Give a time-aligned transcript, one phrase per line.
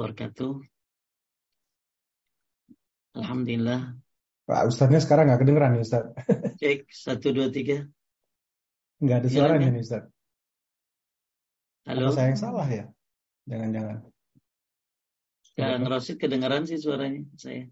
[0.00, 0.64] wabarakatuh.
[3.20, 4.00] Alhamdulillah.
[4.48, 6.16] Pak Ustadznya sekarang nggak kedengeran nih Ustadz.
[6.60, 7.84] Cek, satu, dua, tiga.
[9.04, 10.08] Nggak ada suaranya nih Ustadz.
[11.84, 12.08] Halo.
[12.08, 12.84] Apa saya yang salah ya?
[13.44, 13.96] Jangan-jangan.
[15.60, 17.68] Kang Rosid kedengaran sih suaranya saya.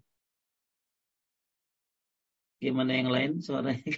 [2.61, 3.81] Gimana yang lain suaranya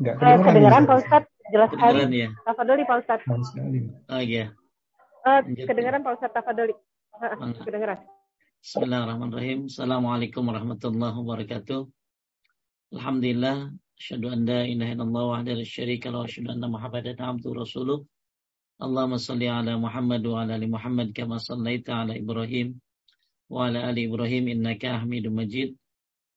[0.00, 0.40] Enggak kedengeran.
[0.40, 2.26] Eh, kedengaran Pak Ustadz, jelas sekali.
[2.26, 2.28] ya.
[2.42, 3.24] Tafadoli Pak Ustadz.
[4.10, 4.50] Oh iya.
[5.22, 6.74] Uh, kedengaran Pak Ustadz Tafadoli.
[7.14, 8.02] Uh, kedengaran.
[8.58, 9.70] Bismillahirrahmanirrahim.
[9.70, 11.86] Assalamualaikum warahmatullahi wabarakatuh.
[12.90, 13.70] Alhamdulillah.
[13.94, 18.02] Asyhadu an la ilaha illallah wahdahu la syarika wa asyhadu anna Muhammadan abduhu rasuluh.
[18.82, 22.82] Allahumma salli ala Muhammad wa ala ali Muhammad kama sallaita ala Ibrahim
[23.46, 25.78] wa ala ali Ibrahim innaka Hamidum Majid.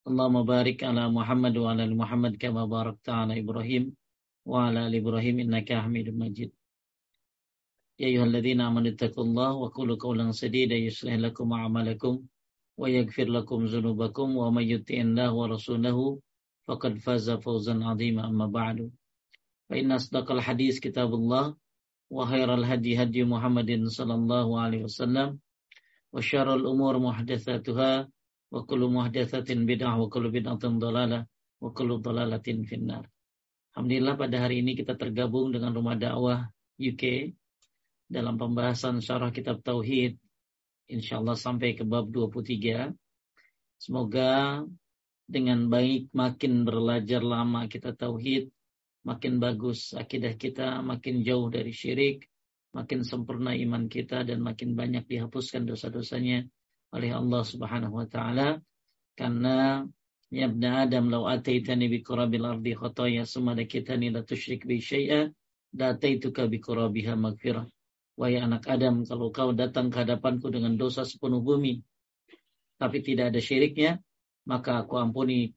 [0.05, 3.97] Allahumma barik ala Muhammad wa ala ali Muhammad kama barakta ala Ibrahim
[4.45, 6.53] wa ala ali Ibrahim innaka Hamidum Majid.
[8.00, 12.12] يا أيها الذين آمنوا اتقوا الله وقولوا قولا سديدا يصلح لكم أعمالكم
[12.80, 15.98] ويغفر لكم ذنوبكم ومن يطع الله ورسوله
[16.66, 18.90] فقد فاز فوزا عظيما أما بعد
[19.68, 21.44] فإن أصدق الحديث كتاب الله
[22.10, 25.38] وخير الهدي هدي محمد صلى الله عليه وسلم
[26.12, 27.92] وشر الأمور محدثاتها
[28.52, 31.26] وكل محدثة بدعة وكل بدعة ضلالة
[31.60, 33.04] وكل ضلالة في النار
[33.70, 36.42] Alhamdulillah pada hari ini kita tergabung dengan Rumah Dakwah
[36.74, 37.30] UK
[38.05, 40.17] dalam pembahasan syarah kitab Tauhid
[40.89, 42.93] insyaallah sampai ke bab 23
[43.81, 44.61] semoga
[45.25, 48.49] dengan baik makin belajar lama kita Tauhid
[49.05, 52.29] makin bagus akidah kita makin jauh dari syirik
[52.75, 56.43] makin sempurna iman kita dan makin banyak dihapuskan dosa-dosanya
[56.91, 58.59] oleh Allah Subhanahu wa taala.
[59.15, 59.79] Karena
[60.27, 65.31] ya ibn Adam law ataitani bi qurabil ardi khataya summa la tusyrik bi syai'a
[65.79, 67.63] la ataituka bi qurabiha maghfirah
[68.15, 71.83] Wahai anak Adam, kalau kau datang ke hadapanku dengan dosa sepenuh bumi,
[72.79, 73.99] tapi tidak ada syiriknya,
[74.47, 75.51] maka aku ampuni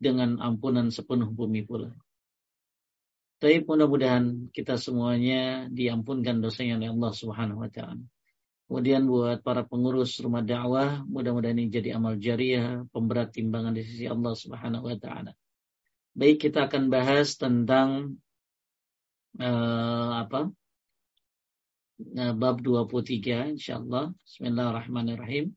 [0.00, 1.92] dengan ampunan sepenuh bumi pula.
[3.40, 8.04] Tapi mudah-mudahan kita semuanya diampunkan dosanya oleh Allah Subhanahu wa taala.
[8.68, 14.04] Kemudian buat para pengurus rumah dakwah, mudah-mudahan ini jadi amal jariah, pemberat timbangan di sisi
[14.08, 15.32] Allah Subhanahu wa taala.
[16.12, 18.20] Baik, kita akan bahas tentang
[19.40, 20.52] uh, apa?
[22.00, 24.16] Nah, bab 23 insyaallah.
[24.24, 25.52] Bismillahirrahmanirrahim.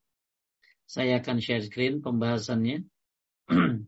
[0.84, 2.84] Saya akan share screen pembahasannya.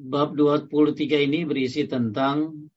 [0.00, 2.70] Bab 23 ini berisi tentang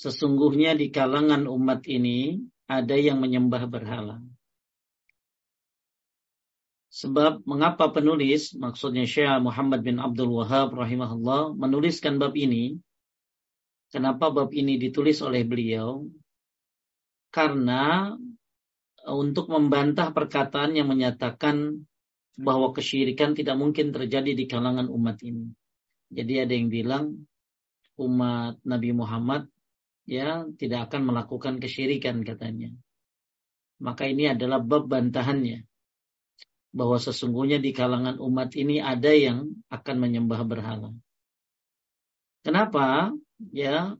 [0.00, 4.16] Sesungguhnya di kalangan umat ini ada yang menyembah berhala.
[6.88, 12.80] Sebab mengapa penulis, maksudnya Syekh Muhammad bin Abdul Wahab rahimahullah menuliskan bab ini?
[13.92, 16.08] Kenapa bab ini ditulis oleh beliau?
[17.28, 18.16] Karena
[19.04, 21.76] untuk membantah perkataan yang menyatakan
[22.40, 25.52] bahwa kesyirikan tidak mungkin terjadi di kalangan umat ini.
[26.08, 27.04] Jadi ada yang bilang
[28.00, 29.44] umat Nabi Muhammad
[30.10, 32.74] ya tidak akan melakukan kesyirikan katanya.
[33.78, 35.62] Maka ini adalah bab bantahannya
[36.74, 40.90] bahwa sesungguhnya di kalangan umat ini ada yang akan menyembah berhala.
[42.42, 43.14] Kenapa?
[43.54, 43.94] Ya,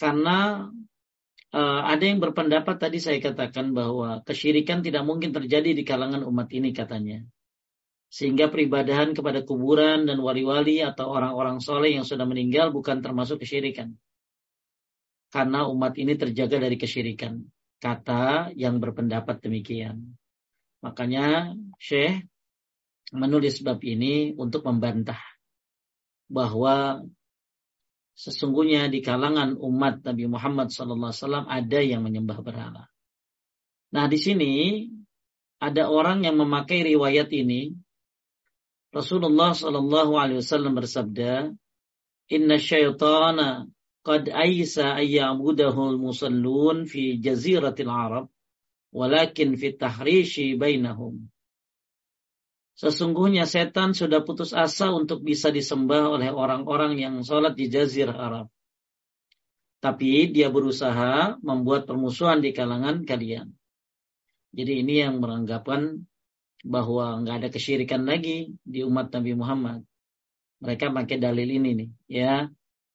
[0.00, 0.68] karena
[1.52, 6.48] uh, ada yang berpendapat tadi saya katakan bahwa kesyirikan tidak mungkin terjadi di kalangan umat
[6.56, 7.28] ini katanya.
[8.12, 13.96] Sehingga peribadahan kepada kuburan dan wali-wali atau orang-orang soleh yang sudah meninggal bukan termasuk kesyirikan
[15.32, 17.40] karena umat ini terjaga dari kesyirikan.
[17.80, 20.14] Kata yang berpendapat demikian.
[20.84, 22.28] Makanya Syekh
[23.16, 25.18] menulis bab ini untuk membantah
[26.28, 27.02] bahwa
[28.12, 32.84] sesungguhnya di kalangan umat Nabi Muhammad SAW ada yang menyembah berhala.
[33.92, 34.52] Nah di sini
[35.58, 37.72] ada orang yang memakai riwayat ini.
[38.92, 41.48] Rasulullah SAW bersabda,
[42.28, 43.64] Inna syaitana
[44.02, 48.26] qad aisa ayyamudahul musallun fi jaziratil Arab
[48.90, 51.32] walakin fi tahrishi bainahum
[52.72, 58.46] Sesungguhnya setan sudah putus asa untuk bisa disembah oleh orang-orang yang sholat di jazirah Arab.
[59.78, 63.52] Tapi dia berusaha membuat permusuhan di kalangan kalian.
[64.56, 66.06] Jadi ini yang beranggapan
[66.62, 69.80] bahwa nggak ada kesyirikan lagi di umat Nabi Muhammad.
[70.62, 72.46] Mereka pakai dalil ini nih, ya.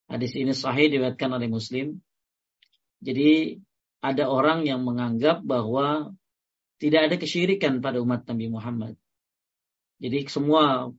[0.07, 1.99] Hadis ini sahih diriwayatkan oleh Muslim.
[3.03, 3.59] Jadi
[3.99, 6.15] ada orang yang menganggap bahwa
[6.79, 8.93] tidak ada kesyirikan pada umat Nabi Muhammad.
[9.97, 10.93] Jadi semua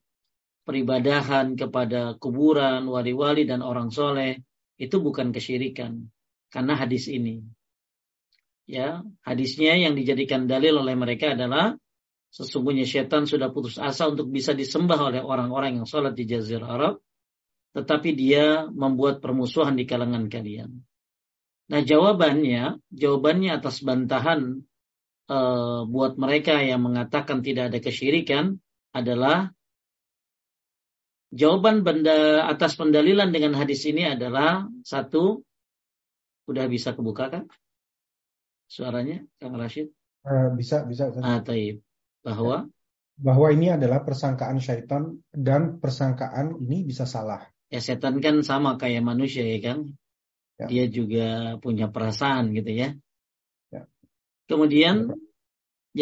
[0.67, 4.43] peribadahan kepada kuburan, wali-wali dan orang soleh
[4.77, 6.13] itu bukan kesyirikan
[6.53, 7.41] karena hadis ini.
[8.69, 11.73] Ya, hadisnya yang dijadikan dalil oleh mereka adalah
[12.29, 17.01] sesungguhnya setan sudah putus asa untuk bisa disembah oleh orang-orang yang sholat di Jazirah Arab,
[17.79, 20.83] tetapi dia membuat permusuhan di kalangan kalian.
[21.71, 24.67] Nah jawabannya, jawabannya atas bantahan
[25.31, 28.59] uh, buat mereka yang mengatakan tidak ada kesyirikan
[28.91, 29.55] adalah
[31.31, 35.45] jawaban benda atas pendalilan dengan hadis ini adalah satu,
[36.51, 37.45] udah bisa kebuka kan?
[38.69, 39.89] suaranya, Kang Rashid?
[40.23, 41.09] Uh, bisa, bisa.
[41.25, 41.81] Ah, taib.
[42.21, 42.69] Bahwa?
[43.19, 47.43] Bahwa ini adalah persangkaan syaitan dan persangkaan ini bisa salah.
[47.69, 49.79] Ya setan kan sama kayak manusia ya kan?
[50.59, 50.67] Ya.
[50.67, 51.29] Dia juga
[51.61, 52.89] punya perasaan gitu ya.
[53.71, 53.85] ya.
[54.49, 55.17] Kemudian ya.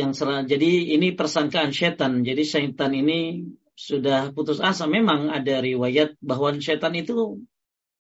[0.07, 2.23] yang serah, jadi ini persangkaan setan.
[2.23, 4.89] Jadi syaitan ini sudah putus asa.
[4.89, 7.43] Memang ada riwayat bahwa setan itu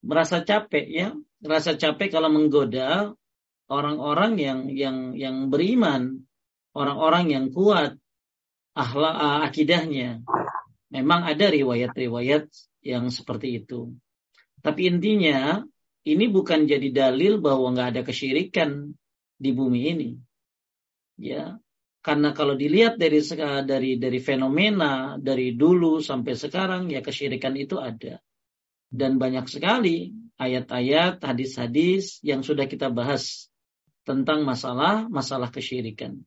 [0.01, 1.09] merasa capek ya,
[1.43, 3.13] merasa capek kalau menggoda
[3.67, 6.25] orang-orang yang yang yang beriman,
[6.73, 7.99] orang-orang yang kuat
[8.77, 10.23] akhlak uh, akidahnya.
[10.95, 12.47] Memang ada riwayat-riwayat
[12.87, 13.91] yang seperti itu.
[14.63, 15.63] Tapi intinya
[16.07, 18.95] ini bukan jadi dalil bahwa nggak ada kesyirikan
[19.35, 20.11] di bumi ini.
[21.19, 21.59] Ya,
[22.07, 23.19] karena kalau dilihat dari
[23.67, 28.23] dari dari fenomena dari dulu sampai sekarang ya kesyirikan itu ada.
[28.87, 33.51] Dan banyak sekali ayat-ayat, hadis-hadis yang sudah kita bahas
[34.07, 36.23] tentang masalah masalah kesyirikan.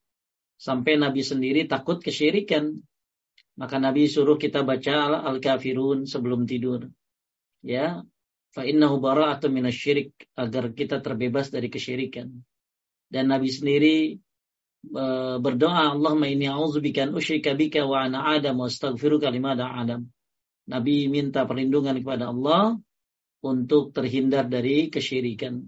[0.60, 2.76] Sampai Nabi sendiri takut kesyirikan.
[3.60, 6.88] Maka Nabi suruh kita baca Al-Kafirun sebelum tidur.
[7.60, 8.00] Ya,
[8.56, 12.32] fa innahu bara'atun minasyirik agar kita terbebas dari kesyirikan.
[13.12, 14.16] Dan Nabi sendiri
[14.88, 15.06] e,
[15.44, 20.08] berdoa Allahumma inni a'udzubika an usyrika bika wa ana adam wa astaghfiruka lima adam.
[20.72, 22.80] Nabi minta perlindungan kepada Allah
[23.44, 25.68] untuk terhindar dari kesyirikan.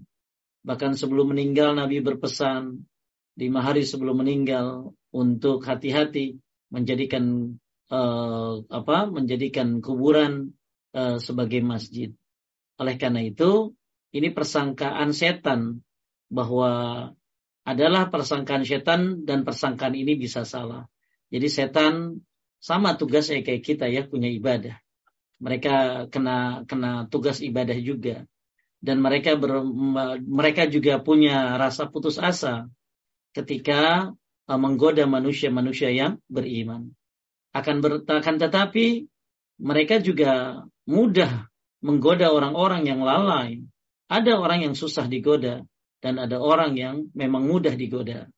[0.64, 2.88] Bahkan sebelum meninggal Nabi berpesan
[3.36, 6.40] lima hari sebelum meninggal untuk hati-hati
[6.72, 7.52] menjadikan
[7.90, 10.54] uh, apa menjadikan kuburan
[10.94, 12.12] uh, sebagai masjid.
[12.78, 13.74] Oleh karena itu
[14.12, 15.80] ini persangkaan setan
[16.28, 16.70] bahwa
[17.62, 20.86] adalah persangkaan setan dan persangkaan ini bisa salah.
[21.32, 22.20] Jadi setan
[22.62, 24.76] sama tugasnya kayak kita ya punya ibadah.
[25.42, 28.22] Mereka kena kena tugas ibadah juga
[28.82, 29.62] dan mereka ber,
[30.26, 32.66] mereka juga punya rasa putus asa
[33.30, 34.10] ketika
[34.50, 36.90] uh, menggoda manusia-manusia yang beriman.
[37.52, 39.06] Akan ber, akan tetapi
[39.60, 41.48] mereka juga mudah
[41.84, 43.60] menggoda orang-orang yang lalai.
[44.08, 45.64] Ada orang yang susah digoda
[46.00, 48.28] dan ada orang yang memang mudah digoda.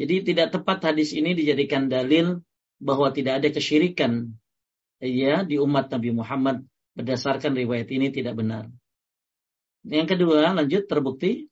[0.00, 2.40] Jadi tidak tepat hadis ini dijadikan dalil
[2.80, 4.32] bahwa tidak ada kesyirikan
[5.02, 6.64] ya di umat Nabi Muhammad
[6.96, 8.72] berdasarkan riwayat ini tidak benar.
[9.84, 11.49] Yang kedua, lanjut terbukti.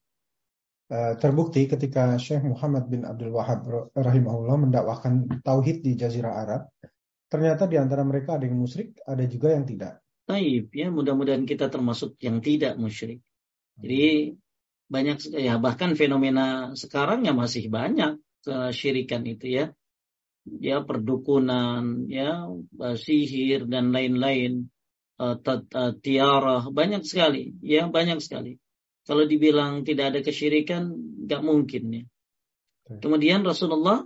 [0.88, 6.72] Uh, terbukti ketika Syekh Muhammad bin Abdul Wahab rahimahullah mendakwahkan tauhid di Jazirah Arab,
[7.28, 10.00] ternyata di antara mereka ada yang musyrik, ada juga yang tidak.
[10.24, 13.20] Taib ya, mudah-mudahan kita termasuk yang tidak musyrik.
[13.76, 14.32] Jadi
[14.88, 19.64] banyak ya bahkan fenomena sekarang ya masih banyak kesyirikan itu ya.
[20.48, 22.48] Ya perdukunan, ya
[22.96, 24.72] sihir dan lain-lain
[25.20, 25.36] uh,
[26.00, 28.56] tiarah banyak sekali ya banyak sekali
[29.08, 30.92] kalau dibilang tidak ada kesyirikan
[31.24, 32.04] nggak mungkin ya
[33.00, 34.04] kemudian Rasulullah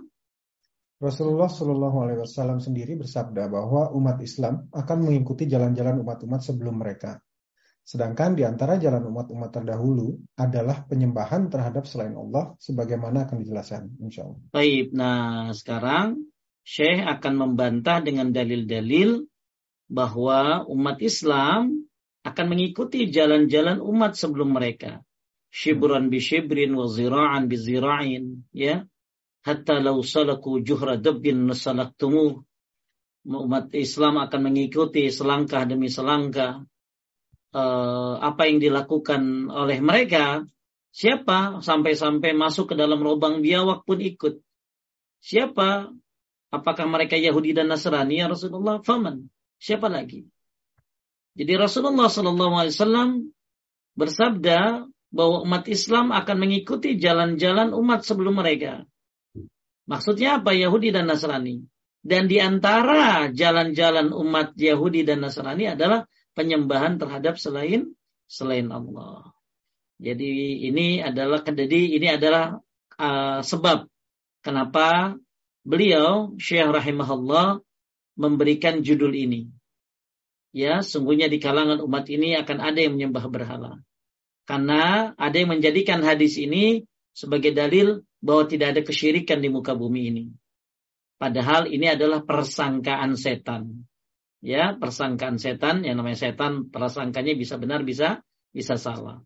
[1.03, 7.19] Rasulullah Shallallahu Alaihi Wasallam sendiri bersabda bahwa umat Islam akan mengikuti jalan-jalan umat-umat sebelum mereka.
[7.83, 14.23] Sedangkan di antara jalan umat-umat terdahulu adalah penyembahan terhadap selain Allah, sebagaimana akan dijelaskan, insya
[14.23, 14.39] Allah.
[14.55, 16.23] Baik, nah sekarang
[16.63, 19.27] Syekh akan membantah dengan dalil-dalil
[19.91, 21.83] bahwa umat Islam
[22.23, 25.03] akan mengikuti jalan-jalan umat sebelum mereka.
[25.53, 28.47] Shibran bi shibrin wa zira'an bi zira'in.
[28.55, 28.87] Ya.
[29.43, 32.39] Hatta law salaku juhra dabbin nasalaktumuh.
[33.23, 36.63] Umat Islam akan mengikuti selangkah demi selangkah
[37.53, 40.43] uh, apa yang dilakukan oleh mereka.
[40.93, 44.39] Siapa sampai-sampai masuk ke dalam lubang biawak pun ikut.
[45.23, 45.89] Siapa?
[46.53, 48.77] Apakah mereka Yahudi dan Nasrani ya Rasulullah?
[48.83, 49.25] Faman.
[49.57, 50.32] Siapa lagi?
[51.33, 53.25] Jadi Rasulullah SAW
[53.97, 58.85] bersabda bahwa umat Islam akan mengikuti jalan-jalan umat sebelum mereka.
[59.85, 60.53] Maksudnya apa?
[60.53, 61.61] Yahudi dan Nasrani.
[62.03, 66.03] Dan di antara jalan-jalan umat Yahudi dan Nasrani adalah
[66.35, 67.93] penyembahan terhadap selain
[68.27, 69.31] selain Allah.
[70.01, 72.59] Jadi ini adalah jadi ini adalah
[72.99, 73.87] uh, sebab
[74.43, 75.15] kenapa
[75.63, 77.61] beliau Syekh rahimahullah
[78.19, 79.47] memberikan judul ini.
[80.53, 83.81] Ya, sungguhnya di kalangan umat ini akan ada yang menyembah berhala.
[84.45, 90.01] Karena ada yang menjadikan hadis ini sebagai dalil bahwa tidak ada kesyirikan di muka bumi
[90.13, 90.25] ini.
[91.17, 93.89] Padahal ini adalah persangkaan setan.
[94.43, 98.21] Ya, persangkaan setan yang namanya setan persangkanya bisa benar bisa
[98.53, 99.23] bisa salah.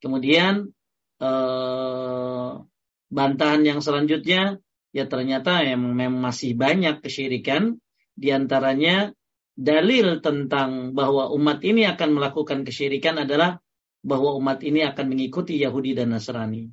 [0.00, 0.70] Kemudian
[1.18, 2.50] eh,
[3.10, 4.62] bantahan yang selanjutnya
[4.94, 7.82] ya ternyata yang memang masih banyak kesyirikan
[8.14, 9.10] di antaranya
[9.54, 13.62] dalil tentang bahwa umat ini akan melakukan kesyirikan adalah
[14.04, 16.68] bahwa umat ini akan mengikuti Yahudi dan Nasrani.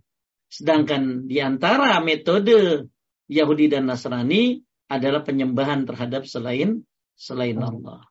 [0.52, 2.90] Sedangkan di antara metode
[3.32, 4.60] Yahudi dan Nasrani
[4.92, 6.84] adalah penyembahan terhadap selain
[7.16, 8.04] selain Allah.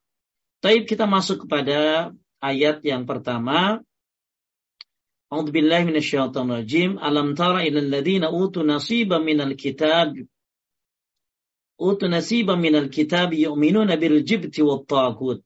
[0.65, 2.09] Taib kita masuk kepada
[2.41, 3.85] ayat yang pertama
[5.31, 6.91] A'udzu billahi minasyaitonir rajim.
[6.99, 10.11] Alam tara ilal ladzina utu nasiban minal kitab
[11.81, 15.41] utu nasiban minal kitab yu'minuna bil jibti wat tagut.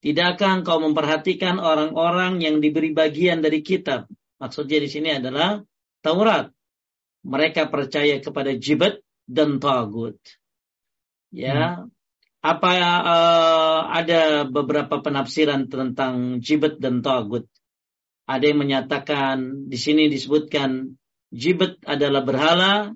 [0.00, 4.08] Tidakkah engkau memperhatikan orang-orang yang diberi bagian dari kitab?
[4.40, 5.60] Maksudnya di sini adalah
[6.00, 6.52] Taurat.
[7.26, 10.14] Mereka percaya kepada jibat dan tagut.
[11.34, 11.90] Ya, hmm.
[12.38, 17.50] apa uh, ada beberapa penafsiran tentang jibat dan tagut.
[18.30, 20.94] Ada yang menyatakan di sini disebutkan
[21.34, 22.94] jibet adalah berhala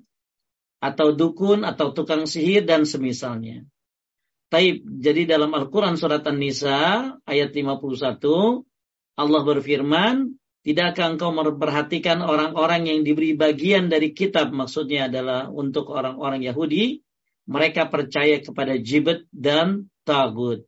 [0.81, 3.63] atau dukun atau tukang sihir dan semisalnya.
[4.51, 4.83] Taib.
[4.83, 8.65] Jadi dalam Al-Quran surat An-Nisa ayat 51
[9.15, 16.45] Allah berfirman, Tidakkah engkau memperhatikan orang-orang yang diberi bagian dari kitab maksudnya adalah untuk orang-orang
[16.45, 17.01] Yahudi
[17.49, 20.61] mereka percaya kepada jibet dan tagut.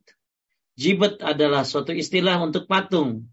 [0.74, 3.30] Jibet adalah suatu istilah untuk patung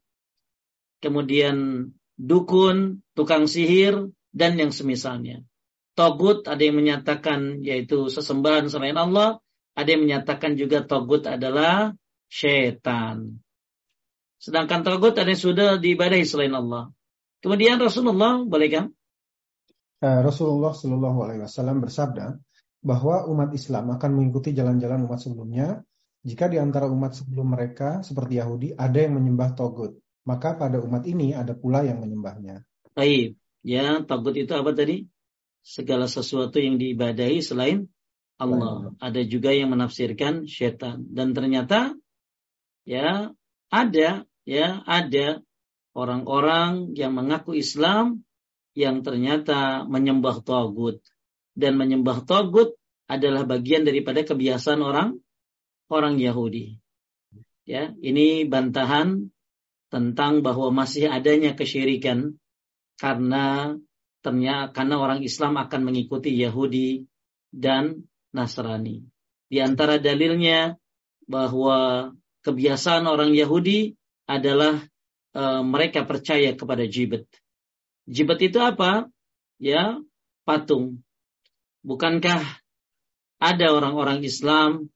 [1.01, 5.41] kemudian dukun, tukang sihir, dan yang semisalnya.
[5.91, 9.43] Togut ada yang menyatakan yaitu sesembahan selain Allah,
[9.75, 11.91] ada yang menyatakan juga togut adalah
[12.31, 13.43] syaitan.
[14.39, 16.89] Sedangkan togut ada yang sudah diibadahi selain Allah.
[17.43, 18.85] Kemudian Rasulullah, boleh kan?
[20.01, 22.33] Rasulullah Shallallahu Alaihi Wasallam bersabda
[22.81, 25.85] bahwa umat Islam akan mengikuti jalan-jalan umat sebelumnya
[26.25, 31.05] jika di antara umat sebelum mereka seperti Yahudi ada yang menyembah togut maka pada umat
[31.05, 32.65] ini ada pula yang menyembahnya.
[32.93, 35.05] Baik, ya tagut itu apa tadi?
[35.61, 37.85] Segala sesuatu yang diibadahi selain
[38.41, 38.97] Allah.
[38.97, 41.93] Ada juga yang menafsirkan syaitan dan ternyata
[42.89, 43.29] ya
[43.69, 45.45] ada ya ada
[45.93, 48.25] orang-orang yang mengaku Islam
[48.73, 51.03] yang ternyata menyembah tagut
[51.53, 52.73] dan menyembah tagut
[53.05, 55.19] adalah bagian daripada kebiasaan orang
[55.91, 56.79] orang Yahudi.
[57.67, 59.29] Ya, ini bantahan
[59.91, 62.39] tentang bahwa masih adanya kesyirikan
[62.95, 63.75] karena
[64.21, 67.05] ternyata karena orang Islam akan mengikuti Yahudi
[67.51, 69.03] dan Nasrani.
[69.51, 70.79] Di antara dalilnya
[71.27, 72.11] bahwa
[72.45, 74.79] kebiasaan orang Yahudi adalah
[75.35, 77.27] e, mereka percaya kepada jibet.
[78.07, 79.11] Jibet itu apa?
[79.59, 79.99] Ya,
[80.47, 81.03] patung.
[81.83, 82.39] Bukankah
[83.41, 84.87] ada orang-orang Islam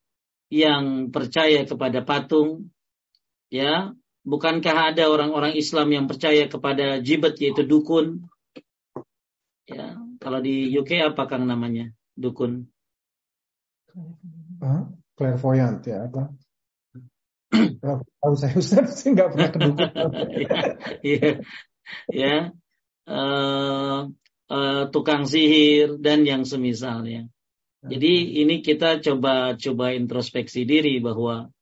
[0.48, 2.72] yang percaya kepada patung?
[3.52, 3.92] Ya,
[4.26, 8.26] Bukankah ada orang-orang Islam yang percaya kepada jibet yaitu dukun?
[9.66, 11.90] Ya, kalau di UK apa kang namanya?
[12.14, 12.70] Dukun.
[14.62, 14.84] Huh?
[15.18, 16.30] Clairvoyant ya apa?
[18.22, 19.90] Tahu saya Ustaz sih nggak pernah ke dukun.
[21.16, 21.30] ya,
[22.12, 22.36] ya.
[23.06, 24.10] Uh,
[24.50, 27.30] uh, tukang sihir dan yang semisalnya.
[27.86, 31.54] Jadi ini kita coba coba introspeksi diri bahwa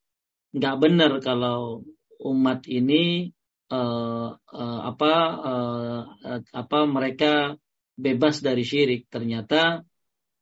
[0.56, 1.84] nggak benar kalau
[2.24, 3.28] umat ini
[3.68, 5.12] uh, uh, apa
[5.44, 6.00] uh,
[6.48, 7.60] apa mereka
[7.94, 9.06] bebas dari syirik.
[9.10, 9.82] Ternyata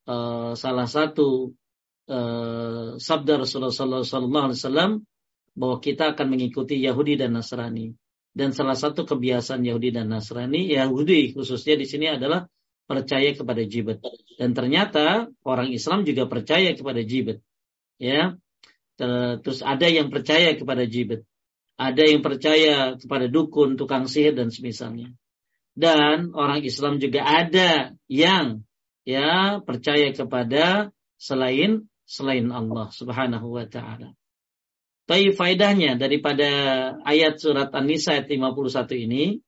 [0.09, 1.53] uh, salah satu
[2.09, 4.93] uh, sabda Rasulullah Sallallahu Alaihi Wasallam
[5.53, 7.93] bahwa kita akan mengikuti Yahudi dan Nasrani.
[8.33, 12.49] Dan salah satu kebiasaan Yahudi dan Nasrani Yahudi khususnya di sini adalah
[12.89, 14.01] percaya kepada jibet.
[14.41, 17.45] Dan ternyata orang Islam juga percaya kepada jibet.
[18.01, 18.37] Ya.
[19.43, 21.29] Terus ada yang percaya kepada jibet.
[21.77, 25.11] Ada yang percaya kepada dukun, tukang sihir dan semisalnya.
[25.73, 28.61] Dan orang Islam juga ada yang
[29.09, 34.13] ya percaya kepada selain selain Allah Subhanahu wa taala.
[35.09, 36.49] Tapi faedahnya daripada
[37.03, 39.41] ayat surat An-Nisa ayat 51 ini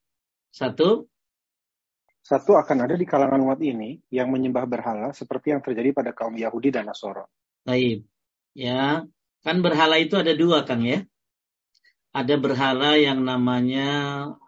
[0.51, 1.07] satu
[2.25, 6.35] satu akan ada di kalangan umat ini yang menyembah berhala seperti yang terjadi pada kaum
[6.35, 7.29] Yahudi dan Nasoro.
[7.69, 8.09] Baik.
[8.57, 9.05] Ya,
[9.45, 11.05] kan berhala itu ada dua Kang ya
[12.15, 13.91] ada berhala yang namanya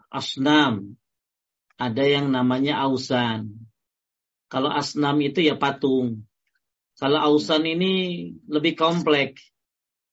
[0.07, 0.95] asnam,
[1.77, 3.69] ada yang namanya ausan.
[4.49, 6.25] Kalau asnam itu ya patung.
[6.97, 7.95] Kalau ausan ini
[8.49, 9.53] lebih kompleks.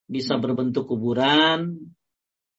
[0.03, 1.79] Bisa berbentuk kuburan,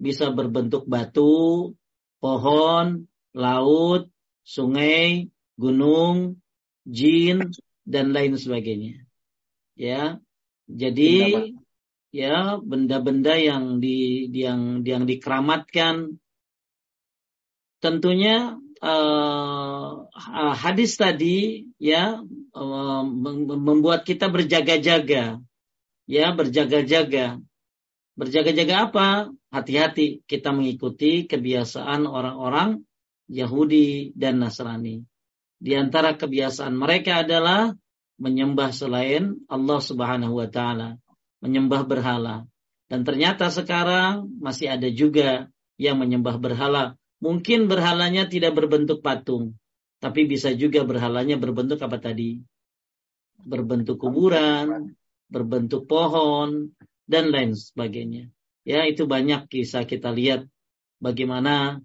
[0.00, 1.76] bisa berbentuk batu,
[2.18, 3.04] pohon,
[3.36, 4.08] laut,
[4.40, 5.28] sungai,
[5.60, 6.40] gunung,
[6.88, 7.52] jin,
[7.84, 9.04] dan lain sebagainya.
[9.76, 10.24] Ya,
[10.64, 11.52] jadi
[12.14, 16.16] ya benda-benda yang di yang yang dikeramatkan
[17.84, 22.20] tentunya uh, hadis tadi ya
[22.52, 23.04] uh,
[23.56, 25.40] membuat kita berjaga-jaga.
[26.04, 27.40] Ya berjaga-jaga.
[28.14, 29.08] Berjaga-jaga apa?
[29.48, 30.20] Hati-hati.
[30.28, 32.84] Kita mengikuti kebiasaan orang-orang
[33.32, 35.00] Yahudi dan Nasrani.
[35.56, 37.72] Di antara kebiasaan mereka adalah
[38.20, 41.00] menyembah selain Allah Subhanahu wa taala
[41.44, 42.48] menyembah berhala.
[42.88, 49.56] Dan ternyata sekarang masih ada juga yang menyembah berhala Mungkin berhalanya tidak berbentuk patung,
[49.96, 52.44] tapi bisa juga berhalanya berbentuk apa tadi?
[53.40, 54.92] Berbentuk kuburan,
[55.32, 56.76] berbentuk pohon,
[57.08, 58.28] dan lain sebagainya.
[58.68, 60.44] Ya, itu banyak kisah kita lihat
[61.00, 61.80] bagaimana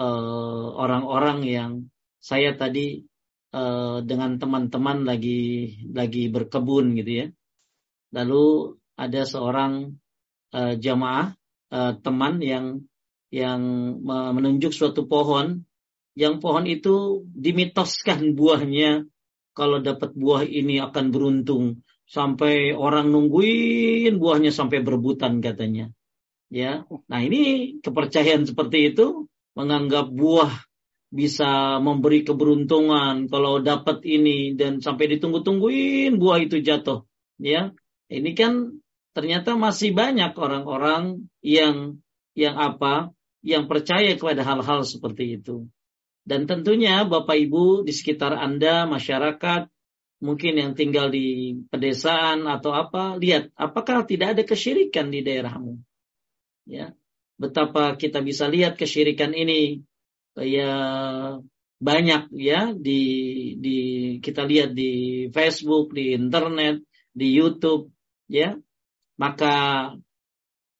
[0.00, 1.72] eh, orang-orang uh, yang
[2.20, 3.04] saya tadi
[3.56, 7.26] uh, dengan teman-teman lagi lagi berkebun gitu ya.
[8.12, 9.94] Lalu ada seorang
[10.52, 11.32] uh, jamaah
[11.72, 12.84] uh, teman yang
[13.28, 13.60] yang
[14.04, 15.64] menunjuk suatu pohon.
[16.18, 19.06] Yang pohon itu dimitoskan buahnya.
[19.54, 21.82] Kalau dapat buah ini akan beruntung.
[22.08, 25.92] Sampai orang nungguin buahnya sampai berebutan katanya.
[26.48, 26.88] Ya.
[26.88, 30.48] Nah ini kepercayaan seperti itu menganggap buah
[31.08, 37.04] bisa memberi keberuntungan kalau dapat ini dan sampai ditunggu-tungguin buah itu jatuh.
[37.36, 37.76] Ya.
[38.08, 38.80] Ini kan
[39.12, 42.00] ternyata masih banyak orang-orang yang
[42.32, 43.12] yang apa
[43.48, 45.64] yang percaya kepada hal-hal seperti itu.
[46.28, 49.72] Dan tentunya Bapak Ibu di sekitar Anda, masyarakat,
[50.20, 55.80] mungkin yang tinggal di pedesaan atau apa, lihat apakah tidak ada kesyirikan di daerahmu.
[56.68, 56.92] Ya.
[57.38, 59.86] Betapa kita bisa lihat kesyirikan ini
[60.34, 60.74] ya
[61.78, 63.02] banyak ya di
[63.62, 63.78] di
[64.18, 66.82] kita lihat di Facebook, di internet,
[67.14, 67.94] di YouTube
[68.26, 68.58] ya.
[69.16, 69.94] Maka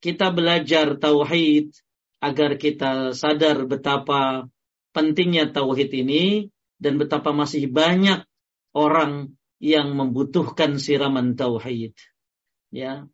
[0.02, 1.70] kita belajar tauhid,
[2.18, 4.50] agar kita sadar betapa
[4.90, 8.26] pentingnya tauhid ini dan betapa masih banyak
[8.74, 11.94] orang yang membutuhkan siraman tauhid.
[12.70, 13.06] Ya.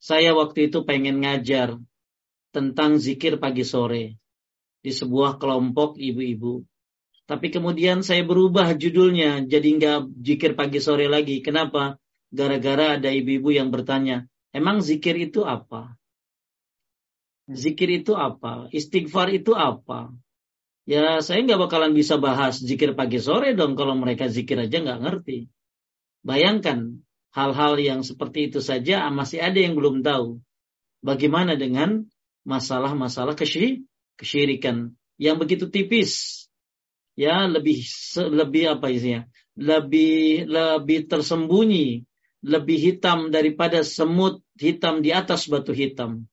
[0.00, 1.80] Saya waktu itu pengen ngajar
[2.52, 4.20] tentang zikir pagi sore
[4.84, 6.60] di sebuah kelompok ibu-ibu.
[7.24, 11.40] Tapi kemudian saya berubah judulnya jadi nggak zikir pagi sore lagi.
[11.40, 11.96] Kenapa?
[12.28, 15.96] Gara-gara ada ibu-ibu yang bertanya, emang zikir itu apa?
[17.44, 18.72] Zikir itu apa?
[18.72, 20.08] Istighfar itu apa?
[20.88, 25.00] Ya saya nggak bakalan bisa bahas zikir pagi sore dong kalau mereka zikir aja nggak
[25.00, 25.48] ngerti.
[26.24, 27.04] Bayangkan
[27.36, 30.40] hal-hal yang seperti itu saja masih ada yang belum tahu.
[31.04, 32.08] Bagaimana dengan
[32.48, 33.36] masalah-masalah
[34.16, 36.44] kesyirikan yang begitu tipis?
[37.12, 37.84] Ya lebih
[38.16, 39.28] lebih apa isinya?
[39.52, 42.08] Lebih lebih tersembunyi,
[42.40, 46.24] lebih hitam daripada semut hitam di atas batu hitam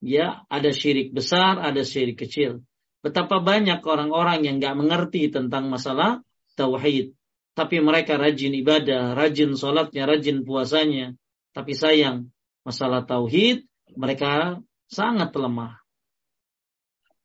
[0.00, 2.64] ya ada syirik besar, ada syirik kecil.
[3.00, 6.20] Betapa banyak orang-orang yang nggak mengerti tentang masalah
[6.56, 7.16] tauhid,
[7.56, 11.16] tapi mereka rajin ibadah, rajin sholatnya, rajin puasanya.
[11.56, 12.28] Tapi sayang,
[12.62, 13.64] masalah tauhid
[13.96, 15.80] mereka sangat lemah.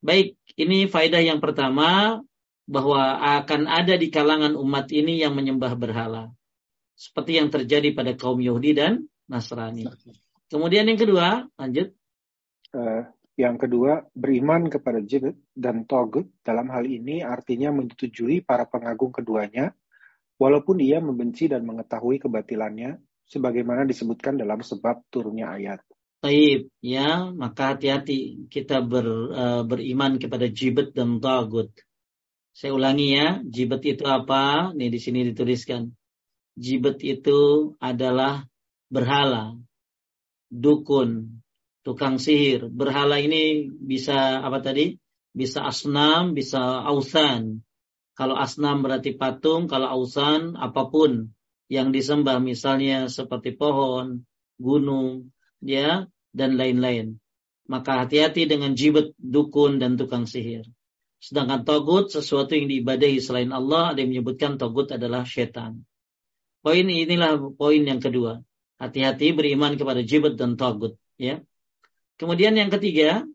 [0.06, 2.22] Baik, ini faedah yang pertama
[2.66, 6.34] bahwa akan ada di kalangan umat ini yang menyembah berhala.
[6.96, 9.86] Seperti yang terjadi pada kaum Yahudi dan Nasrani.
[10.48, 11.92] Kemudian yang kedua, lanjut.
[12.76, 13.08] Uh,
[13.40, 19.72] yang kedua, beriman kepada Jibit dan Togut dalam hal ini artinya menyetujui para pengagung keduanya,
[20.36, 25.80] walaupun ia membenci dan mengetahui kebatilannya, sebagaimana disebutkan dalam sebab turunnya ayat.
[26.24, 31.72] Taib, ya, maka hati-hati kita ber, uh, beriman kepada Jibet dan Togut.
[32.56, 34.72] Saya ulangi ya, Jibet itu apa?
[34.76, 35.92] Nih di sini dituliskan.
[36.56, 38.48] Jibet itu adalah
[38.88, 39.60] berhala,
[40.48, 41.44] dukun,
[41.86, 42.68] tukang sihir.
[42.74, 44.98] Berhala ini bisa apa tadi?
[45.32, 47.62] Bisa asnam, bisa ausan.
[48.18, 51.30] Kalau asnam berarti patung, kalau ausan apa pun
[51.70, 54.26] yang disembah misalnya seperti pohon,
[54.58, 55.30] gunung,
[55.62, 57.20] ya, dan lain-lain.
[57.66, 60.66] Maka hati-hati dengan jibet, dukun, dan tukang sihir.
[61.18, 65.84] Sedangkan togut, sesuatu yang diibadahi selain Allah, ada yang menyebutkan togut adalah setan.
[66.62, 68.42] Poin inilah poin yang kedua.
[68.78, 70.98] Hati-hati beriman kepada jibet dan togut.
[71.18, 71.42] Ya.
[72.16, 73.28] Kemudian yang ketiga.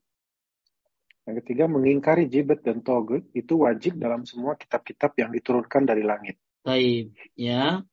[1.28, 6.40] Yang ketiga, mengingkari jibet dan togut itu wajib dalam semua kitab-kitab yang diturunkan dari langit.
[6.64, 7.84] Taib, ya.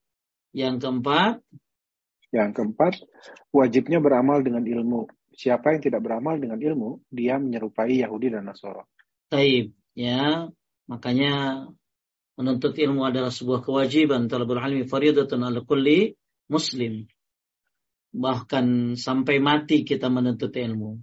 [0.55, 1.43] Yang keempat.
[2.31, 2.93] Yang keempat,
[3.51, 5.11] wajibnya beramal dengan ilmu.
[5.37, 8.87] Siapa yang tidak beramal dengan ilmu, dia menyerupai Yahudi dan Nasoro.
[9.27, 10.47] Taib, ya.
[10.87, 11.67] Makanya
[12.39, 14.31] menuntut ilmu adalah sebuah kewajiban.
[14.31, 16.15] Talabul ilmi faridatun ala kulli
[16.47, 17.05] muslim.
[18.17, 20.97] Bahkan sampai mati kita menuntut ilmu.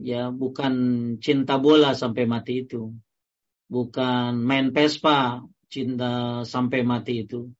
[0.00, 0.74] Ya, bukan
[1.20, 2.96] cinta bola sampai mati itu.
[3.68, 7.52] Bukan main pespa cinta sampai mati itu.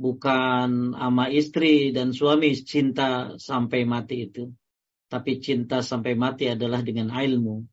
[0.00, 4.48] Bukan ama istri dan suami cinta sampai mati itu.
[5.12, 7.68] Tapi cinta sampai mati adalah dengan ilmu.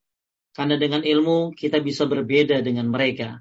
[0.52, 3.40] Karena dengan ilmu kita bisa berbeda dengan mereka.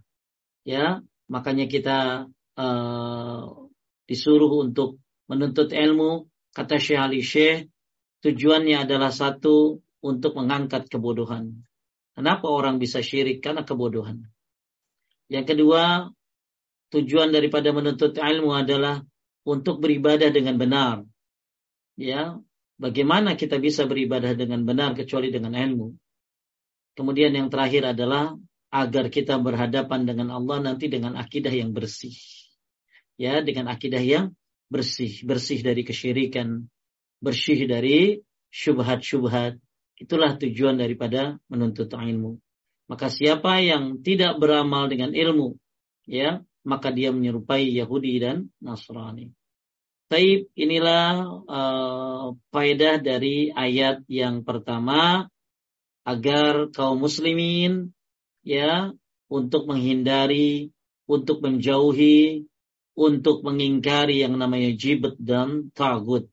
[0.63, 3.43] Ya, makanya kita uh,
[4.07, 6.31] disuruh untuk menuntut ilmu.
[6.59, 7.71] Kata Syekh Ali Syekh,
[8.27, 11.63] tujuannya adalah satu untuk mengangkat kebodohan.
[12.19, 13.39] Kenapa orang bisa syirik?
[13.39, 14.27] Karena kebodohan.
[15.31, 16.11] Yang kedua,
[16.91, 18.99] tujuan daripada menuntut ilmu adalah
[19.47, 21.07] untuk beribadah dengan benar.
[21.95, 22.35] Ya,
[22.75, 25.95] bagaimana kita bisa beribadah dengan benar kecuali dengan ilmu?
[26.99, 28.35] Kemudian yang terakhir adalah
[28.75, 32.19] agar kita berhadapan dengan Allah nanti dengan akidah yang bersih.
[33.15, 34.35] Ya, dengan akidah yang
[34.69, 36.69] bersih, bersih dari kesyirikan,
[37.19, 38.21] bersih dari
[38.53, 39.59] syubhat-syubhat.
[39.99, 42.39] Itulah tujuan daripada menuntut ilmu.
[42.89, 45.59] Maka siapa yang tidak beramal dengan ilmu,
[46.09, 49.35] ya, maka dia menyerupai Yahudi dan Nasrani.
[50.09, 55.29] Taib inilah uh, faedah dari ayat yang pertama
[56.09, 57.93] agar kaum muslimin
[58.41, 58.97] ya
[59.29, 60.73] untuk menghindari,
[61.05, 62.49] untuk menjauhi,
[62.99, 66.27] untuk mengingkari yang namanya jibet dan tagut.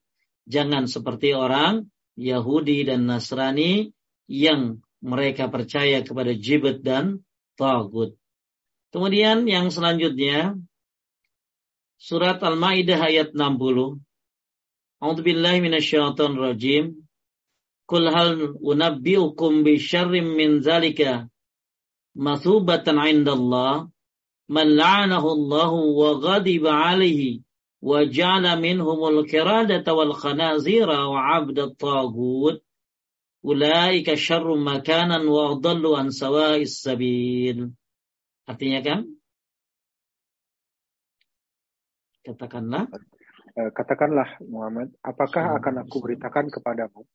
[0.49, 1.86] Jangan seperti orang
[2.17, 3.93] Yahudi dan Nasrani
[4.25, 7.21] yang mereka percaya kepada jibet dan
[7.54, 8.17] tagut.
[8.89, 10.58] Kemudian yang selanjutnya
[12.01, 14.01] surat Al-Maidah ayat 60.
[15.06, 17.06] A'udzubillahi minasyaitonir rajim.
[17.86, 21.30] Kul hal unabbiukum bi syarrim min zalika
[22.17, 23.93] masubatan 'indallah
[24.49, 27.41] man la'anahu Allah wa ghadiba 'alaihi
[27.81, 32.62] wa ja'ala minhumul qiradata wal khanazira wa 'abdat tagut
[33.45, 37.69] ulaika syarrum makanan wa adallu an sawa'is sabil
[38.45, 38.99] Artinya kan?
[42.25, 42.89] Katakanlah.
[43.55, 47.08] Eh, katakanlah Muhammad, apakah akan aku beritakan kepadamu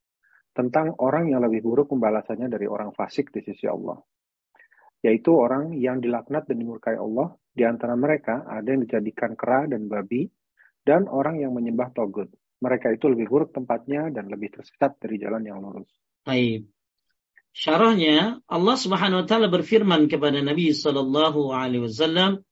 [0.57, 4.01] tentang orang yang lebih buruk pembalasannya dari orang fasik di sisi Allah?
[5.01, 9.89] Yaitu orang yang dilaknat dan dimurkai Allah, di antara mereka ada yang dijadikan kera dan
[9.89, 10.29] babi,
[10.85, 12.29] dan orang yang menyembah togut.
[12.61, 15.89] Mereka itu lebih buruk tempatnya dan lebih tersesat dari jalan yang lurus.
[16.29, 16.69] Baik.
[17.51, 22.45] Syarahnya Allah Subhanahu wa taala berfirman kepada Nabi sallallahu alaihi wasallam,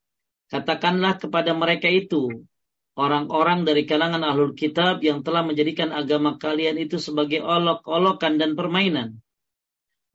[0.48, 2.48] katakanlah kepada mereka itu
[2.98, 9.22] orang-orang dari kalangan ahlul kitab yang telah menjadikan agama kalian itu sebagai olok-olokan dan permainan.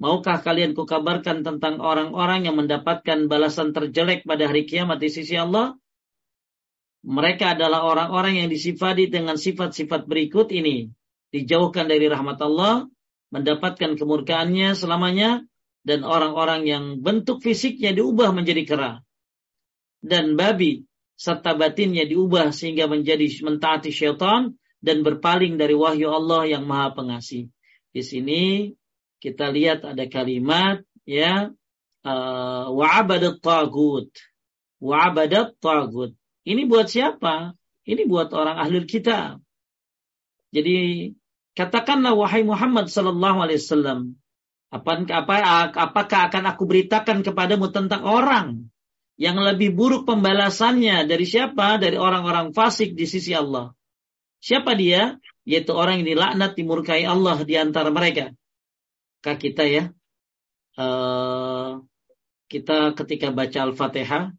[0.01, 5.77] Maukah kalian kukabarkan tentang orang-orang yang mendapatkan balasan terjelek pada hari kiamat di sisi Allah?
[7.03, 10.89] Mereka adalah orang-orang yang disifati dengan sifat-sifat berikut ini.
[11.29, 12.87] Dijauhkan dari rahmat Allah,
[13.33, 15.43] mendapatkan kemurkaannya selamanya
[15.83, 18.91] dan orang-orang yang bentuk fisiknya diubah menjadi kera
[20.03, 20.83] dan babi
[21.15, 27.47] serta batinnya diubah sehingga menjadi mentaati syaitan dan berpaling dari wahyu Allah yang maha pengasih.
[27.95, 28.75] Di sini
[29.23, 31.47] kita lihat ada kalimat ya
[32.03, 34.11] uh, wa'abadat tagut.
[34.83, 36.11] Wa'abadat tagut.
[36.43, 37.55] Ini buat siapa?
[37.87, 39.39] Ini buat orang ahli kitab.
[40.51, 41.07] Jadi
[41.53, 44.17] Katakanlah wahai Muhammad sallallahu alaihi wasallam,
[44.73, 45.35] apa, apa,
[45.69, 48.73] apakah akan aku beritakan kepadamu tentang orang
[49.21, 51.77] yang lebih buruk pembalasannya dari siapa?
[51.77, 53.69] Dari orang-orang fasik di sisi Allah.
[54.41, 55.21] Siapa dia?
[55.45, 58.33] Yaitu orang yang dilaknat, dimurkai Allah di antara mereka.
[59.23, 59.83] Kak kita ya,
[60.75, 61.79] uh,
[62.51, 64.35] kita ketika baca Al-Fatihah,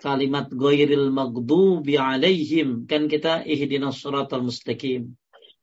[0.00, 5.12] kalimat goyril maghdubi alaihim, kan kita ihdinas suratul mustaqim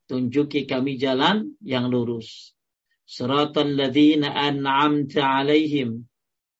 [0.09, 2.57] tunjuki kami jalan yang lurus.
[3.05, 6.09] Suratul ladzina an'amta alaihim.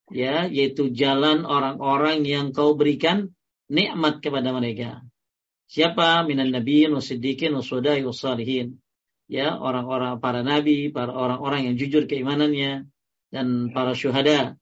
[0.10, 3.34] Ya, yaitu jalan orang-orang yang kau berikan
[3.70, 5.06] nikmat kepada mereka.
[5.70, 6.26] Siapa?
[6.26, 8.82] Minan nabiyyin wasiddiqin wasudai wasalihin.
[9.30, 12.89] Ya, orang-orang para nabi, para orang-orang yang jujur keimanannya
[13.30, 14.58] dan para syuhada.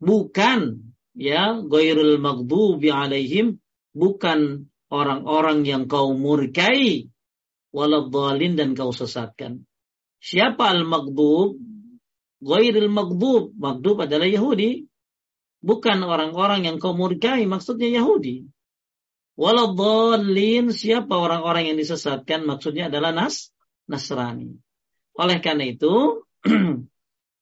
[0.00, 3.60] Bukan ya, ghairul maghdubi alaihim,
[3.92, 7.12] bukan orang-orang yang kau murkai
[7.76, 9.68] waladhalin dan kau sesatkan.
[10.18, 11.60] Siapa al-maghdub?
[12.40, 13.52] Ghairil maghdub.
[13.52, 14.88] Maghdub adalah Yahudi.
[15.58, 18.46] bukan orang-orang yang kau murkai, maksudnya Yahudi.
[19.34, 23.50] Waladhalin, siapa orang-orang yang disesatkan, maksudnya adalah Nas,
[23.88, 24.54] Nasrani.
[25.18, 26.22] Oleh karena itu,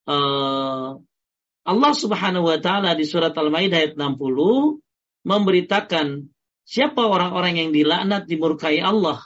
[0.09, 0.91] uh,
[1.73, 4.79] Allah Subhanahu wa taala di surat Al-Maidah ayat 60
[5.27, 6.31] memberitakan
[6.63, 9.19] siapa orang-orang yang dilaknat dimurkai Allah.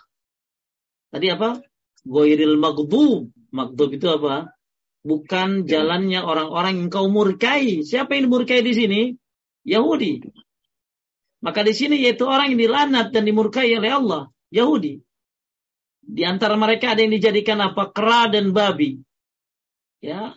[1.12, 1.60] Tadi apa?
[2.08, 3.28] Goiril maghdub.
[3.52, 4.56] Maghdub itu apa?
[5.04, 5.80] Bukan ya.
[5.84, 7.84] jalannya orang-orang yang kau murkai.
[7.84, 9.00] Siapa yang dimurkai di sini?
[9.68, 10.24] Yahudi.
[11.40, 15.00] Maka di sini yaitu orang yang dilaknat dan dimurkai oleh Allah, Yahudi.
[16.10, 17.94] Di antara mereka ada yang dijadikan apa?
[17.94, 18.98] Kera dan babi.
[20.02, 20.34] Ya,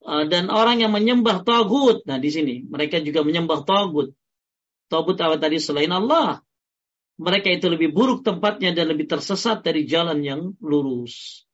[0.00, 2.08] Eh, dan orang yang menyembah tagut.
[2.08, 4.16] Nah, di sini mereka juga menyembah tagut.
[4.88, 6.40] Tagut apa tadi selain Allah?
[7.20, 11.44] Mereka itu lebih buruk tempatnya dan lebih tersesat dari jalan yang lurus.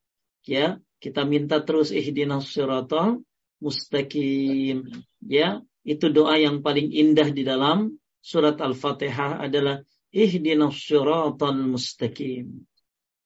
[0.47, 3.19] Ya, kita minta terus ihdinas siratal
[3.59, 4.87] mustaqim.
[5.27, 9.83] Ya, itu doa yang paling indah di dalam surat Al-Fatihah adalah
[10.15, 12.63] ihdinas siratal mustaqim.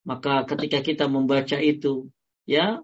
[0.01, 2.09] Maka ketika kita membaca itu,
[2.49, 2.81] ya,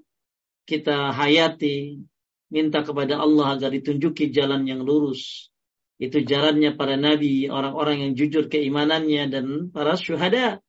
[0.70, 2.06] kita hayati,
[2.48, 5.52] minta kepada Allah agar ditunjuki jalan yang lurus.
[5.98, 10.62] Itu jalannya para nabi, orang-orang yang jujur keimanannya dan para syuhada.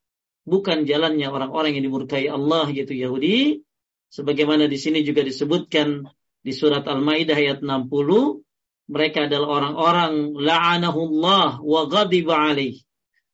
[0.49, 3.61] Bukan jalannya orang-orang yang dimurkai Allah gitu Yahudi.
[4.09, 6.09] Sebagaimana di sini juga disebutkan
[6.41, 8.41] di surat Al-Maidah ayat 60,
[8.89, 12.81] mereka adalah orang-orang la'anahullah wa ghadiba alaih.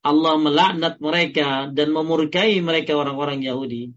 [0.05, 3.97] Allah melaknat mereka dan memurkai mereka orang-orang Yahudi.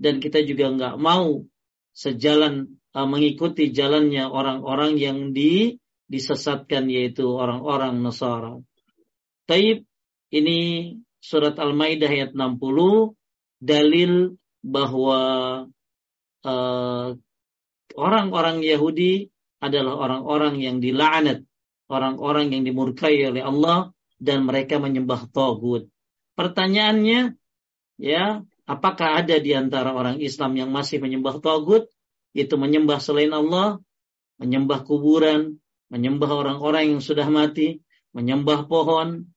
[0.00, 1.44] Dan kita juga nggak mau
[1.92, 5.76] sejalan uh, mengikuti jalannya orang-orang yang di,
[6.08, 8.56] disesatkan yaitu orang-orang Nasara.
[9.44, 9.84] Taib
[10.32, 10.58] ini
[11.20, 13.12] surat Al-Maidah ayat 60
[13.60, 15.20] dalil bahwa
[16.48, 17.08] uh,
[17.92, 19.28] orang-orang Yahudi
[19.62, 21.44] adalah orang-orang yang dilaknat,
[21.92, 25.90] orang-orang yang dimurkai oleh Allah dan mereka menyembah togut.
[26.38, 27.34] Pertanyaannya,
[27.98, 31.90] ya, apakah ada di antara orang Islam yang masih menyembah togut?
[32.32, 33.78] itu menyembah selain Allah,
[34.40, 35.60] menyembah kuburan,
[35.92, 37.84] menyembah orang-orang yang sudah mati,
[38.16, 39.28] menyembah pohon,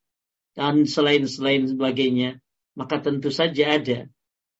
[0.55, 2.39] dan selain-selain sebagainya,
[2.79, 4.07] maka tentu saja ada.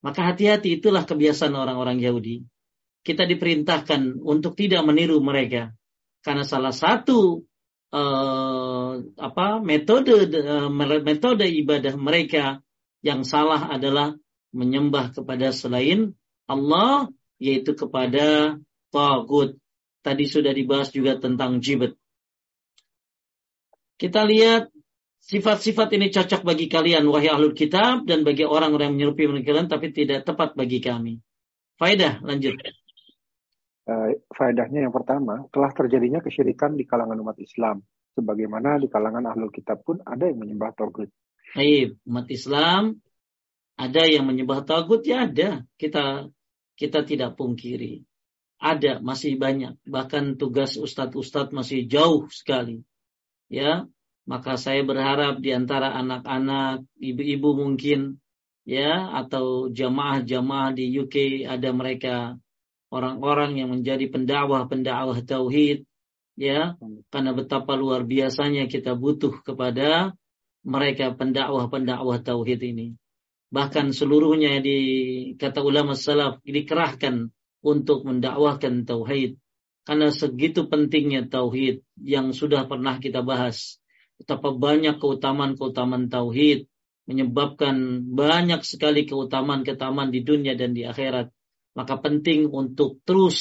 [0.03, 2.43] Maka hati-hati itulah kebiasaan orang-orang Yahudi.
[3.01, 5.71] Kita diperintahkan untuk tidak meniru mereka.
[6.19, 7.41] Karena salah satu
[7.95, 10.67] uh, apa metode uh,
[10.99, 12.59] metode ibadah mereka
[12.99, 14.19] yang salah adalah
[14.51, 16.11] menyembah kepada selain
[16.45, 17.07] Allah
[17.39, 18.59] yaitu kepada
[18.91, 19.55] tagut.
[20.05, 21.97] Tadi sudah dibahas juga tentang jibet.
[23.97, 24.69] Kita lihat
[25.25, 29.89] sifat-sifat ini cocok bagi kalian wahai ahlul kitab dan bagi orang-orang yang menyerupai kalian tapi
[29.89, 31.25] tidak tepat bagi kami.
[31.81, 32.53] Faedah lanjut.
[33.85, 37.85] Uh, faedahnya yang pertama, telah terjadinya kesyirikan di kalangan umat Islam.
[38.17, 41.11] Sebagaimana di kalangan ahlul kitab pun ada yang menyembah tagut.
[41.53, 42.97] Baik, umat Islam
[43.75, 45.67] ada yang menyembah tagut ya ada.
[45.75, 46.31] Kita
[46.75, 48.03] kita tidak pungkiri.
[48.59, 49.79] Ada, masih banyak.
[49.83, 52.83] Bahkan tugas ustadz-ustadz masih jauh sekali.
[53.51, 53.85] Ya,
[54.25, 58.17] maka saya berharap di antara anak-anak, ibu-ibu mungkin,
[58.63, 62.39] ya, atau jamaah-jamaah di UK ada mereka
[62.93, 65.85] orang-orang yang menjadi pendakwah-pendakwah tauhid,
[66.37, 66.75] ya,
[67.09, 70.13] karena betapa luar biasanya kita butuh kepada
[70.65, 72.87] mereka pendakwah-pendakwah tauhid ini.
[73.53, 74.77] Bahkan seluruhnya di
[75.37, 77.29] kata ulama salaf dikerahkan
[77.61, 79.37] untuk mendakwahkan tauhid.
[79.85, 83.77] Karena segitu pentingnya tauhid yang sudah pernah kita bahas.
[84.17, 86.65] Betapa banyak keutamaan-keutamaan tauhid
[87.05, 91.29] menyebabkan banyak sekali keutamaan-keutamaan di dunia dan di akhirat
[91.75, 93.37] maka penting untuk terus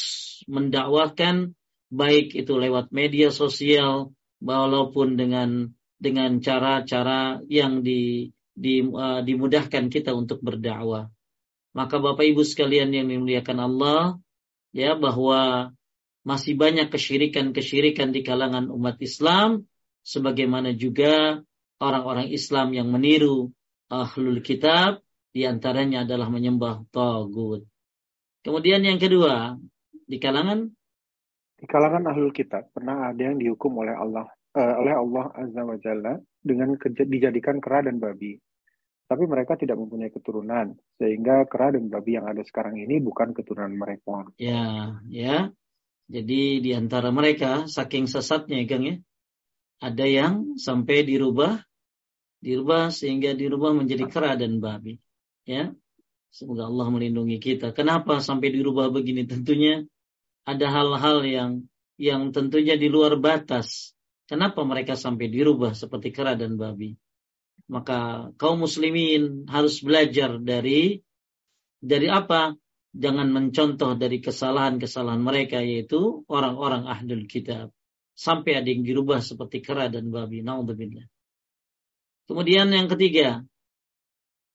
[0.50, 1.54] mendakwahkan
[1.94, 4.10] baik itu lewat media sosial
[4.42, 11.10] walaupun dengan dengan cara-cara yang di di, uh, dimudahkan kita untuk berdakwah.
[11.74, 14.02] Maka Bapak Ibu sekalian yang dimuliakan Allah,
[14.70, 15.74] ya bahwa
[16.22, 19.66] masih banyak kesyirikan-kesyirikan di kalangan umat Islam,
[20.06, 21.42] sebagaimana juga
[21.82, 23.50] orang-orang Islam yang meniru
[23.90, 25.02] ahlul kitab,
[25.34, 27.66] di antaranya adalah menyembah tagut.
[28.44, 29.56] Kemudian yang kedua,
[30.04, 30.68] di kalangan
[31.56, 35.76] di kalangan ahlul kitab pernah ada yang dihukum oleh Allah uh, oleh Allah Azza wa
[35.80, 38.36] Jalla dengan dijadikan kera dan babi.
[39.04, 43.76] Tapi mereka tidak mempunyai keturunan, sehingga kera dan babi yang ada sekarang ini bukan keturunan
[43.76, 44.28] mereka.
[44.40, 45.52] Ya, ya.
[46.08, 48.96] Jadi di antara mereka, saking sesatnya, Kang ya,
[49.80, 51.64] ada yang sampai dirubah,
[52.40, 54.96] dirubah sehingga dirubah menjadi kera dan babi.
[55.44, 55.76] Ya,
[56.34, 57.70] semoga Allah melindungi kita.
[57.70, 59.22] Kenapa sampai dirubah begini?
[59.30, 59.86] Tentunya
[60.42, 61.50] ada hal-hal yang
[61.94, 63.94] yang tentunya di luar batas
[64.24, 66.96] Kenapa mereka sampai dirubah seperti kera dan babi?
[67.68, 71.04] Maka kaum muslimin harus belajar dari
[71.84, 72.56] dari apa?
[72.94, 77.68] Jangan mencontoh dari kesalahan-kesalahan mereka yaitu orang-orang ahlul kitab.
[78.14, 80.40] Sampai ada yang dirubah seperti kera dan babi.
[80.40, 81.04] Naudzubillah.
[82.24, 83.44] Kemudian yang ketiga.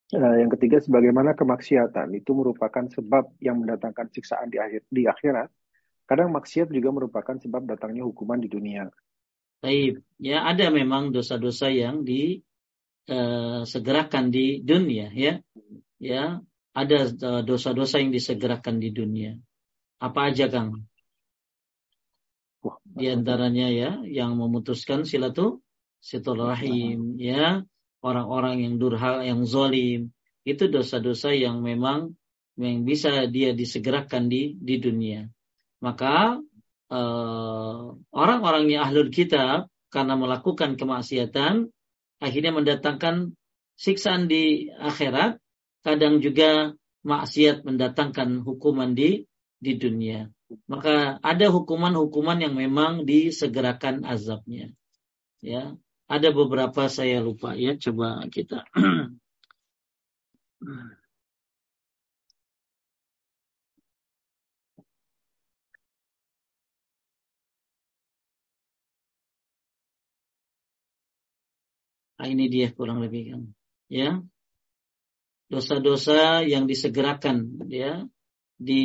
[0.10, 5.54] Nah, yang ketiga, sebagaimana kemaksiatan itu merupakan sebab yang mendatangkan siksaan di, akhir, di akhirat.
[6.10, 8.90] Kadang maksiat juga merupakan sebab datangnya hukuman di dunia.
[9.62, 15.38] Baik, ya ada memang dosa-dosa yang disegerakan eh, di dunia, ya,
[16.02, 16.42] ya
[16.74, 19.38] ada eh, dosa-dosa yang disegerakan di dunia.
[20.02, 20.90] Apa aja, Kang?
[22.82, 25.62] Di antaranya ya, yang memutuskan silatu
[26.02, 27.62] silaturahim, ya,
[28.00, 30.12] orang-orang yang durhaka, yang zolim,
[30.48, 32.16] itu dosa-dosa yang memang
[32.60, 35.28] yang bisa dia disegerakan di di dunia.
[35.80, 36.40] Maka
[36.92, 41.72] uh, orang-orangnya ahlul kitab karena melakukan kemaksiatan
[42.20, 43.34] akhirnya mendatangkan
[43.80, 45.40] siksaan di akhirat
[45.88, 46.76] kadang juga
[47.08, 49.24] maksiat mendatangkan hukuman di
[49.60, 50.28] di dunia.
[50.68, 54.74] Maka ada hukuman-hukuman yang memang disegerakan azabnya.
[55.40, 58.66] Ya ada beberapa saya lupa ya coba kita
[60.60, 60.92] Nah,
[72.34, 73.42] ini dia kurang lebih kan.
[73.88, 74.20] Ya.
[75.50, 78.04] Dosa-dosa yang disegerakan ya
[78.60, 78.84] di,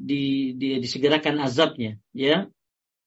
[0.00, 0.20] di,
[0.56, 2.48] di disegerakan azabnya ya.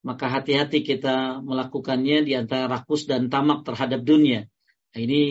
[0.05, 4.45] Maka hati-hati kita melakukannya di antara rakus dan tamak terhadap dunia.
[4.93, 5.21] Nah, ini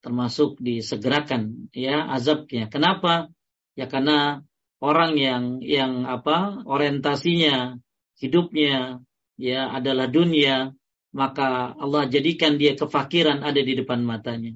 [0.00, 2.72] termasuk disegerakan ya azabnya.
[2.72, 3.28] Kenapa?
[3.76, 4.40] Ya karena
[4.80, 7.76] orang yang yang apa orientasinya
[8.16, 9.04] hidupnya
[9.36, 10.72] ya adalah dunia
[11.10, 14.54] maka Allah jadikan dia kefakiran ada di depan matanya.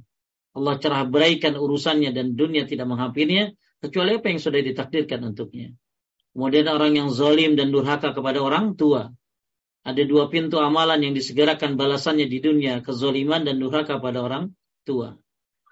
[0.55, 3.51] Allah cerah beraikan urusannya dan dunia tidak menghampirinya
[3.83, 5.75] kecuali apa yang sudah ditakdirkan untuknya.
[6.31, 9.11] Kemudian orang yang zalim dan durhaka kepada orang tua.
[9.85, 14.57] Ada dua pintu amalan yang disegerakan balasannya di dunia, kezoliman dan durhaka pada orang
[14.89, 15.21] tua.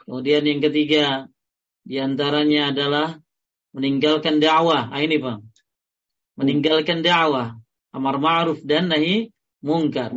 [0.04, 1.32] Kemudian yang ketiga,
[1.80, 3.16] di antaranya adalah
[3.72, 4.92] meninggalkan dakwah.
[4.92, 5.48] Ah, ini Bang.
[6.36, 7.56] Meninggalkan dakwah.
[7.92, 10.10] Amar ma'ruf dan nahi mungkar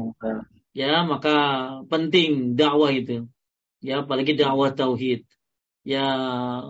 [0.75, 1.35] ya maka
[1.87, 3.29] penting dakwah itu
[3.79, 5.23] ya apalagi dakwah tauhid
[5.85, 6.03] ya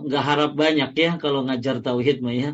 [0.04, 2.50] nggak harap banyak ya kalau ngajar tauhid mah ya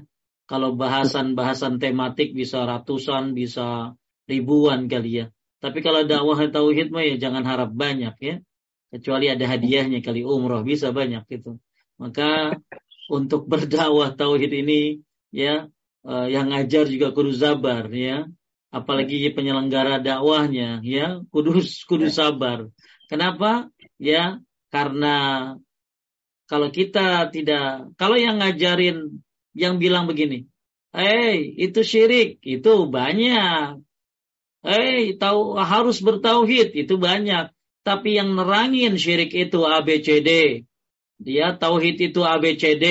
[0.46, 3.98] kalau bahasan-bahasan tematik bisa ratusan bisa
[4.32, 5.26] ribuan kali ya.
[5.62, 8.34] Tapi kalau dakwah tauhid mah ya jangan harap banyak ya.
[8.92, 11.60] Kecuali ada hadiahnya kali umroh bisa banyak gitu.
[12.00, 12.56] Maka
[13.12, 15.68] untuk berdakwah tauhid ini ya
[16.08, 18.24] eh, yang ngajar juga kudu sabar ya.
[18.72, 22.32] Apalagi penyelenggara dakwahnya ya kudus kudus ya.
[22.32, 22.72] sabar.
[23.12, 23.68] Kenapa?
[24.00, 24.40] Ya
[24.72, 25.16] karena
[26.48, 29.20] kalau kita tidak kalau yang ngajarin
[29.52, 30.48] yang bilang begini
[30.92, 33.80] eh hey, itu syirik itu banyak
[34.62, 37.50] eh tahu harus bertauhid itu banyak
[37.82, 40.62] tapi yang nerangin syirik itu ABCD
[41.18, 42.86] dia tauhid itu ABCD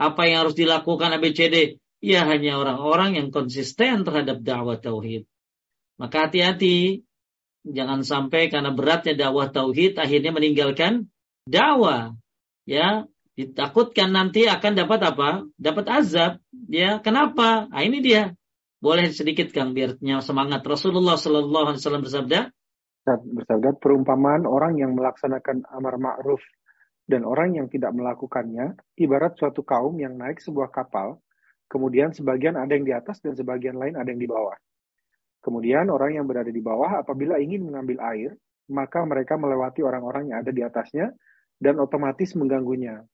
[0.00, 5.26] apa yang harus dilakukan ABCD ia hanya orang-orang yang konsisten terhadap dakwah tauhid.
[5.98, 7.02] Maka hati-hati,
[7.66, 11.10] jangan sampai karena beratnya dakwah tauhid akhirnya meninggalkan
[11.50, 12.14] dakwah.
[12.68, 15.30] Ya, ditakutkan nanti akan dapat apa?
[15.58, 16.32] Dapat azab.
[16.70, 17.66] Ya, kenapa?
[17.66, 18.37] Nah, ini dia.
[18.78, 20.62] Boleh sedikit Kang biarnya semangat.
[20.62, 22.38] Rasulullah Shallallahu alaihi wasallam bersabda,
[23.06, 26.40] bersabda perumpamaan orang yang melaksanakan amar ma'ruf
[27.10, 31.18] dan orang yang tidak melakukannya ibarat suatu kaum yang naik sebuah kapal
[31.68, 34.56] Kemudian sebagian ada yang di atas dan sebagian lain ada yang di bawah.
[35.44, 38.32] Kemudian orang yang berada di bawah apabila ingin mengambil air,
[38.72, 41.12] maka mereka melewati orang-orang yang ada di atasnya
[41.60, 43.04] dan otomatis mengganggunya.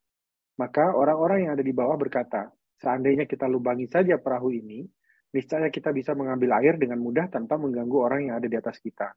[0.55, 2.47] Maka orang-orang yang ada di bawah berkata,
[2.79, 4.87] seandainya kita lubangi saja perahu ini,
[5.35, 9.11] niscaya kita bisa mengambil air dengan mudah tanpa mengganggu orang yang ada di atas kita.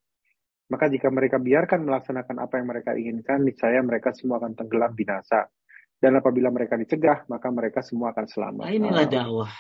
[0.67, 5.47] Maka jika mereka biarkan melaksanakan apa yang mereka inginkan, niscaya mereka semua akan tenggelam binasa.
[5.97, 8.63] Dan apabila mereka dicegah, maka mereka semua akan selamat.
[8.67, 9.53] Nah, inilah dakwah.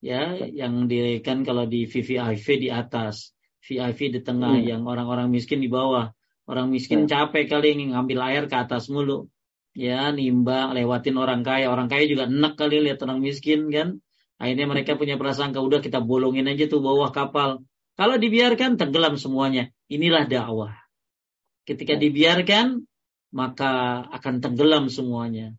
[0.00, 3.32] Ya, yang dirikan kalau di VVIP di atas,
[3.64, 4.66] VIP di tengah, hmm.
[4.66, 6.12] yang orang-orang miskin di bawah.
[6.50, 7.10] Orang miskin hmm.
[7.10, 9.30] capek kali ngambil air ke atas mulu.
[9.72, 11.70] Ya, nimba, lewatin orang kaya.
[11.72, 14.02] Orang kaya juga enak kali lihat orang miskin kan.
[14.40, 17.60] Akhirnya mereka punya perasaan, udah kita bolongin aja tuh bawah kapal.
[18.00, 19.68] Kalau dibiarkan, tenggelam semuanya.
[19.92, 20.72] Inilah dakwah.
[21.68, 22.02] Ketika hmm.
[22.08, 22.66] dibiarkan,
[23.36, 25.52] maka akan tenggelam semuanya.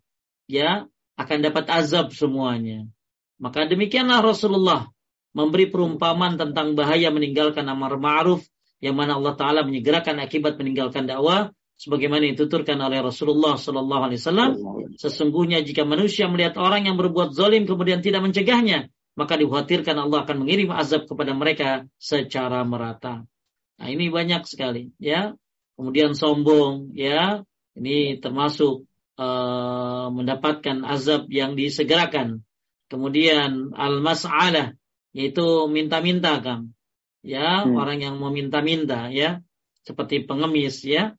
[0.50, 0.90] Ya,
[1.22, 2.90] akan dapat azab semuanya.
[3.38, 4.90] Maka demikianlah Rasulullah
[5.32, 8.44] memberi perumpamaan tentang bahaya meninggalkan amar ma'ruf
[8.84, 14.52] yang mana Allah taala menyegerakan akibat meninggalkan dakwah sebagaimana dituturkan oleh Rasulullah sallallahu alaihi wasallam
[15.02, 20.38] sesungguhnya jika manusia melihat orang yang berbuat zalim kemudian tidak mencegahnya maka dikhawatirkan Allah akan
[20.46, 23.28] mengirim azab kepada mereka secara merata.
[23.78, 25.36] Nah, ini banyak sekali ya.
[25.76, 27.44] Kemudian sombong ya.
[27.76, 28.88] Ini termasuk
[29.20, 32.44] uh, mendapatkan azab yang disegerakan.
[32.92, 34.76] Kemudian al-mas'alah
[35.12, 36.72] yaitu minta-minta kan.
[37.22, 37.78] Ya, hmm.
[37.78, 39.46] orang yang meminta-minta ya,
[39.86, 41.14] seperti pengemis ya.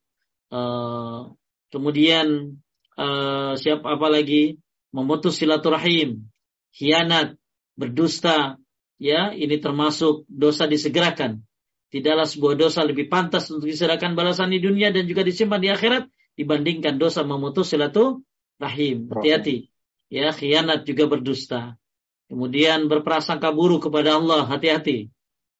[0.53, 1.33] Uh,
[1.73, 2.61] kemudian
[3.01, 4.61] uh, siapa apa lagi
[4.93, 6.29] memutus silaturahim,
[6.77, 7.41] khianat,
[7.73, 8.61] berdusta,
[9.01, 11.41] ya, ini termasuk dosa disegerakan.
[11.89, 16.09] Tidaklah sebuah dosa lebih pantas untuk disegerakan balasan di dunia dan juga disimpan di akhirat
[16.37, 19.09] dibandingkan dosa memutus silaturahim.
[19.09, 19.73] Hati-hati.
[20.13, 21.81] Ya, khianat juga berdusta.
[22.29, 25.13] Kemudian berprasangka buruk kepada Allah, hati-hati.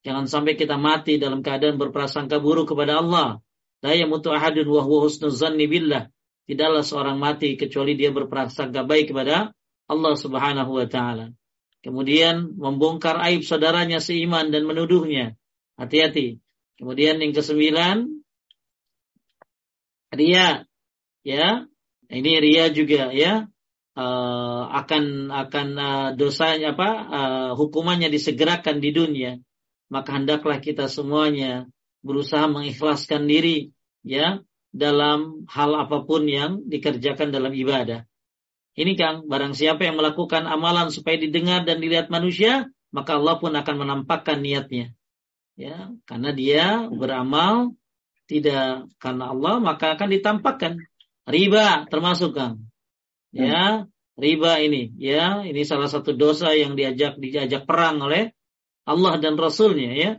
[0.05, 3.45] Jangan sampai kita mati dalam keadaan berprasangka buruk kepada Allah.
[3.83, 6.07] La yamutu ahadun wa huwa husnuzanni billah.
[6.47, 9.51] Tidaklah seorang mati kecuali dia berprasangka baik kepada
[9.91, 11.35] Allah Subhanahu wa taala.
[11.83, 15.35] Kemudian membongkar aib saudaranya seiman dan menuduhnya.
[15.75, 16.39] Hati-hati.
[16.79, 18.07] Kemudian yang kesembilan,
[20.15, 20.63] ria.
[21.27, 21.67] Ya,
[22.07, 23.51] ini ria juga ya.
[23.93, 29.37] Uh, akan akan uh, dosanya apa uh, hukumannya disegerakan di dunia
[29.93, 31.69] maka hendaklah kita semuanya
[32.03, 33.71] berusaha mengikhlaskan diri
[34.03, 34.43] ya
[34.75, 38.05] dalam hal apa pun yang dikerjakan dalam ibadah.
[38.73, 43.53] Ini Kang, barang siapa yang melakukan amalan supaya didengar dan dilihat manusia, maka Allah pun
[43.53, 44.97] akan menampakkan niatnya.
[45.61, 47.77] Ya, karena dia beramal
[48.25, 50.81] tidak karena Allah, maka akan ditampakkan.
[51.29, 52.65] Riba termasuk Kang.
[53.29, 53.85] Ya,
[54.17, 58.33] riba ini, ya, ini salah satu dosa yang diajak diajak perang oleh
[58.89, 60.11] Allah dan Rasulnya ya.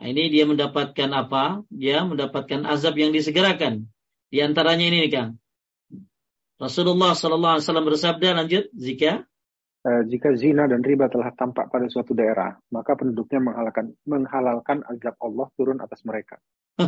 [0.00, 1.60] Nah, ini dia mendapatkan apa?
[1.68, 3.84] Dia mendapatkan azab yang disegerakan.
[4.32, 5.36] Di antaranya ini Kang.
[6.56, 9.24] Rasulullah Sallallahu Alaihi Wasallam bersabda lanjut jika
[9.84, 15.16] uh, jika zina dan riba telah tampak pada suatu daerah maka penduduknya menghalalkan menghalalkan azab
[15.24, 16.36] Allah turun atas mereka.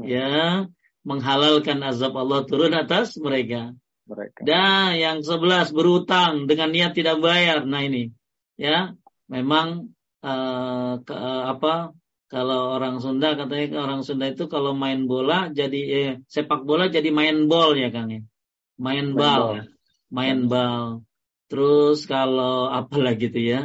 [0.00, 0.64] ya
[1.04, 3.72] menghalalkan azab Allah turun atas mereka.
[4.04, 4.44] Mereka.
[4.44, 7.64] Dan yang sebelas berutang dengan niat tidak bayar.
[7.64, 8.12] Nah ini
[8.60, 8.92] ya
[9.32, 11.94] memang uh, ke, uh, apa
[12.32, 17.12] kalau orang Sunda katanya orang Sunda itu kalau main bola jadi eh, sepak bola jadi
[17.12, 18.22] main bol ya Kang ya
[18.82, 19.64] main bal, ya.
[20.10, 21.06] main bal.
[21.46, 23.60] Terus kalau apa lagi gitu ya.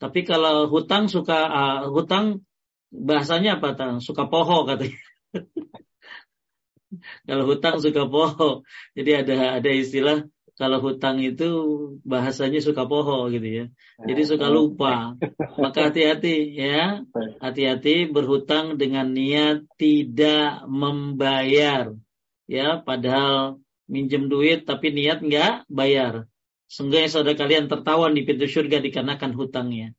[0.00, 2.46] Tapi kalau hutang suka uh, hutang
[2.88, 4.00] bahasanya apa tang?
[4.00, 4.96] Suka poho katanya.
[7.28, 8.64] kalau hutang suka poho.
[8.96, 10.24] Jadi ada ada istilah
[10.60, 11.48] kalau hutang itu
[12.04, 13.64] bahasanya suka poho gitu ya.
[14.04, 15.16] Jadi suka lupa.
[15.56, 17.00] Maka hati-hati ya.
[17.40, 21.96] Hati-hati berhutang dengan niat tidak membayar.
[22.44, 23.56] Ya, padahal
[23.88, 26.28] minjem duit tapi niat nggak bayar.
[26.68, 29.96] Sehingga saudara kalian tertawan di pintu surga dikarenakan hutangnya.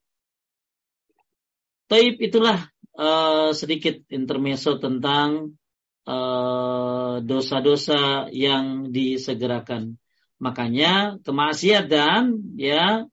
[1.90, 2.70] Taib itulah
[3.02, 5.58] uh, sedikit intermezzo tentang
[6.06, 9.98] eh, dosa-dosa uh, yang disegerakan.
[10.42, 13.06] Makanya kemaksiatan ya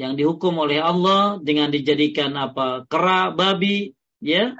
[0.00, 3.92] yang dihukum oleh Allah dengan dijadikan apa kera babi
[4.24, 4.56] ya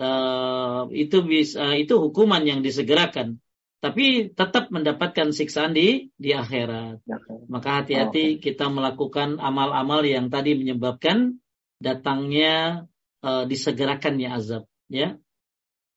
[0.00, 3.36] uh, itu bisa itu hukuman yang disegerakan
[3.82, 7.02] tapi tetap mendapatkan siksaan di di akhirat.
[7.50, 8.40] Maka hati-hati oh, okay.
[8.40, 11.42] kita melakukan amal-amal yang tadi menyebabkan
[11.82, 12.86] datangnya
[13.26, 15.18] uh, disegerakannya azab, ya.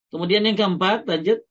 [0.10, 1.46] Kemudian yang keempat, lanjut.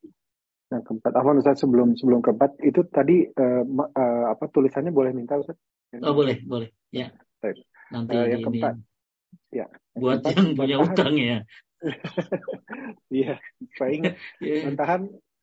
[0.75, 5.39] Yang keempat, apa Ustaz sebelum sebelum keempat itu tadi uh, uh, apa tulisannya boleh minta
[5.39, 5.55] Ustaz?
[6.03, 7.15] Oh boleh, boleh, ya.
[7.39, 7.63] Baik.
[7.95, 8.75] Nanti uh, yang keempat,
[9.55, 9.67] ya.
[9.95, 11.39] Buat yang, yang punya utang ya.
[13.13, 13.39] Iya,
[13.79, 14.15] saya ingat.
[14.43, 14.73] yeah.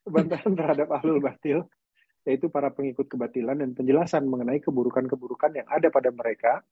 [0.01, 1.69] bantahan terhadap ahlul batil,
[2.25, 6.65] yaitu para pengikut kebatilan dan penjelasan mengenai keburukan-keburukan yang ada pada mereka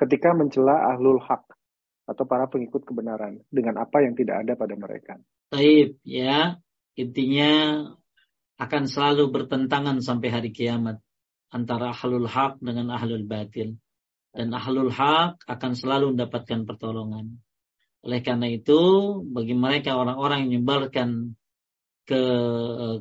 [0.00, 1.44] ketika mencela ahlul hak
[2.08, 5.14] atau para pengikut kebenaran dengan apa yang tidak ada pada mereka.
[5.52, 6.58] Baik, ya.
[6.98, 7.84] Intinya
[8.60, 11.00] akan selalu bertentangan sampai hari kiamat
[11.48, 13.80] antara ahlul hak dengan ahlul batil.
[14.30, 17.40] Dan ahlul hak akan selalu mendapatkan pertolongan.
[18.04, 18.78] Oleh karena itu,
[19.26, 21.34] bagi mereka orang-orang yang menyebarkan
[22.06, 22.22] ke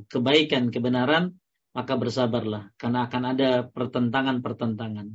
[0.10, 1.38] kebaikan, kebenaran,
[1.76, 5.08] maka bersabarlah karena akan ada pertentangan-pertentangan.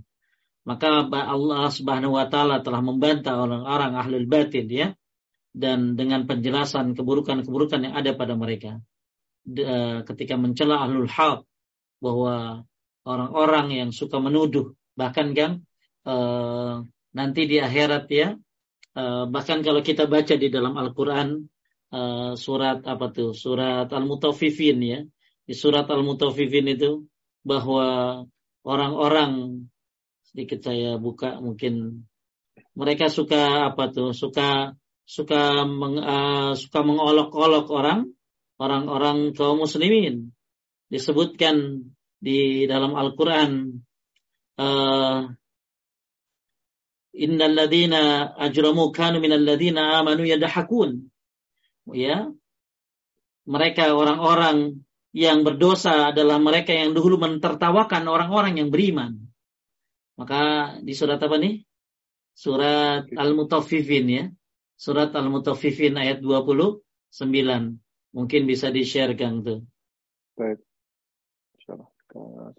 [0.64, 4.88] Maka Allah Subhanahu wa taala telah membantah orang-orang ahlul batin ya
[5.52, 8.80] dan dengan penjelasan keburukan-keburukan yang ada pada mereka.
[9.44, 9.64] De,
[10.08, 11.44] ketika mencela ahlul haq
[12.00, 12.64] bahwa
[13.04, 15.68] orang-orang yang suka menuduh bahkan kan
[16.00, 16.14] e,
[17.12, 18.40] nanti di akhirat ya
[18.96, 21.44] e, bahkan kalau kita baca di dalam Al-Qur'an
[21.94, 23.30] uh, surat apa tuh?
[23.32, 25.00] Surat Al-Mutaffifin ya.
[25.44, 27.06] Di surat Al-Mutaffifin itu
[27.46, 28.20] bahwa
[28.64, 29.64] orang-orang
[30.24, 32.06] sedikit saya buka mungkin
[32.74, 34.10] mereka suka apa tuh?
[34.10, 34.74] Suka
[35.04, 38.10] suka meng, uh, suka mengolok-olok orang
[38.60, 40.30] orang-orang kaum muslimin.
[40.88, 41.88] Disebutkan
[42.20, 43.82] di dalam Al-Qur'an
[44.60, 45.20] uh,
[47.14, 51.10] innal ladzina ajramu kanu minal ladzina amanu yadhakun
[51.92, 52.32] ya
[53.44, 54.82] mereka orang-orang
[55.14, 59.30] yang berdosa adalah mereka yang dahulu mentertawakan orang-orang yang beriman.
[60.18, 61.62] Maka di surat apa nih?
[62.34, 64.24] Surat Al-Mutaffifin ya.
[64.74, 66.82] Surat Al-Mutaffifin ayat 29.
[68.14, 69.66] Mungkin bisa di-share Kang tuh.
[70.38, 70.62] Baik.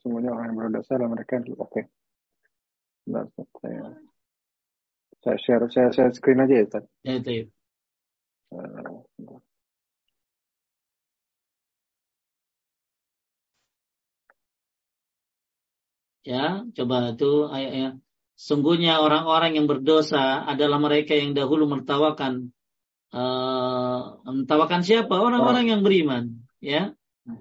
[0.04, 1.72] Semuanya orang yang berdosa adalah mereka oke.
[1.72, 1.84] Okay.
[3.08, 3.24] Nah,
[3.64, 3.96] saya
[5.24, 6.84] saya share saya share screen aja ya, Tad.
[7.08, 7.32] Ya, itu.
[7.32, 7.48] Ya.
[16.26, 18.02] Ya, coba itu ayatnya.
[18.36, 22.52] Sungguhnya orang-orang yang berdosa adalah mereka yang dahulu mertawakan
[23.16, 25.16] uh, mertawakan siapa?
[25.16, 26.92] Orang-orang yang beriman, ya.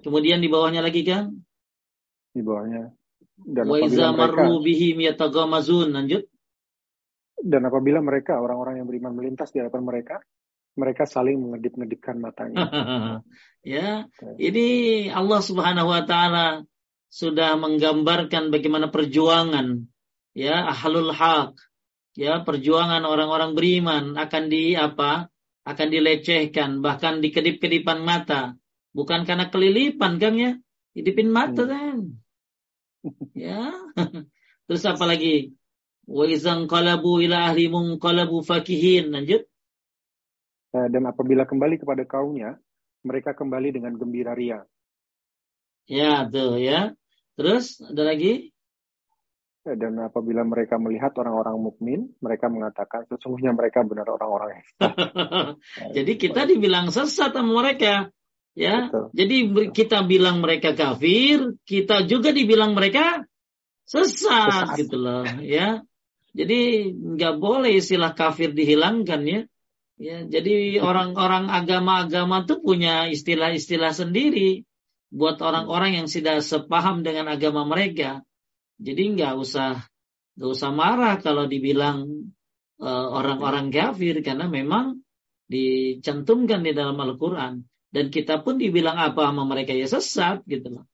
[0.01, 1.35] Kemudian di bawahnya lagi kan?
[2.31, 2.95] Di bawahnya.
[3.35, 5.03] Dan Wa iza marru bihim.
[5.03, 6.23] Lanjut.
[7.35, 10.15] Dan apabila mereka orang-orang yang beriman melintas di hadapan mereka,
[10.79, 12.65] mereka saling mengedip-ngedipkan matanya.
[13.61, 14.09] ya,
[14.41, 14.67] ini
[15.13, 16.65] Allah Subhanahu wa taala
[17.15, 19.87] sudah menggambarkan bagaimana perjuangan
[20.35, 21.55] ya ahlul haq
[22.11, 25.31] ya perjuangan orang-orang beriman akan di apa
[25.65, 28.53] akan dilecehkan bahkan dikedip-kedipan mata.
[28.95, 30.51] Bukan karena kelilipan kan ya.
[30.95, 32.15] Hidupin mata kan
[33.35, 33.69] ya.
[34.65, 35.53] Terus apa lagi?
[36.05, 39.13] Wa izan qalabu ila ahli munqalabu fakihin.
[39.13, 39.45] Lanjut.
[40.75, 42.57] Eh, dan apabila kembali kepada kaumnya,
[43.05, 44.65] mereka kembali dengan gembira ria.
[45.85, 46.97] Ya, tuh ya.
[47.37, 48.54] Terus ada lagi?
[49.65, 54.65] Dan apabila mereka melihat orang-orang mukmin, mereka mengatakan sesungguhnya mereka benar orang-orang yang
[55.97, 58.13] Jadi kita dibilang sesat sama mereka.
[58.55, 59.11] Ya, Betul.
[59.11, 59.37] jadi
[59.75, 63.27] kita bilang mereka kafir, kita juga dibilang mereka
[63.83, 64.79] sesat, sesat.
[64.79, 65.83] gitu loh, ya.
[66.31, 69.41] Jadi nggak boleh istilah kafir dihilangkan ya.
[69.95, 74.63] Ya, jadi orang-orang agama-agama tuh punya istilah-istilah sendiri
[75.11, 78.23] buat orang-orang yang sudah sepaham dengan agama mereka.
[78.75, 79.79] Jadi nggak usah
[80.35, 82.31] nggak usah marah kalau dibilang
[82.83, 84.99] uh, orang-orang kafir karena memang
[85.47, 87.63] dicantumkan di dalam Al-Quran
[87.93, 90.85] dan kita pun dibilang apa sama mereka ya sesat gitu loh.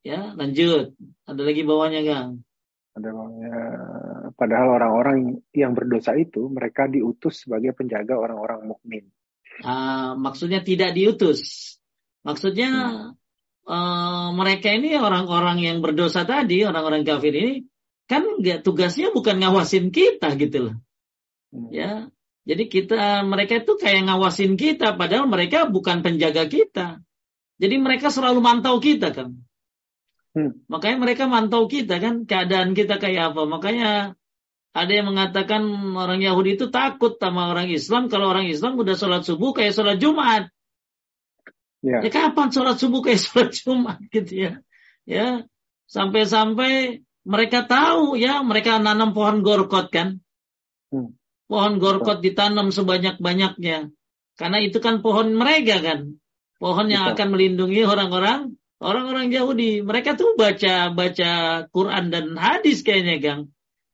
[0.00, 0.96] Ya lanjut.
[1.28, 2.40] Ada lagi bawahnya Gang.
[2.96, 3.52] Ada bawahnya
[4.40, 9.04] Padahal orang-orang yang berdosa itu mereka diutus sebagai penjaga orang-orang mukmin.
[9.60, 11.76] Uh, maksudnya tidak diutus.
[12.24, 13.19] Maksudnya hmm.
[13.70, 17.54] Uh, mereka ini orang-orang yang berdosa tadi, orang-orang kafir ini
[18.10, 20.76] kan nggak tugasnya bukan ngawasin kita gitu loh.
[21.54, 21.70] Hmm.
[21.70, 21.92] Ya.
[22.42, 26.98] Jadi kita mereka itu kayak ngawasin kita padahal mereka bukan penjaga kita.
[27.60, 29.38] Jadi mereka selalu mantau kita kan.
[30.34, 30.58] Hmm.
[30.66, 33.46] Makanya mereka mantau kita kan keadaan kita kayak apa.
[33.46, 34.18] Makanya
[34.70, 35.62] ada yang mengatakan
[35.94, 39.98] orang Yahudi itu takut sama orang Islam kalau orang Islam udah sholat subuh kayak sholat
[40.02, 40.50] Jumat.
[41.80, 42.04] Ya.
[42.04, 44.52] ya kapan sholat subuh kayak sholat Jumat gitu ya?
[45.08, 45.48] Ya
[45.88, 50.20] sampai-sampai mereka tahu ya mereka nanam pohon gorkot kan?
[50.92, 51.16] Hmm.
[51.50, 53.90] Pohon gorkot ditanam sebanyak-banyaknya
[54.40, 56.16] karena itu kan pohon mereka kan,
[56.56, 59.84] pohon yang akan melindungi orang-orang orang-orang Yahudi.
[59.84, 61.30] Mereka tuh baca baca
[61.68, 63.42] Quran dan hadis kayaknya Gang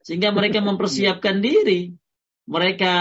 [0.07, 1.99] sehingga mereka mempersiapkan diri.
[2.47, 2.95] Mereka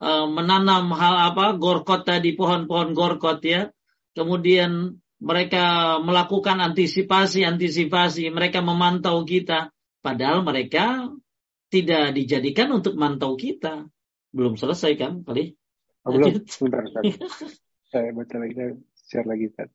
[0.00, 3.68] uh, menanam hal apa gorkot tadi pohon-pohon gorkot ya.
[4.18, 9.70] Kemudian mereka melakukan antisipasi-antisipasi, mereka memantau kita.
[10.02, 11.06] Padahal mereka
[11.70, 13.86] tidak dijadikan untuk mantau kita.
[14.34, 15.54] Belum selesai kan kali?
[16.02, 16.82] Oh, belum, sebentar.
[17.86, 18.70] saya baca lagi, saya
[19.06, 19.46] share lagi.
[19.54, 19.66] Oke.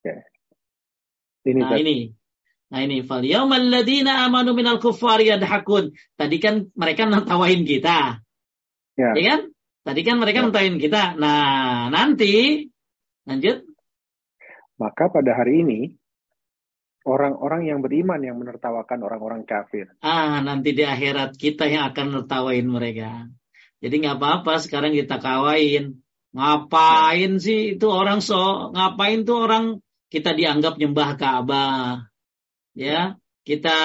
[0.00, 0.20] Okay.
[1.40, 1.96] Ini, nah, ini
[2.70, 5.90] Nah ini fal yaumal ladina amanu minal kuffari yadhakun.
[6.14, 8.22] Tadi kan mereka nentawain kita.
[8.94, 9.10] Ya.
[9.18, 9.40] ya kan?
[9.82, 10.44] Tadi kan mereka ya.
[10.46, 11.18] nentawain kita.
[11.18, 12.69] Nah, nanti
[13.30, 13.62] lanjut.
[14.82, 15.80] Maka pada hari ini
[17.06, 19.94] orang-orang yang beriman yang menertawakan orang-orang kafir.
[20.02, 23.30] Ah, nanti di akhirat kita yang akan menertawain mereka.
[23.80, 26.02] Jadi nggak apa-apa sekarang kita kawain.
[26.30, 27.42] Ngapain ya.
[27.42, 28.70] sih itu orang so?
[28.74, 29.64] Ngapain tuh orang
[30.10, 32.10] kita dianggap nyembah Ka'bah?
[32.70, 33.78] ya kita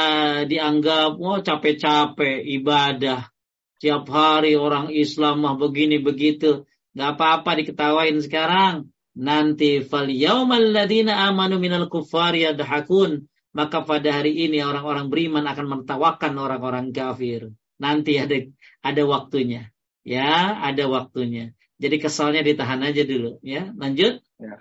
[0.46, 3.34] dianggap oh capek-capek ibadah
[3.82, 8.88] tiap hari orang Islam mah begini begitu Gak apa-apa diketawain sekarang.
[9.16, 13.32] Nanti fal yaumal ladina amanu minal kuffari yadhakun.
[13.56, 17.56] Maka pada hari ini orang-orang beriman akan menertawakan orang-orang kafir.
[17.80, 18.36] Nanti ada
[18.84, 19.72] ada waktunya.
[20.04, 21.56] Ya, ada waktunya.
[21.80, 23.40] Jadi kesalnya ditahan aja dulu.
[23.40, 24.20] Ya, lanjut.
[24.40, 24.56] Ya.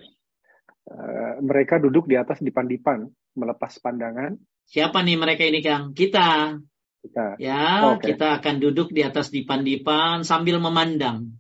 [0.85, 4.39] Uh, mereka duduk di atas dipan-dipan, melepas pandangan.
[4.71, 5.93] Siapa nih mereka ini, Kang?
[5.93, 6.59] Kita.
[7.05, 7.37] Kita.
[7.37, 8.15] Ya, oh, okay.
[8.17, 11.37] kita akan duduk di atas dipan-dipan sambil memandang.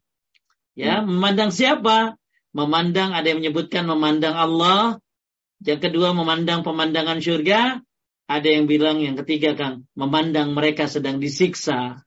[0.76, 1.08] Ya, hmm.
[1.08, 2.18] memandang siapa?
[2.54, 5.02] Memandang ada yang menyebutkan memandang Allah.
[5.58, 7.82] Yang kedua memandang pemandangan surga.
[8.24, 12.00] Ada yang bilang yang ketiga kan memandang mereka sedang disiksa.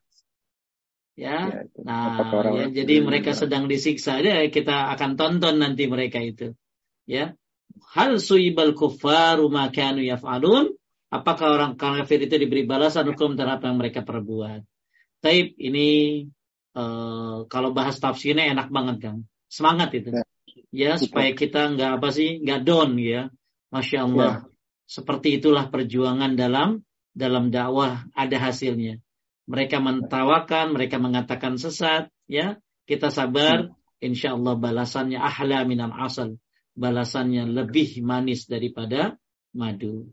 [1.17, 2.13] Ya, ya nah,
[2.53, 4.21] ya, jadi mereka sedang disiksa.
[4.21, 6.53] Ya, kita akan tonton nanti mereka itu.
[7.09, 7.33] Ya,
[7.93, 10.77] hal suibal kufaru makanu yaf'alun.
[11.09, 14.61] Apakah orang kafir itu diberi balasan hukum terhadap yang mereka perbuat?
[15.23, 16.21] Taib ini
[16.77, 19.15] uh, kalau bahas tafsirnya enak banget kan.
[19.47, 20.13] Semangat itu.
[20.13, 20.21] Ya,
[20.71, 23.31] ya supaya kita nggak apa sih nggak down ya.
[23.71, 24.33] Masya Allah.
[24.43, 24.55] Ya.
[24.87, 29.03] Seperti itulah perjuangan dalam dalam dakwah ada hasilnya.
[29.47, 32.59] Mereka mentawakan, mereka mengatakan sesat, ya.
[32.87, 33.67] Kita sabar,
[33.99, 36.39] insya Allah balasannya ahla minal asal.
[36.77, 39.19] Balasannya lebih manis daripada
[39.51, 40.07] madu.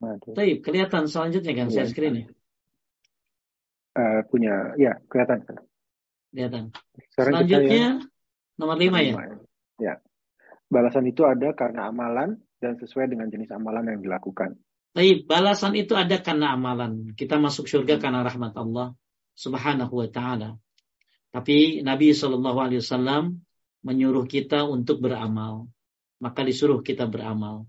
[0.00, 0.32] madu.
[0.36, 2.26] Kelihatan selanjutnya kan saya screen ya?
[3.94, 5.44] Uh, punya, ya kelihatan.
[6.32, 6.64] Kelihatan.
[7.12, 7.96] Selanjutnya yang...
[8.56, 9.33] nomor lima ya?
[9.80, 10.00] Ya.
[10.70, 14.56] Balasan itu ada karena amalan dan sesuai dengan jenis amalan yang dilakukan.
[14.94, 17.12] Tapi balasan itu ada karena amalan.
[17.18, 18.94] Kita masuk surga karena rahmat Allah
[19.34, 20.54] Subhanahu wa taala.
[21.34, 23.42] Tapi Nabi Shallallahu alaihi wasallam
[23.82, 25.66] menyuruh kita untuk beramal.
[26.22, 27.66] Maka disuruh kita beramal.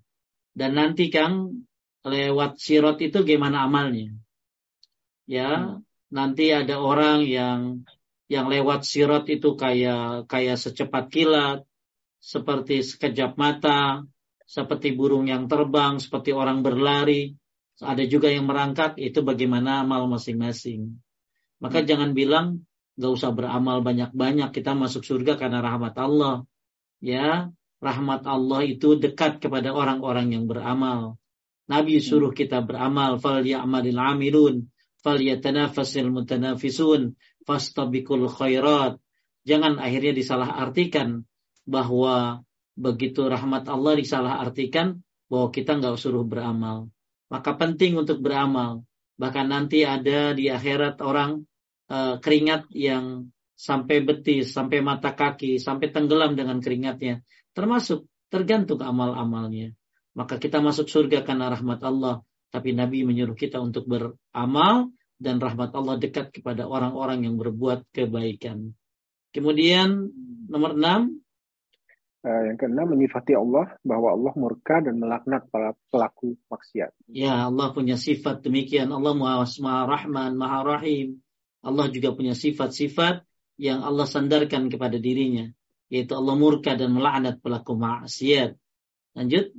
[0.53, 1.65] Dan nanti Kang
[2.05, 4.13] lewat sirot itu gimana amalnya?
[5.25, 5.81] Ya, hmm.
[6.13, 7.83] nanti ada orang yang
[8.29, 11.65] yang lewat sirot itu kayak kayak secepat kilat,
[12.25, 14.01] seperti sekejap mata,
[14.49, 17.37] seperti burung yang terbang, seperti orang berlari,
[17.77, 20.97] ada juga yang merangkak, itu bagaimana amal masing-masing.
[21.61, 21.87] Maka hmm.
[21.87, 22.65] jangan bilang
[22.97, 26.49] gak usah beramal banyak-banyak, kita masuk surga karena rahmat Allah.
[26.97, 31.21] Ya, rahmat Allah itu dekat kepada orang-orang yang beramal.
[31.69, 32.05] Nabi hmm.
[32.09, 34.73] suruh kita beramal, fal ya'malil amilun,
[35.05, 37.13] fal yatanafasil mutanafisun,
[37.45, 38.97] fastabikul khairat.
[39.45, 41.21] Jangan akhirnya disalah artikan
[41.65, 42.45] bahwa
[42.77, 46.89] begitu rahmat Allah disalah artikan bahwa kita nggak suruh beramal.
[47.29, 48.85] Maka penting untuk beramal.
[49.17, 51.41] Bahkan nanti ada di akhirat orang
[51.89, 57.23] uh, keringat yang sampai betis, sampai mata kaki, sampai tenggelam dengan keringatnya.
[57.55, 59.73] Termasuk tergantung amal-amalnya.
[60.15, 62.21] Maka kita masuk surga karena rahmat Allah.
[62.51, 68.75] Tapi Nabi menyuruh kita untuk beramal dan rahmat Allah dekat kepada orang-orang yang berbuat kebaikan.
[69.31, 70.07] Kemudian
[70.47, 71.19] nomor enam,
[72.25, 76.89] yang keenam menyifati Allah bahwa Allah murka dan melaknat para pelaku maksiat.
[77.05, 78.89] Ya, Allah punya sifat demikian.
[78.89, 81.21] Allah Maha Rahman, Maha Rahim.
[81.61, 83.21] Allah juga punya sifat-sifat
[83.61, 85.49] yang Allah sandarkan kepada dirinya,
[85.89, 88.57] yaitu Allah murka dan melaknat pelaku maksiat.
[89.13, 89.53] Lanjut.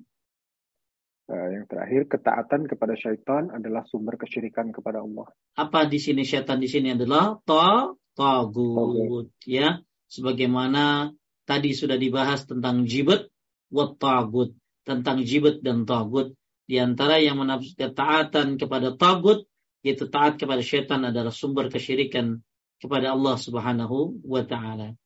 [1.26, 5.26] Uh, yang terakhir, ketaatan kepada syaitan adalah sumber kesyirikan kepada Allah.
[5.58, 9.82] Apa di sini syaitan di sini adalah ta tagut, ya.
[10.06, 11.10] Sebagaimana
[11.47, 13.30] tadi sudah dibahas tentang jibet
[13.70, 16.34] wa tagut, tentang jibet dan tagut.
[16.66, 19.47] Di antara yang menafsirkan taatan kepada tagut,
[19.86, 22.42] yaitu taat kepada syaitan adalah sumber kesyirikan
[22.82, 24.99] kepada Allah Subhanahu wa taala.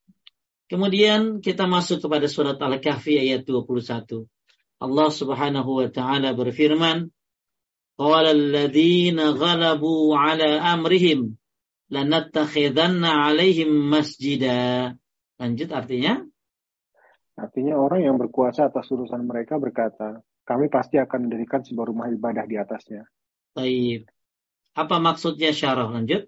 [0.72, 4.24] Kemudian kita masuk kepada surat Al-Kahfi ayat 21.
[4.80, 7.12] Allah Subhanahu wa taala berfirman,
[8.00, 11.36] "Qala alladziina ghalabu 'ala amrihim
[11.92, 14.96] lanattakhidanna 'alaihim masjida."
[15.36, 16.29] Lanjut artinya
[17.38, 22.42] Artinya orang yang berkuasa atas urusan mereka berkata, kami pasti akan mendirikan sebuah rumah ibadah
[22.48, 23.06] di atasnya.
[23.54, 24.10] Baik.
[24.74, 26.26] Apa maksudnya syarah lanjut?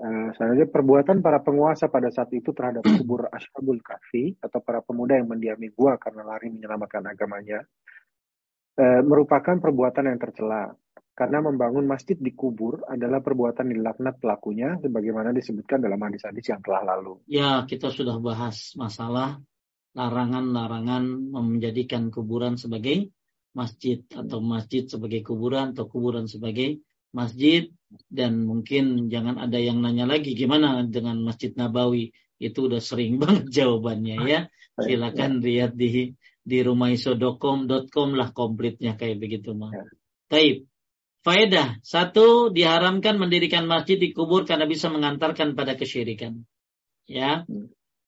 [0.00, 5.20] Uh, selanjutnya perbuatan para penguasa pada saat itu terhadap kubur Ashabul Kahfi atau para pemuda
[5.20, 7.60] yang mendiami gua karena lari menyelamatkan agamanya
[8.80, 10.72] uh, merupakan perbuatan yang tercela
[11.12, 16.96] karena membangun masjid di kubur adalah perbuatan dilaknat pelakunya sebagaimana disebutkan dalam hadis-hadis yang telah
[16.96, 17.20] lalu.
[17.28, 19.36] Ya, kita sudah bahas masalah
[19.96, 23.10] larangan-larangan menjadikan kuburan sebagai
[23.50, 26.78] masjid atau masjid sebagai kuburan atau kuburan sebagai
[27.10, 27.66] masjid
[28.06, 33.50] dan mungkin jangan ada yang nanya lagi gimana dengan Masjid Nabawi itu udah sering banget
[33.50, 34.40] jawabannya ya
[34.78, 39.70] silakan lihat di di rumaiso.com lah komplitnya kayak begitu mah.
[39.70, 39.84] Ya.
[40.30, 40.56] Taib.
[41.20, 46.48] Faedah satu diharamkan mendirikan masjid di kubur karena bisa mengantarkan pada kesyirikan.
[47.04, 47.44] Ya.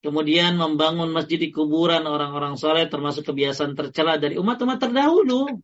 [0.02, 0.10] Hmm.
[0.10, 5.62] kemudian membangun masjid di kuburan orang-orang soleh termasuk kebiasaan tercela dari umat-umat terdahulu.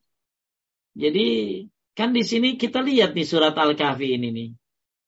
[0.95, 1.26] Jadi
[1.99, 4.49] kan di sini kita lihat nih surat Al-Kahfi ini nih.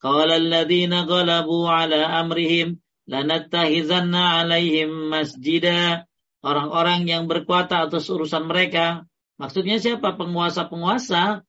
[0.02, 6.10] Qala alladziina ghalabu ala amrihim lanattahizanna alaihim masjida.
[6.40, 9.04] Orang-orang yang berkuasa atas urusan mereka.
[9.36, 10.16] Maksudnya siapa?
[10.16, 11.44] Penguasa-penguasa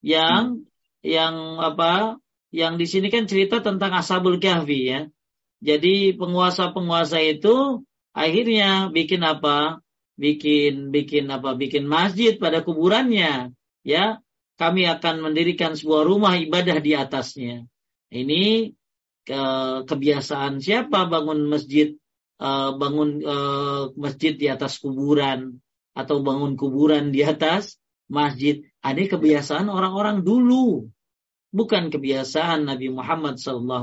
[0.00, 0.64] yang
[1.02, 2.16] yang apa?
[2.54, 5.00] Yang di sini kan cerita tentang Ashabul Kahfi ya.
[5.64, 9.80] Jadi penguasa-penguasa itu akhirnya bikin apa?
[10.16, 11.56] Bikin bikin apa?
[11.56, 13.52] Bikin masjid pada kuburannya.
[13.86, 14.20] Ya,
[14.56, 17.68] kami akan mendirikan sebuah rumah ibadah di atasnya.
[18.08, 18.72] Ini
[19.26, 19.42] ke,
[19.84, 21.92] kebiasaan siapa bangun masjid
[22.40, 25.60] uh, bangun uh, masjid di atas kuburan
[25.96, 28.62] atau bangun kuburan di atas masjid.
[28.86, 30.86] Ini kebiasaan orang-orang dulu,
[31.50, 33.82] bukan kebiasaan Nabi Muhammad SAW.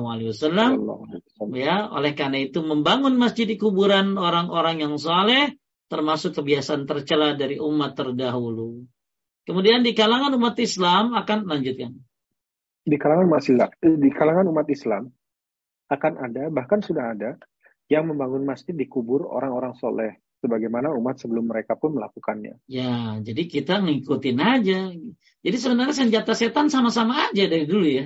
[1.53, 5.55] Ya, oleh karena itu membangun masjid di kuburan orang-orang yang saleh
[5.87, 8.83] termasuk kebiasaan tercela dari umat terdahulu.
[9.45, 11.93] Kemudian di kalangan umat Islam akan lanjutkan
[12.83, 15.03] di kalangan umat Islam, di kalangan umat Islam
[15.87, 17.39] akan ada bahkan sudah ada
[17.87, 22.59] yang membangun masjid di kubur orang-orang soleh sebagaimana umat sebelum mereka pun melakukannya.
[22.67, 24.91] Ya, jadi kita ngikutin aja.
[25.43, 28.05] Jadi sebenarnya senjata setan sama-sama aja dari dulu ya.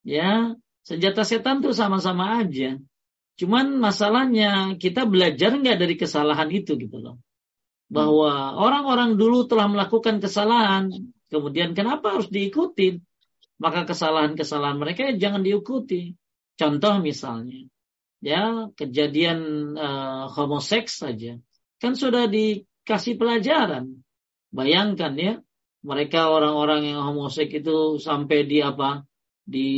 [0.00, 0.56] Ya,
[0.86, 2.76] senjata setan tuh sama-sama aja.
[3.40, 7.16] Cuman masalahnya kita belajar nggak dari kesalahan itu gitu loh.
[7.90, 10.92] Bahwa orang-orang dulu telah melakukan kesalahan,
[11.26, 13.02] kemudian kenapa harus diikutin?
[13.60, 16.16] maka kesalahan-kesalahan mereka jangan diikuti.
[16.56, 17.68] Contoh misalnya,
[18.24, 21.36] ya kejadian uh, homoseks saja,
[21.76, 24.00] kan sudah dikasih pelajaran.
[24.50, 25.34] Bayangkan ya,
[25.84, 29.04] mereka orang-orang yang homoseks itu sampai di apa?
[29.44, 29.70] Di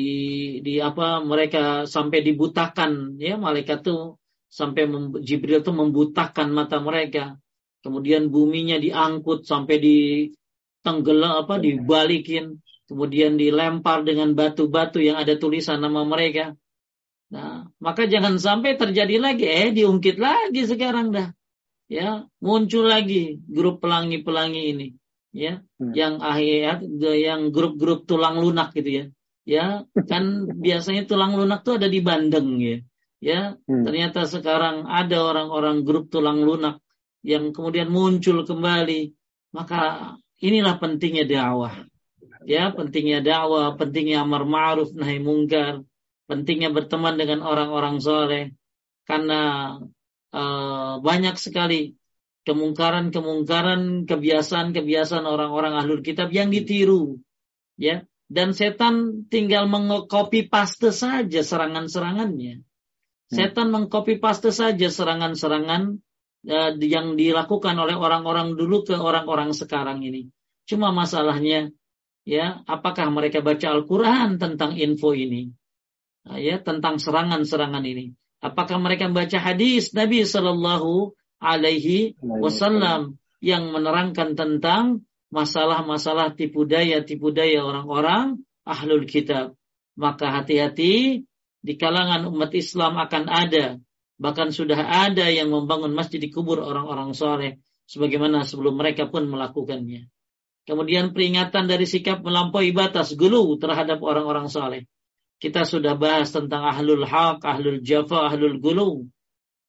[0.60, 1.20] di apa?
[1.22, 4.18] Mereka sampai dibutakan ya, malaikat tuh
[4.52, 4.88] sampai
[5.24, 7.36] Jibril tuh membutakan mata mereka.
[7.82, 9.98] Kemudian buminya diangkut sampai di
[10.82, 16.52] tenggelam apa dibalikin kemudian dilempar dengan batu-batu yang ada tulisan nama mereka.
[17.32, 21.32] Nah, maka jangan sampai terjadi lagi, eh diungkit lagi sekarang dah.
[21.88, 24.86] Ya, muncul lagi grup pelangi-pelangi ini,
[25.32, 25.92] ya, hmm.
[25.96, 26.84] yang akhir
[27.16, 29.04] yang grup-grup tulang lunak gitu ya.
[29.42, 32.76] Ya, kan biasanya tulang lunak tuh ada di Bandeng ya.
[33.22, 33.86] Ya, hmm.
[33.86, 36.82] ternyata sekarang ada orang-orang grup tulang lunak
[37.22, 39.14] yang kemudian muncul kembali.
[39.54, 41.86] Maka inilah pentingnya dakwah
[42.46, 45.82] ya pentingnya dakwah, pentingnya amar ma'ruf nahi mungkar,
[46.26, 48.54] pentingnya berteman dengan orang-orang soleh
[49.06, 49.74] karena
[50.34, 51.98] uh, banyak sekali
[52.42, 57.22] kemungkaran-kemungkaran, kebiasaan-kebiasaan orang-orang ahlul kitab yang ditiru,
[57.78, 58.02] ya.
[58.32, 62.64] Dan setan tinggal mengcopy paste saja serangan-serangannya.
[62.64, 63.28] Hmm.
[63.28, 66.00] Setan mengcopy paste saja serangan-serangan
[66.48, 70.32] uh, yang dilakukan oleh orang-orang dulu ke orang-orang sekarang ini.
[70.64, 71.76] Cuma masalahnya
[72.22, 75.50] ya apakah mereka baca Al-Quran tentang info ini
[76.26, 84.38] nah, ya tentang serangan-serangan ini apakah mereka baca hadis Nabi Shallallahu Alaihi Wasallam yang menerangkan
[84.38, 85.02] tentang
[85.32, 89.56] masalah-masalah tipu daya tipu daya orang-orang ahlul kitab
[89.96, 91.24] maka hati-hati
[91.62, 93.80] di kalangan umat Islam akan ada
[94.20, 97.58] bahkan sudah ada yang membangun masjid di kubur orang-orang soleh
[97.88, 100.12] sebagaimana sebelum mereka pun melakukannya
[100.62, 104.86] Kemudian peringatan dari sikap melampaui batas gulu terhadap orang-orang saleh.
[105.42, 109.10] Kita sudah bahas tentang ahlul haq, ahlul jafa, ahlul gulu.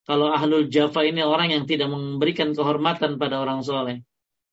[0.06, 4.06] Kalau ahlul jafa ini orang yang tidak memberikan kehormatan pada orang soleh.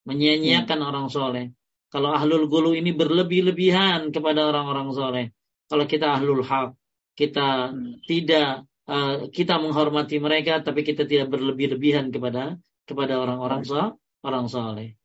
[0.07, 0.89] Menyia-nyiakan hmm.
[0.89, 1.45] orang soleh.
[1.91, 5.25] Kalau ahlul gulu ini berlebih-lebihan kepada orang-orang soleh.
[5.67, 6.73] Kalau kita ahlul haq,
[7.13, 8.01] kita hmm.
[8.07, 13.95] tidak uh, kita menghormati mereka, tapi kita tidak berlebih-lebihan kepada kepada orang-orang soleh
[14.25, 14.97] orang soleh.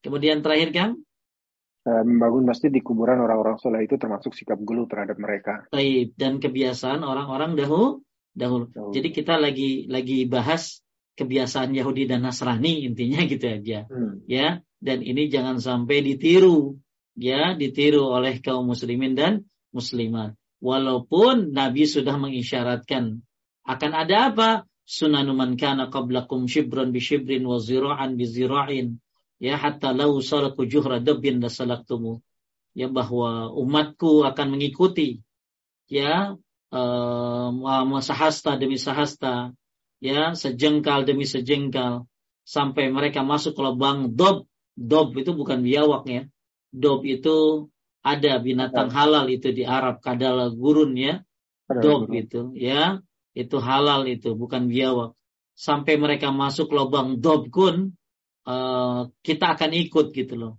[0.00, 0.90] Kemudian terakhir kan?
[1.82, 5.66] Membangun masjid di kuburan orang-orang soleh itu termasuk sikap gulu terhadap mereka.
[5.74, 8.70] Taib dan kebiasaan orang-orang dahulu, dahulu.
[8.70, 8.92] Dahulu.
[8.94, 10.78] Jadi kita lagi lagi bahas
[11.18, 13.88] kebiasaan Yahudi dan Nasrani intinya gitu aja.
[13.88, 14.24] Hmm.
[14.28, 16.78] Ya, dan ini jangan sampai ditiru
[17.18, 20.36] ya, ditiru oleh kaum muslimin dan muslimat.
[20.62, 23.20] Walaupun Nabi sudah mengisyaratkan
[23.66, 24.50] akan ada apa?
[24.92, 28.98] sunanu man kana qablakum shibran bi shibrin wa zira'an bi zira'in
[29.38, 32.20] ya hatta lau salaku juhra dabbin lasalaktumu
[32.74, 35.22] ya bahwa umatku akan mengikuti
[35.88, 36.36] ya
[36.72, 39.54] uh, sahasta demi sahasta
[40.02, 42.10] ya sejengkal demi sejengkal.
[42.42, 44.50] Sampai mereka masuk ke lubang dob.
[44.74, 46.22] Dob itu bukan biawak ya.
[46.74, 47.70] Dob itu
[48.02, 51.22] ada binatang halal itu di Arab kadal gurun ya.
[51.70, 52.98] Dob itu ya.
[53.32, 55.14] Itu halal itu bukan biawak.
[55.54, 57.94] Sampai mereka masuk lubang dobkun
[58.48, 60.54] uh, kita akan ikut gitu loh.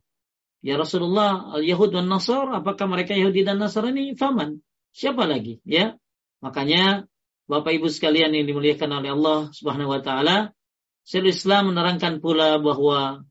[0.64, 4.16] Ya Rasulullah al Yahud dan Nasr apakah mereka Yahudi dan Nasrani?
[4.16, 4.64] Faman.
[4.96, 5.60] Siapa lagi?
[5.68, 6.00] Ya.
[6.40, 7.12] Makanya
[7.54, 10.50] Bapak Ibu sekalian yang dimuliakan oleh Allah Subhanahu wa taala
[11.06, 13.22] Syaikhul Islam menerangkan pula bahwa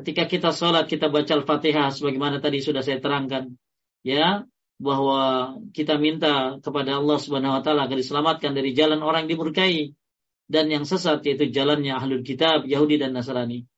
[0.00, 3.60] ketika kita sholat kita baca Al-Fatihah sebagaimana tadi sudah saya terangkan
[4.00, 4.48] ya
[4.80, 9.92] bahwa kita minta kepada Allah Subhanahu wa taala agar diselamatkan dari jalan orang yang dimurkai
[10.48, 13.68] dan yang sesat yaitu jalannya ahlul kitab Yahudi dan Nasrani.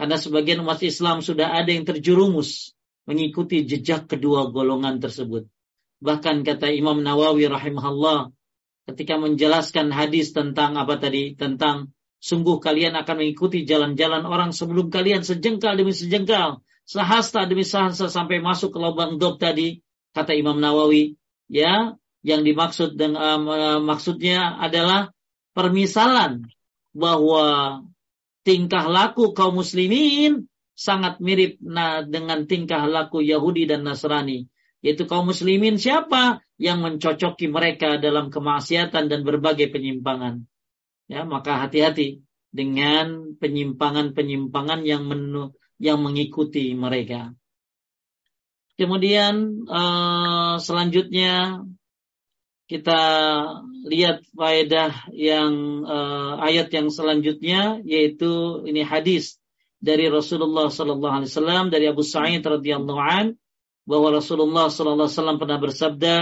[0.00, 2.72] Karena sebagian umat Islam sudah ada yang terjerumus
[3.04, 5.46] mengikuti jejak kedua golongan tersebut.
[6.00, 8.32] Bahkan kata Imam Nawawi rahimahullah
[8.84, 15.20] ketika menjelaskan hadis tentang apa tadi tentang sungguh kalian akan mengikuti jalan-jalan orang sebelum kalian
[15.20, 19.84] sejengkal demi sejengkal, sehasta demi sehasta sampai masuk ke lubang dob tadi
[20.16, 21.16] kata Imam Nawawi
[21.48, 21.96] ya.
[22.24, 25.12] Yang dimaksud dengan uh, maksudnya adalah
[25.52, 26.48] permisalan
[26.96, 27.84] bahwa
[28.48, 34.48] tingkah laku kaum muslimin sangat mirip nah, dengan tingkah laku Yahudi dan Nasrani.
[34.80, 40.46] Yaitu kaum muslimin siapa yang mencocoki mereka dalam kemaksiatan dan berbagai penyimpangan.
[41.10, 42.24] Ya maka hati-hati
[42.54, 45.52] dengan penyimpangan-penyimpangan yang menu,
[45.82, 47.34] yang mengikuti mereka.
[48.74, 51.62] Kemudian uh, selanjutnya
[52.64, 53.00] kita
[53.84, 59.36] lihat faedah yang uh, ayat yang selanjutnya yaitu ini hadis
[59.84, 63.36] dari Rasulullah sallallahu alaihi wasallam dari Abu Sa'id radhiyallahu an
[63.84, 66.14] bahwa Rasulullah sallallahu alaihi wasallam pernah bersabda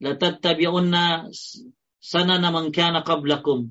[0.00, 1.28] la tattabi'unna
[1.98, 3.70] sanana man kana qablakum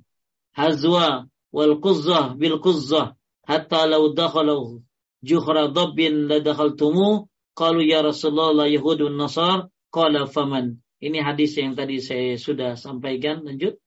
[0.55, 3.15] hazwa wal quzzah bil quzzah
[3.47, 4.83] hatta law dakhalu
[5.23, 9.73] juhra dabbin la dakhaltumuh Qalu ya Rasulullah Yahudun Nasar.
[9.89, 10.77] Qala faman.
[11.01, 13.41] Ini hadis yang tadi saya sudah sampaikan.
[13.41, 13.81] Lanjut.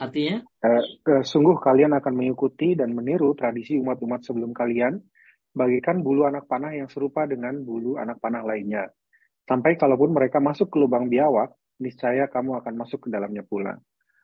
[0.00, 0.40] Artinya?
[0.64, 5.04] Uh, sungguh kalian akan mengikuti dan meniru tradisi umat-umat sebelum kalian.
[5.52, 8.88] Bagikan bulu anak panah yang serupa dengan bulu anak panah lainnya.
[9.44, 11.52] Sampai kalaupun mereka masuk ke lubang biawak,
[11.82, 13.76] niscaya kamu akan masuk ke dalamnya pula.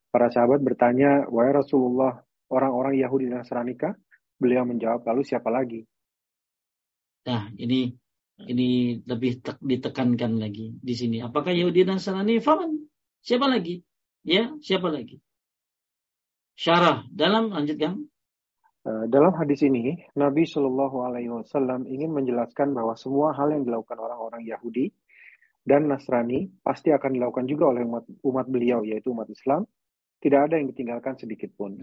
[0.09, 3.93] Para sahabat bertanya, Wahai Rasulullah, orang-orang Yahudi dan Nasranika?
[4.39, 5.83] Beliau menjawab, lalu siapa lagi?
[7.27, 7.93] Nah, ini
[8.47, 11.19] ini lebih ditekankan lagi di sini.
[11.19, 12.39] Apakah Yahudi dan Nasrani?
[12.39, 12.87] Faman.
[13.19, 13.83] Siapa lagi?
[14.23, 15.19] Ya, siapa lagi?
[16.55, 18.07] Syarah dalam lanjutkan.
[18.87, 23.99] Eh, dalam hadis ini, Nabi Shallallahu Alaihi Wasallam ingin menjelaskan bahwa semua hal yang dilakukan
[23.99, 24.95] orang-orang Yahudi
[25.69, 29.69] dan Nasrani pasti akan dilakukan juga oleh umat, umat beliau, yaitu umat Islam.
[30.19, 31.77] Tidak ada yang ditinggalkan sedikit pun.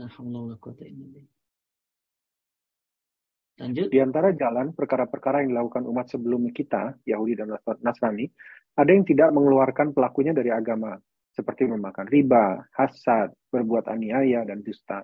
[3.55, 3.87] Lanjut.
[3.87, 8.27] Di antara jalan perkara-perkara yang dilakukan umat sebelum kita, Yahudi dan Nasrani,
[8.75, 10.99] ada yang tidak mengeluarkan pelakunya dari agama,
[11.31, 14.99] seperti memakan riba, hasad, berbuat aniaya, dan dusta.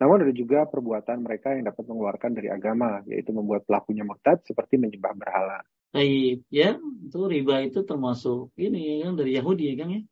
[0.00, 4.80] Namun ada juga perbuatan mereka yang dapat mengeluarkan dari agama, yaitu membuat pelakunya murtad seperti
[4.80, 5.60] menyembah berhala.
[5.92, 10.02] Baik, ya, itu riba itu termasuk ini yang dari Yahudi ya, Kang ya?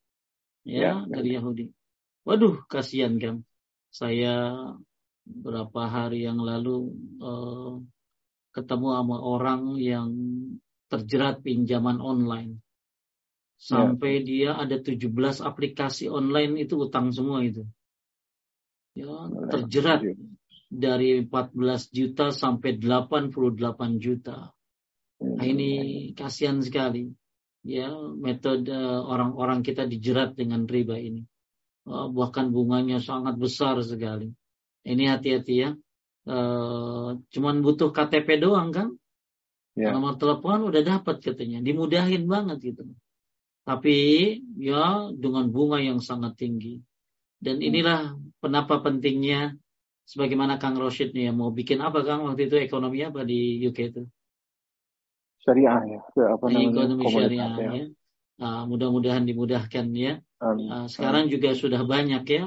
[0.61, 1.41] Ya, ya dari ya.
[1.41, 1.73] Yahudi.
[2.29, 3.49] Waduh, kasihan Kang.
[3.89, 4.61] Saya
[5.25, 6.93] berapa hari yang lalu
[7.25, 7.81] uh,
[8.53, 10.13] ketemu sama orang yang
[10.93, 12.61] terjerat pinjaman online.
[13.57, 14.25] Sampai ya.
[14.25, 15.09] dia ada 17
[15.41, 17.65] aplikasi online itu utang semua itu.
[18.93, 19.09] Ya,
[19.49, 20.05] terjerat
[20.69, 24.53] dari 14 juta sampai 88 juta.
[25.21, 25.71] Nah, ini
[26.17, 27.13] kasihan sekali.
[27.61, 28.73] Ya, metode
[29.05, 31.29] orang-orang kita dijerat dengan riba ini.
[31.85, 34.33] Bahkan bunganya sangat besar sekali.
[34.81, 35.71] Ini hati-hati ya.
[36.25, 36.37] E,
[37.21, 38.89] cuman butuh KTP doang kan?
[39.77, 39.93] Ya.
[39.93, 41.61] Nomor telepon udah dapat katanya.
[41.61, 42.89] Dimudahin banget gitu.
[43.69, 43.97] Tapi
[44.57, 46.81] ya dengan bunga yang sangat tinggi.
[47.37, 47.69] Dan hmm.
[47.69, 48.01] inilah
[48.41, 49.57] kenapa pentingnya
[50.09, 53.79] sebagaimana Kang Roshid nih ya mau bikin apa Kang waktu itu ekonomi apa di UK
[53.93, 54.03] itu?
[55.41, 56.01] Syariah ya.
[56.37, 56.69] Apa namanya?
[56.85, 57.71] Ekonomi syariah ya.
[57.73, 57.87] ya.
[58.41, 60.21] Nah, mudah-mudahan dimudahkan ya.
[60.41, 61.33] Uh, sekarang um.
[61.33, 62.45] juga sudah banyak ya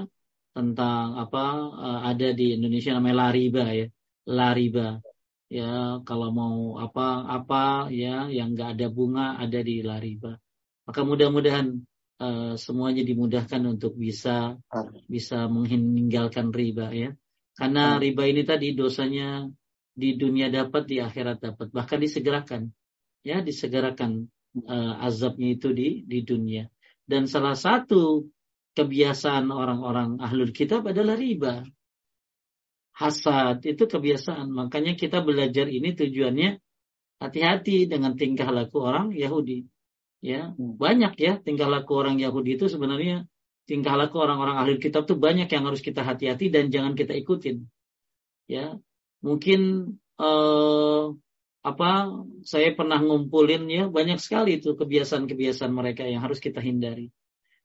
[0.54, 3.86] tentang apa uh, ada di Indonesia namanya lariba ya
[4.30, 5.02] lariba
[5.50, 10.38] ya kalau mau apa apa ya yang nggak ada bunga ada di lariba
[10.86, 11.82] maka mudah-mudahan
[12.22, 14.58] uh, semuanya dimudahkan untuk bisa
[15.10, 17.10] bisa meninggalkan riba ya
[17.54, 19.46] karena riba ini tadi dosanya
[19.94, 22.74] di dunia dapat di akhirat dapat bahkan disegerakan
[23.24, 24.28] ya disegerakan
[24.67, 26.67] uh, azabnya itu di di dunia
[27.03, 28.28] dan salah satu
[28.74, 31.61] kebiasaan orang-orang ahlul kitab adalah riba.
[32.93, 34.53] Hasad itu kebiasaan.
[34.53, 36.61] Makanya kita belajar ini tujuannya
[37.21, 39.65] hati-hati dengan tingkah laku orang Yahudi.
[40.24, 43.28] Ya, banyak ya tingkah laku orang Yahudi itu sebenarnya
[43.67, 47.67] tingkah laku orang-orang ahli kitab tuh banyak yang harus kita hati-hati dan jangan kita ikutin.
[48.47, 48.80] Ya,
[49.19, 51.03] mungkin eh,
[51.64, 52.11] apa?
[52.43, 57.07] Saya pernah ngumpulin ya banyak sekali itu kebiasaan-kebiasaan mereka yang harus kita hindari.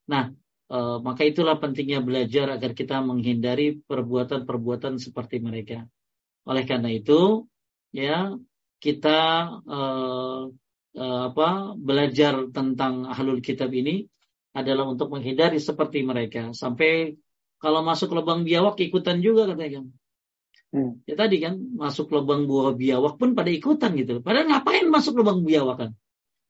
[0.06, 0.30] Nah,
[0.70, 5.82] eh, maka itulah pentingnya belajar agar kita menghindari perbuatan-perbuatan seperti mereka.
[6.46, 7.44] Oleh karena itu,
[7.90, 8.38] ya
[8.78, 9.18] kita
[9.66, 10.42] eh,
[10.94, 14.06] eh, apa belajar tentang ahlul kitab ini
[14.54, 16.54] adalah untuk menghindari seperti mereka.
[16.54, 17.18] Sampai
[17.58, 19.82] kalau masuk lubang biawak ikutan juga katanya.
[20.68, 21.00] Hmm.
[21.08, 24.20] Ya tadi kan masuk lubang buah biawak pun pada ikutan gitu.
[24.20, 25.90] Padahal ngapain masuk lubang biawak kan?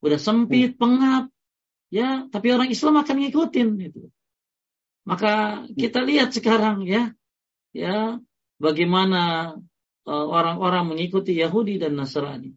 [0.03, 0.81] Udah sempit, hmm.
[0.81, 1.25] pengap.
[1.89, 4.13] Ya, tapi orang Islam akan ngikutin gitu.
[5.09, 7.17] Maka kita lihat sekarang ya,
[7.73, 8.21] ya
[8.61, 9.55] bagaimana
[10.05, 12.53] uh, orang-orang mengikuti Yahudi dan Nasrani.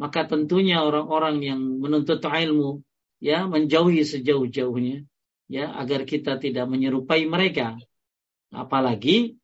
[0.00, 2.80] Maka tentunya orang-orang yang menuntut ilmu
[3.20, 5.04] ya menjauhi sejauh-jauhnya
[5.44, 7.76] ya agar kita tidak menyerupai mereka
[8.48, 9.39] apalagi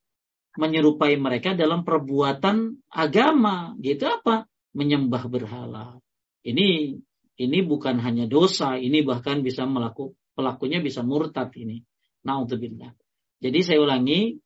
[0.57, 3.77] menyerupai mereka dalam perbuatan agama.
[3.81, 4.49] Gitu apa?
[4.77, 5.97] Menyembah berhala.
[6.45, 6.97] Ini
[7.37, 11.85] ini bukan hanya dosa ini bahkan bisa melaku pelakunya bisa murtad ini.
[12.25, 12.93] Naudzubillah.
[13.39, 14.37] Jadi saya ulangi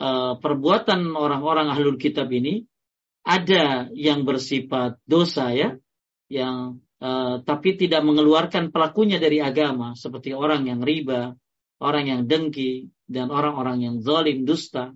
[0.00, 2.64] eh, perbuatan orang-orang ahlul kitab ini
[3.24, 5.76] ada yang bersifat dosa ya
[6.30, 11.34] yang uh, tapi tidak mengeluarkan pelakunya dari agama seperti orang yang riba,
[11.82, 14.94] orang yang dengki dan orang-orang yang zalim dusta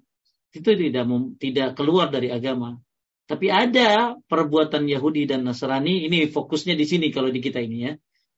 [0.55, 1.05] itu tidak
[1.43, 2.79] tidak keluar dari agama.
[3.25, 7.93] Tapi ada perbuatan Yahudi dan Nasrani ini fokusnya di sini kalau di kita ini ya.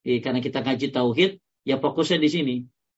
[0.06, 1.30] Eh, karena kita ngaji tauhid
[1.66, 2.56] ya fokusnya di sini.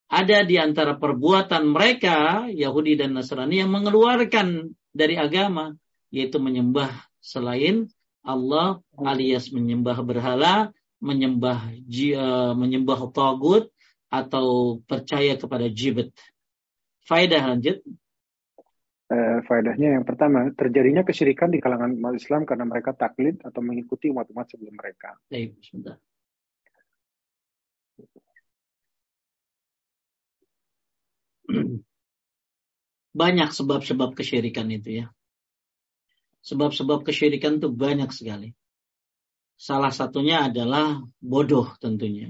[0.09, 5.75] Ada di antara perbuatan mereka Yahudi dan Nasrani yang mengeluarkan dari agama
[6.09, 6.89] yaitu menyembah
[7.21, 7.89] selain
[8.25, 13.73] Allah alias menyembah berhala, menyembah uh, menyembah tagut
[14.09, 16.13] atau percaya kepada jibet.
[17.05, 17.81] Faedah lanjut.
[19.09, 24.13] Uh, faedahnya yang pertama, terjadinya kesyirikan di kalangan umat Islam karena mereka taklid atau mengikuti
[24.13, 25.17] umat-umat sebelum mereka.
[33.09, 35.05] Banyak sebab-sebab kesyirikan itu ya.
[36.45, 38.53] Sebab-sebab kesyirikan itu banyak sekali.
[39.57, 42.29] Salah satunya adalah bodoh tentunya.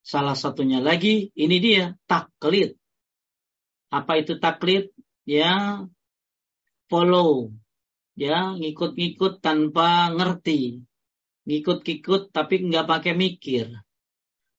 [0.00, 2.78] Salah satunya lagi, ini dia, taklid.
[3.90, 4.88] Apa itu taklid?
[5.26, 5.84] Ya,
[6.88, 7.52] follow.
[8.18, 10.84] Ya, ngikut-ngikut tanpa ngerti.
[11.48, 13.66] Ngikut-ngikut tapi nggak pakai mikir.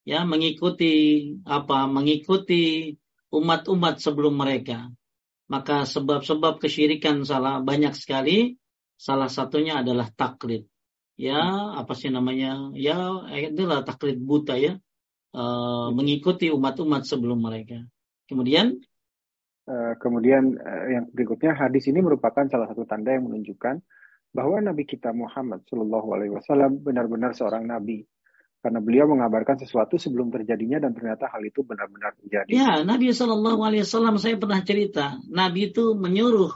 [0.01, 0.93] Ya, mengikuti
[1.45, 1.85] apa?
[1.85, 2.95] Mengikuti
[3.29, 4.89] umat-umat sebelum mereka.
[5.51, 8.55] Maka sebab-sebab kesyirikan salah banyak sekali.
[8.97, 10.69] Salah satunya adalah taklid.
[11.19, 11.41] Ya,
[11.77, 12.73] apa sih namanya?
[12.73, 12.97] Ya,
[13.29, 14.77] itulah taklid buta ya.
[15.33, 15.43] E,
[15.93, 17.81] mengikuti umat-umat sebelum mereka.
[18.25, 18.81] Kemudian
[19.67, 23.81] uh, kemudian uh, yang berikutnya hadis ini merupakan salah satu tanda yang menunjukkan
[24.31, 28.07] bahwa Nabi kita Muhammad Shallallahu Alaihi Wasallam benar-benar seorang nabi
[28.61, 32.45] karena beliau mengabarkan sesuatu sebelum terjadinya dan ternyata hal itu benar-benar terjadi.
[32.53, 36.53] Ya, Nabi Shallallahu Alaihi Wasallam saya pernah cerita, Nabi itu menyuruh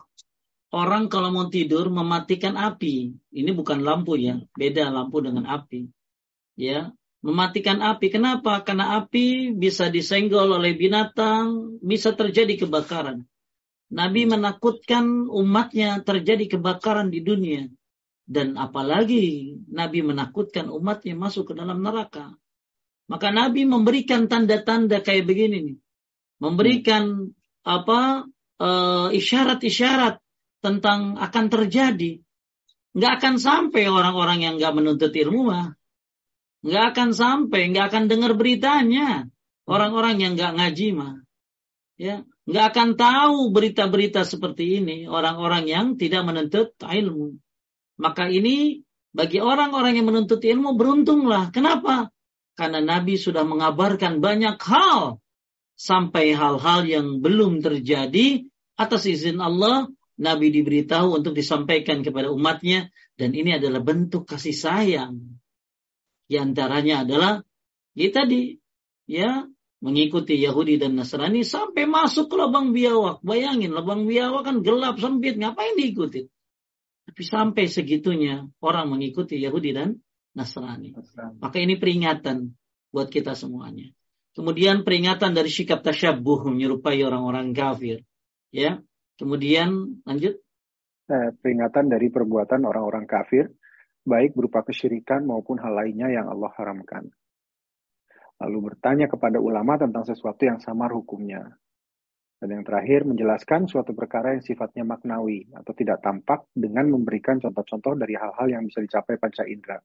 [0.69, 3.09] orang kalau mau tidur mematikan api.
[3.33, 5.89] Ini bukan lampu ya, beda lampu dengan api.
[6.55, 6.93] Ya,
[7.25, 8.13] mematikan api.
[8.13, 8.61] Kenapa?
[8.61, 13.25] Karena api bisa disenggol oleh binatang, bisa terjadi kebakaran.
[13.89, 17.65] Nabi menakutkan umatnya terjadi kebakaran di dunia.
[18.25, 22.33] Dan apalagi Nabi menakutkan umatnya masuk ke dalam neraka.
[23.05, 25.77] Maka Nabi memberikan tanda-tanda kayak begini nih.
[26.41, 27.29] Memberikan
[27.61, 28.25] apa
[28.61, 30.21] uh, isyarat-isyarat
[30.61, 32.17] tentang akan terjadi.
[32.97, 35.69] Nggak akan sampai orang-orang yang nggak menuntut ilmu mah.
[36.65, 39.29] Nggak akan sampai, nggak akan dengar beritanya.
[39.69, 41.21] Orang-orang yang nggak ngaji mah.
[41.95, 47.37] Ya, nggak akan tahu berita-berita seperti ini orang-orang yang tidak menuntut ilmu.
[48.01, 48.81] Maka ini
[49.13, 51.53] bagi orang-orang yang menuntut ilmu beruntunglah.
[51.53, 52.09] Kenapa?
[52.57, 55.21] Karena Nabi sudah mengabarkan banyak hal
[55.77, 58.43] sampai hal-hal yang belum terjadi
[58.75, 65.39] atas izin Allah Nabi diberitahu untuk disampaikan kepada umatnya dan ini adalah bentuk kasih sayang.
[66.25, 67.33] Di antaranya adalah
[67.93, 68.57] ya tadi
[69.05, 69.45] ya
[69.85, 73.21] mengikuti Yahudi dan Nasrani sampai masuk ke lubang biawak.
[73.21, 76.25] Bayangin lubang biawak kan gelap sempit, ngapain diikuti?
[77.05, 80.01] Tapi sampai segitunya orang mengikuti Yahudi dan
[80.33, 80.89] Nasrani.
[81.37, 82.57] Maka ini peringatan
[82.89, 83.93] buat kita semuanya.
[84.35, 88.03] Kemudian peringatan dari sikap tasyabuh menyerupai orang-orang kafir.
[88.51, 88.83] Ya.
[89.15, 90.43] Kemudian lanjut.
[91.05, 93.53] Eh, peringatan dari perbuatan orang-orang kafir,
[94.05, 97.09] baik berupa kesyirikan maupun hal lainnya yang Allah haramkan.
[98.35, 101.55] lalu bertanya kepada ulama tentang sesuatu yang samar hukumnya.
[102.35, 107.95] Dan yang terakhir, menjelaskan suatu perkara yang sifatnya maknawi atau tidak tampak dengan memberikan contoh-contoh
[107.95, 109.79] dari hal-hal yang bisa dicapai panca indera.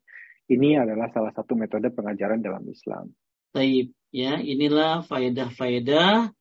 [0.50, 3.14] Ini adalah salah satu metode pengajaran dalam Islam.
[3.54, 6.34] Taib, ya inilah faedah-faedah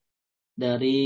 [0.57, 0.99] dari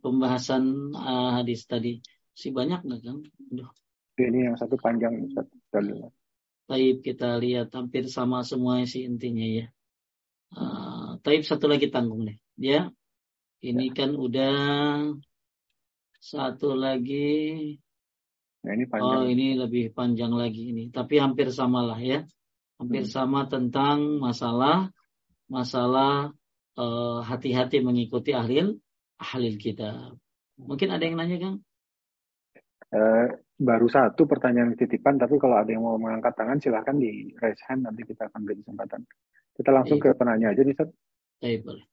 [0.00, 2.00] pembahasan uh, hadis tadi.
[2.32, 3.18] Si banyak nggak kan?
[3.52, 3.70] Aduh.
[4.16, 5.57] Ini yang satu panjang Ustaz.
[6.68, 9.66] Taib kita lihat hampir sama semua sih intinya ya.
[10.52, 12.38] Uh, taib satu lagi tanggung nih.
[12.58, 12.80] Ya,
[13.64, 13.96] ini ya.
[13.96, 14.56] kan udah
[16.20, 17.78] satu lagi.
[18.66, 19.20] Nah, ini panjang.
[19.22, 20.90] Oh, ini lebih panjang lagi ini.
[20.90, 22.26] Tapi hampir sama lah ya.
[22.78, 23.12] Hampir hmm.
[23.12, 24.92] sama tentang masalah
[25.48, 26.30] masalah
[26.76, 28.76] eh, hati-hati uh, mengikuti ahli
[29.18, 30.14] ahli kita.
[30.58, 31.56] Mungkin ada yang nanya, Kang?
[32.92, 33.28] Uh,
[33.58, 37.90] baru satu pertanyaan titipan, tapi kalau ada yang mau mengangkat tangan silahkan di raise hand
[37.90, 39.02] nanti kita akan beri kesempatan.
[39.58, 40.14] Kita langsung Baik.
[40.14, 40.94] ke penanya aja nih, Seth.
[41.42, 41.84] Baik, boleh.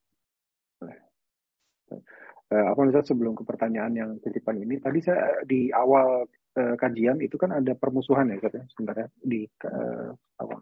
[2.46, 7.18] Uh, apa misalnya sebelum ke pertanyaan yang titipan ini tadi saya di awal uh, kajian
[7.18, 10.14] itu kan ada permusuhan ya katanya sebenarnya di uh,
[10.46, 10.62] awal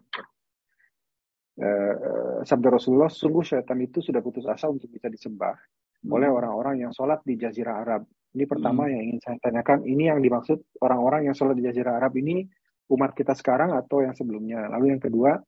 [1.60, 6.08] uh, sabda Rasulullah sungguh syaitan itu sudah putus asa untuk bisa disembah hmm.
[6.08, 8.90] oleh orang-orang yang sholat di Jazirah Arab ini pertama hmm.
[8.90, 12.44] yang ingin saya tanyakan ini yang dimaksud orang-orang yang sholat di Jazirah Arab ini
[12.90, 15.38] umat kita sekarang atau yang sebelumnya lalu yang kedua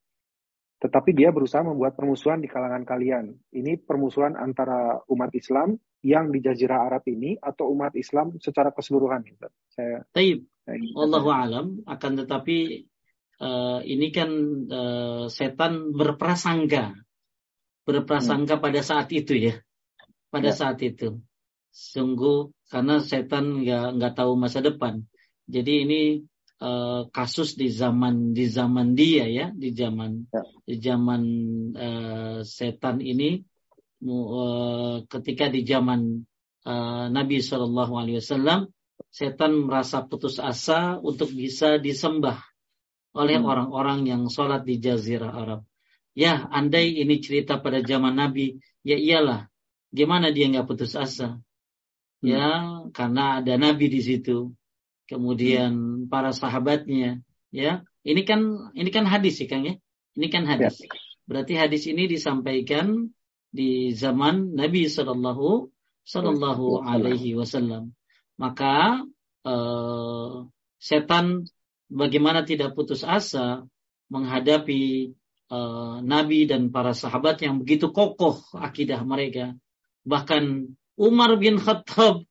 [0.76, 3.32] tetapi dia berusaha membuat permusuhan di kalangan kalian.
[3.48, 5.72] Ini permusuhan antara umat Islam
[6.04, 9.24] yang di Jazirah Arab ini atau umat Islam secara keseluruhan.
[9.72, 10.44] Saya, Taib.
[10.92, 11.80] Allahu alam.
[11.88, 12.84] Akan tetapi
[13.40, 14.30] uh, ini kan
[14.68, 16.92] uh, setan berprasangka,
[17.88, 18.64] berprasangka hmm.
[18.68, 19.54] pada saat itu ya,
[20.28, 20.56] pada ya.
[20.56, 21.16] saat itu.
[21.76, 25.04] Sungguh karena setan nggak nggak tahu masa depan.
[25.44, 26.00] Jadi ini
[26.64, 30.42] uh, kasus di zaman di zaman dia ya di zaman ya.
[30.64, 31.22] di zaman
[31.76, 33.44] uh, setan ini
[34.08, 36.24] uh, ketika di zaman
[36.64, 38.72] uh, Nabi Shallallahu Alaihi Wasallam
[39.12, 42.40] setan merasa putus asa untuk bisa disembah
[43.16, 43.48] oleh hmm.
[43.48, 44.08] orang-orang hmm.
[44.08, 45.60] yang sholat di Jazirah Arab.
[46.16, 49.52] Ya, andai ini cerita pada zaman Nabi, ya iyalah.
[49.92, 51.36] Gimana dia nggak putus asa?
[52.24, 52.28] Hmm.
[52.32, 52.48] Ya,
[52.96, 54.56] karena ada Nabi di situ
[55.06, 56.10] kemudian hmm.
[56.10, 57.22] para sahabatnya
[57.54, 59.74] ya ini kan ini kan hadis sih kang ya
[60.18, 60.90] ini kan hadis ya.
[61.24, 63.14] berarti hadis ini disampaikan
[63.54, 65.70] di zaman Nabi Shallallahu
[66.02, 67.94] Shallallahu Alaihi Wasallam
[68.36, 69.06] maka
[69.46, 70.34] eh,
[70.82, 71.46] setan
[71.86, 73.64] bagaimana tidak putus asa
[74.10, 75.14] menghadapi
[75.50, 79.54] eh, Nabi dan para sahabat yang begitu kokoh akidah mereka
[80.02, 82.24] bahkan Umar bin Khattab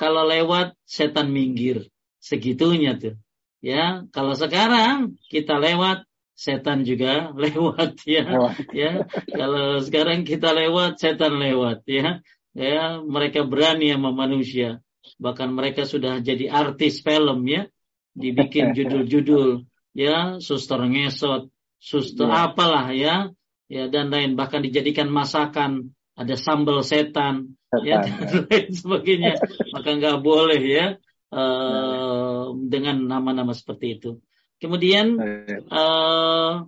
[0.00, 3.16] kalau lewat setan minggir segitunya tuh.
[3.58, 6.06] Ya, kalau sekarang kita lewat
[6.38, 8.24] setan juga lewat ya.
[8.24, 8.56] Lewat.
[8.70, 8.92] Ya,
[9.28, 12.22] kalau sekarang kita lewat setan lewat ya.
[12.54, 14.80] Ya, mereka berani sama manusia.
[15.18, 17.66] Bahkan mereka sudah jadi artis film ya.
[18.14, 21.50] Dibikin judul-judul ya, suster ngesot,
[21.82, 22.50] suster ya.
[22.50, 23.16] apalah ya.
[23.68, 29.32] Ya dan lain bahkan dijadikan masakan ada sambal setan ya dan lain sebagainya.
[29.74, 30.86] Maka nggak boleh ya
[31.32, 34.10] uh, dengan nama-nama seperti itu.
[34.58, 35.14] Kemudian,
[35.70, 36.66] uh,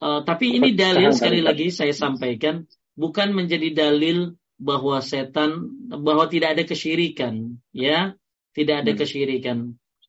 [0.00, 2.64] uh, tapi ini dalil sekali lagi saya sampaikan
[2.96, 8.16] bukan menjadi dalil bahwa setan bahwa tidak ada kesyirikan, ya,
[8.56, 9.00] tidak ada hmm.
[9.04, 9.58] kesyirikan.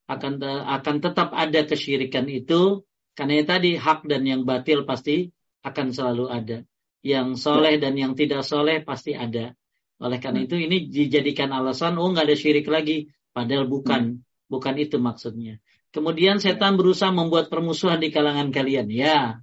[0.08, 5.36] Akan akan tetap ada kesyirikan itu karena tadi hak dan yang batil pasti
[5.68, 6.58] akan selalu ada.
[7.04, 7.82] Yang soleh ya.
[7.84, 9.52] dan yang tidak soleh pasti ada.
[9.98, 10.48] Oleh karena hmm.
[10.48, 13.10] itu ini dijadikan alasan, oh nggak ada syirik lagi.
[13.34, 14.50] Padahal bukan, hmm.
[14.50, 15.58] bukan itu maksudnya.
[15.90, 18.92] Kemudian setan berusaha membuat permusuhan di kalangan kalian.
[18.94, 19.42] Ya,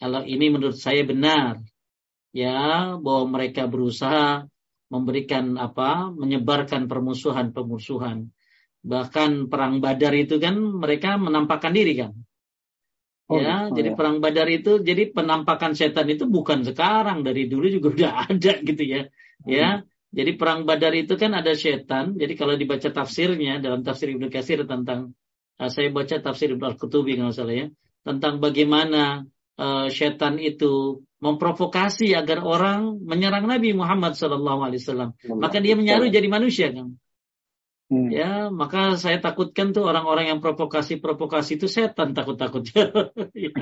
[0.00, 1.60] kalau ini menurut saya benar.
[2.32, 4.48] Ya, bahwa mereka berusaha
[4.88, 8.32] memberikan apa, menyebarkan permusuhan-permusuhan.
[8.82, 12.12] Bahkan perang Badar itu kan mereka menampakkan diri kan.
[13.30, 13.96] Oh, ya, oh, jadi ya.
[13.96, 18.82] perang Badar itu jadi penampakan setan itu bukan sekarang dari dulu juga udah ada gitu
[18.84, 19.08] ya.
[19.46, 19.92] Ya, hmm.
[20.12, 22.20] Jadi perang Badar itu kan ada setan.
[22.20, 25.16] Jadi kalau dibaca tafsirnya dalam tafsir Ibnu Katsir tentang
[25.56, 27.66] uh, saya baca tafsir Ibnu Al-Qutubi kalau salah ya,
[28.04, 29.24] tentang bagaimana
[29.56, 35.16] uh, setan itu memprovokasi agar orang menyerang Nabi Muhammad SAW.
[35.40, 36.92] Maka dia menyaruh jadi manusia kan.
[37.92, 38.08] Hmm.
[38.08, 42.68] Ya, maka saya takutkan tuh orang-orang yang provokasi-provokasi itu setan takut-takut.
[43.36, 43.52] ya,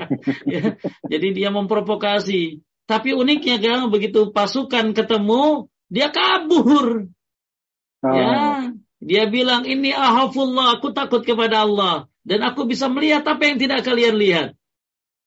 [0.47, 0.61] ya.
[1.07, 2.59] Jadi dia memprovokasi.
[2.91, 7.07] Tapi uniknya kan begitu pasukan ketemu dia kabur.
[8.03, 8.11] Oh.
[8.11, 8.67] Ya,
[8.99, 13.87] dia bilang ini ahafullah, aku takut kepada Allah dan aku bisa melihat apa yang tidak
[13.87, 14.49] kalian lihat.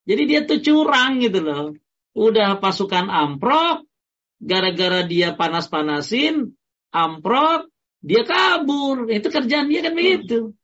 [0.05, 1.73] Jadi dia tuh curang gitu loh.
[2.15, 3.83] udah pasukan amprok,
[4.39, 6.55] gara-gara dia panas-panasin,
[6.93, 7.67] amprok,
[7.99, 9.11] dia kabur.
[9.11, 10.55] Itu kerjaan dia kan begitu.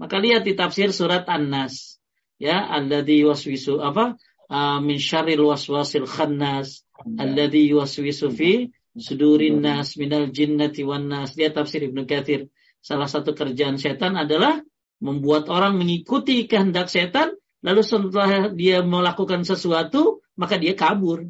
[0.00, 2.00] Maka lihat di tafsir surat An-Nas.
[2.38, 4.16] Ya, alladhi waswisu apa?
[4.48, 6.80] Uh, min syarril waswasil khannas
[7.20, 11.36] alladhi waswisu fi sudurin nas minal jinnati wan nas.
[11.36, 12.48] Dia tafsir Ibnu Katsir.
[12.80, 14.64] Salah satu kerjaan setan adalah
[14.98, 21.28] membuat orang mengikuti kehendak setan, lalu setelah dia melakukan sesuatu, maka dia kabur.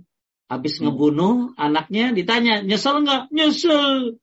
[0.48, 0.88] Habis hmm.
[0.88, 3.28] ngebunuh anaknya, ditanya, nyesel nggak?
[3.28, 4.16] Nyesel.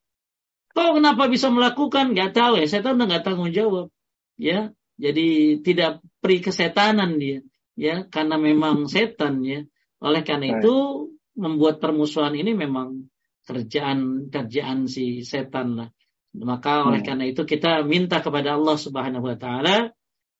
[0.75, 2.17] Kau kenapa bisa melakukan?
[2.17, 3.93] Gak tahu ya, setan udah nggak tanggung jawab.
[4.35, 7.45] Ya, jadi tidak peri kesetanan dia.
[7.75, 9.67] Ya, karena memang setan ya.
[9.99, 13.11] Oleh karena itu membuat permusuhan ini memang
[13.43, 15.89] kerjaan kerjaan si setan lah.
[16.35, 17.07] Maka oleh hmm.
[17.07, 19.91] karena itu kita minta kepada Allah Subhanahu wa taala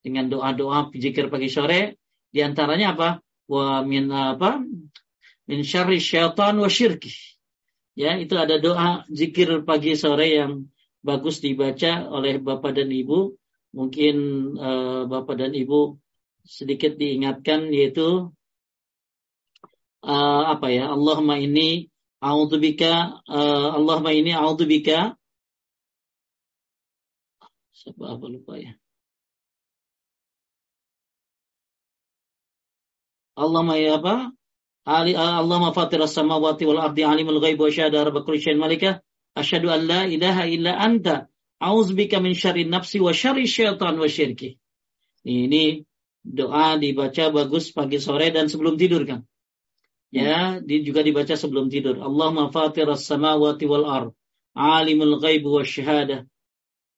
[0.03, 1.99] dengan doa-doa zikir pagi sore
[2.32, 3.10] di antaranya apa?
[3.48, 4.60] Wa min apa?
[5.48, 7.14] Min syarri syaitan wa syirki.
[7.95, 10.68] Ya, itu ada doa zikir pagi sore yang
[10.99, 13.40] bagus dibaca oleh Bapak dan Ibu.
[13.72, 14.16] Mungkin
[14.60, 15.95] uh, Bapak dan Ibu
[16.46, 18.30] sedikit diingatkan yaitu
[20.06, 20.94] uh, apa ya?
[20.94, 21.90] Allahumma ini
[22.22, 25.18] a'udzubika uh, Allahumma ini a'udzubika
[27.74, 28.78] siapa apa lupa ya.
[33.36, 34.32] Allahumma ya apa?
[34.86, 39.02] Ali Allahumma fatiras samawati wal ardi alimul ghaib wa syahada rabb kulli syai'in malika
[39.36, 41.26] asyhadu an la ilaha illa anta.
[41.60, 44.62] A'udzubika min syarri nafsi wa syarri syaitan wa syirki.
[45.26, 45.84] Ini
[46.26, 49.22] doa dibaca bagus pagi sore dan sebelum tidur kan
[50.10, 54.10] ya di, juga dibaca sebelum tidur Allahumma fatiras samawati wal ard
[54.58, 56.26] alimul ghaib wa syahada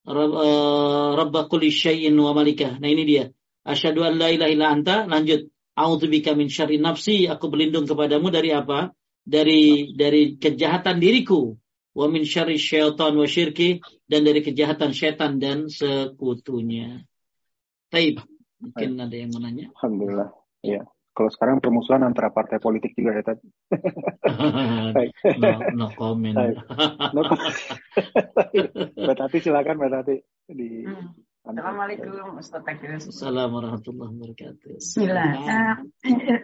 [0.08, 2.80] Eh, Rabba kulli syai'in wa malikah.
[2.80, 3.24] Nah ini dia.
[3.68, 4.96] Asyhadu an la ilaha illa anta.
[5.04, 5.52] Lanjut.
[5.76, 7.28] A'udzubika min syarri nafsi.
[7.28, 8.96] Aku berlindung kepadamu dari apa?
[9.28, 11.52] Dari dari kejahatan diriku.
[11.92, 17.04] Wa min syarri syaitan wa syirki dan dari kejahatan syaitan dan sekutunya.
[17.92, 18.24] Taib.
[18.58, 19.04] Mungkin Baik.
[19.06, 19.66] ada yang mau nanya.
[19.78, 20.30] Alhamdulillah.
[20.66, 20.82] Ya.
[21.14, 23.46] Kalau sekarang permusuhan antara partai politik juga ya tadi.
[25.42, 26.62] no, no comment.
[27.10, 27.22] no
[29.02, 30.16] Mbak Tati silakan Mbak Tati
[30.46, 31.26] di hmm.
[31.48, 33.08] Assalamualaikum Ustaz Agus.
[33.08, 34.72] Assalamualaikum warahmatullahi wabarakatuh.
[34.78, 35.30] Bismillah.
[35.48, 35.76] Uh,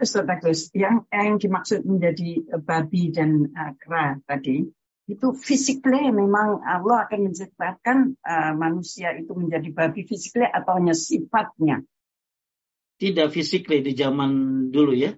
[0.01, 4.65] Ustaz Agus, yang yang dimaksud menjadi babi dan uh, kera tadi
[5.05, 11.85] itu fisiknya memang Allah akan menciptakan uh, manusia itu menjadi babi fisiknya atau hanya sifatnya
[13.05, 14.33] tidak fisik di zaman
[14.73, 15.13] dulu ya.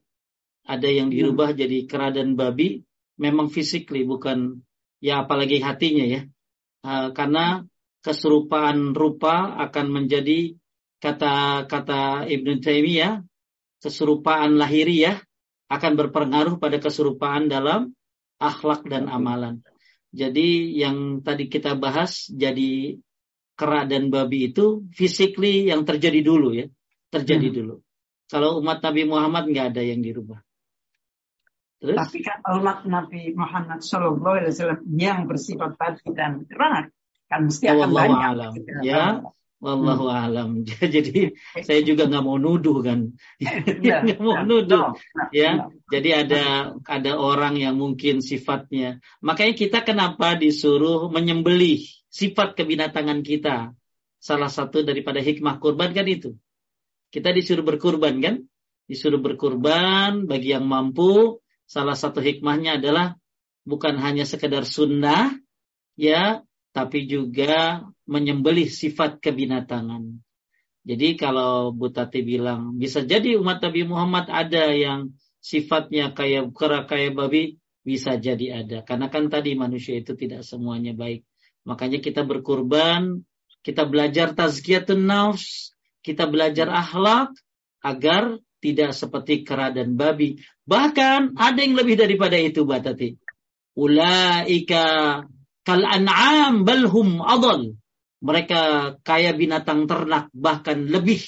[0.66, 1.58] Ada yang dirubah hmm.
[1.62, 2.82] jadi kera dan babi,
[3.22, 4.66] memang fisik bukan
[4.98, 6.20] ya apalagi hatinya ya.
[6.82, 7.62] Uh, karena
[8.02, 10.58] keserupaan rupa akan menjadi
[10.98, 13.22] kata kata Ibnu Taimiyah
[13.78, 15.22] keserupaan lahiriah
[15.70, 17.94] akan berpengaruh pada keserupaan dalam
[18.42, 19.62] akhlak dan amalan.
[20.10, 22.98] Jadi yang tadi kita bahas jadi
[23.54, 26.66] kera dan babi itu physically yang terjadi dulu ya
[27.12, 27.56] terjadi hmm.
[27.56, 27.74] dulu.
[28.26, 30.42] Kalau umat Nabi Muhammad nggak ada yang dirubah.
[31.78, 31.98] Terus?
[32.00, 36.90] Tapi kan umat Nabi Muhammad Shallallahu Alaihi Wasallam yang bersifat batin dan terang
[37.26, 38.22] kan mesti akan banyak.
[38.32, 38.52] Alam.
[38.82, 39.22] Ya,
[39.56, 40.20] Wallahu hmm.
[40.20, 40.50] alam.
[40.94, 41.32] Jadi
[41.64, 43.16] saya juga nggak mau nuduh kan,
[43.84, 44.92] iya, nggak mau nuduh,
[45.32, 45.72] ya.
[45.88, 49.00] Jadi ada ada orang yang mungkin sifatnya.
[49.24, 53.72] Makanya kita kenapa disuruh menyembelih sifat kebinatangan kita.
[54.20, 56.36] Salah satu daripada hikmah kurban kan itu.
[57.16, 58.44] Kita disuruh berkurban kan?
[58.84, 61.40] Disuruh berkurban bagi yang mampu.
[61.64, 63.16] Salah satu hikmahnya adalah
[63.64, 65.32] bukan hanya sekedar sunnah,
[65.96, 66.44] ya,
[66.76, 70.20] tapi juga menyembelih sifat kebinatangan.
[70.84, 76.86] Jadi kalau Bu Tati bilang bisa jadi umat Nabi Muhammad ada yang sifatnya kayak kera
[76.86, 78.86] kayak babi bisa jadi ada.
[78.86, 81.26] Karena kan tadi manusia itu tidak semuanya baik.
[81.66, 83.26] Makanya kita berkurban,
[83.66, 85.74] kita belajar tazkiyatun nafs,
[86.06, 87.34] kita belajar akhlak
[87.82, 90.38] agar tidak seperti kera dan babi.
[90.62, 93.18] Bahkan ada yang lebih daripada itu, Batati.
[93.74, 94.84] Ulaika
[95.66, 97.74] kal an'am balhum adal.
[98.22, 98.60] Mereka
[99.02, 101.20] kaya binatang ternak bahkan lebih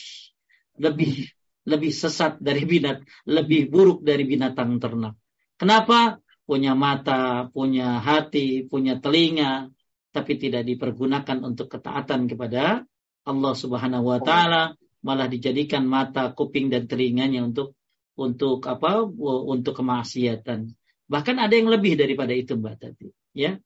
[0.79, 1.27] lebih
[1.69, 5.19] lebih sesat dari binat, lebih buruk dari binatang ternak.
[5.61, 6.17] Kenapa?
[6.49, 9.69] Punya mata, punya hati, punya telinga,
[10.09, 12.89] tapi tidak dipergunakan untuk ketaatan kepada
[13.29, 14.73] Allah Subhanahu wa taala
[15.05, 17.77] malah dijadikan mata, kuping dan telinganya untuk
[18.19, 19.05] untuk apa?
[19.47, 20.73] untuk kemaksiatan.
[21.09, 23.61] Bahkan ada yang lebih daripada itu Mbak tadi, ya.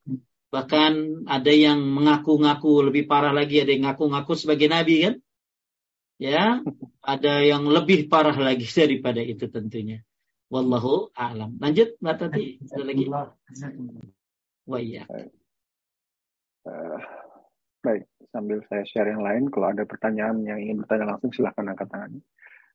[0.53, 5.15] Bahkan ada yang mengaku-ngaku lebih parah lagi, ada yang ngaku-ngaku sebagai nabi kan?
[6.21, 6.61] Ya,
[7.01, 10.05] ada yang lebih parah lagi daripada itu tentunya.
[10.53, 11.57] Wallahu a'lam.
[11.57, 13.05] Lanjut Mbak Tati, ada lagi?
[14.69, 15.09] Wah iya.
[16.63, 17.01] Uh,
[17.83, 21.87] baik, sambil saya share yang lain, kalau ada pertanyaan yang ingin bertanya langsung silahkan angkat
[21.93, 22.13] tangan.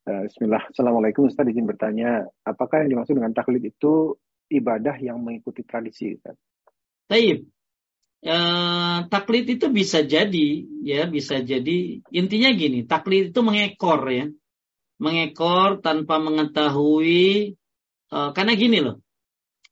[0.05, 0.63] Uh, Bismillah.
[0.69, 4.15] Assalamualaikum Ustaz, izin bertanya, apakah yang dimaksud dengan taklid itu
[4.47, 6.37] ibadah yang mengikuti tradisi Ustaz?
[7.09, 7.49] Taib.
[8.21, 11.99] Uh, taklid itu bisa jadi, ya bisa jadi.
[12.13, 14.29] Intinya gini, taklid itu mengekor ya,
[15.01, 17.57] mengekor tanpa mengetahui
[18.07, 19.03] Uh, karena gini loh,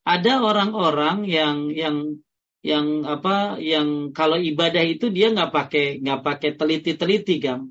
[0.04, 2.20] ada orang-orang yang yang
[2.66, 7.70] yang apa yang kalau ibadah itu dia nggak pakai nggak pakai teliti-teliti kan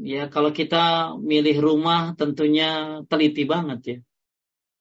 [0.00, 3.98] ya kalau kita milih rumah tentunya teliti banget ya.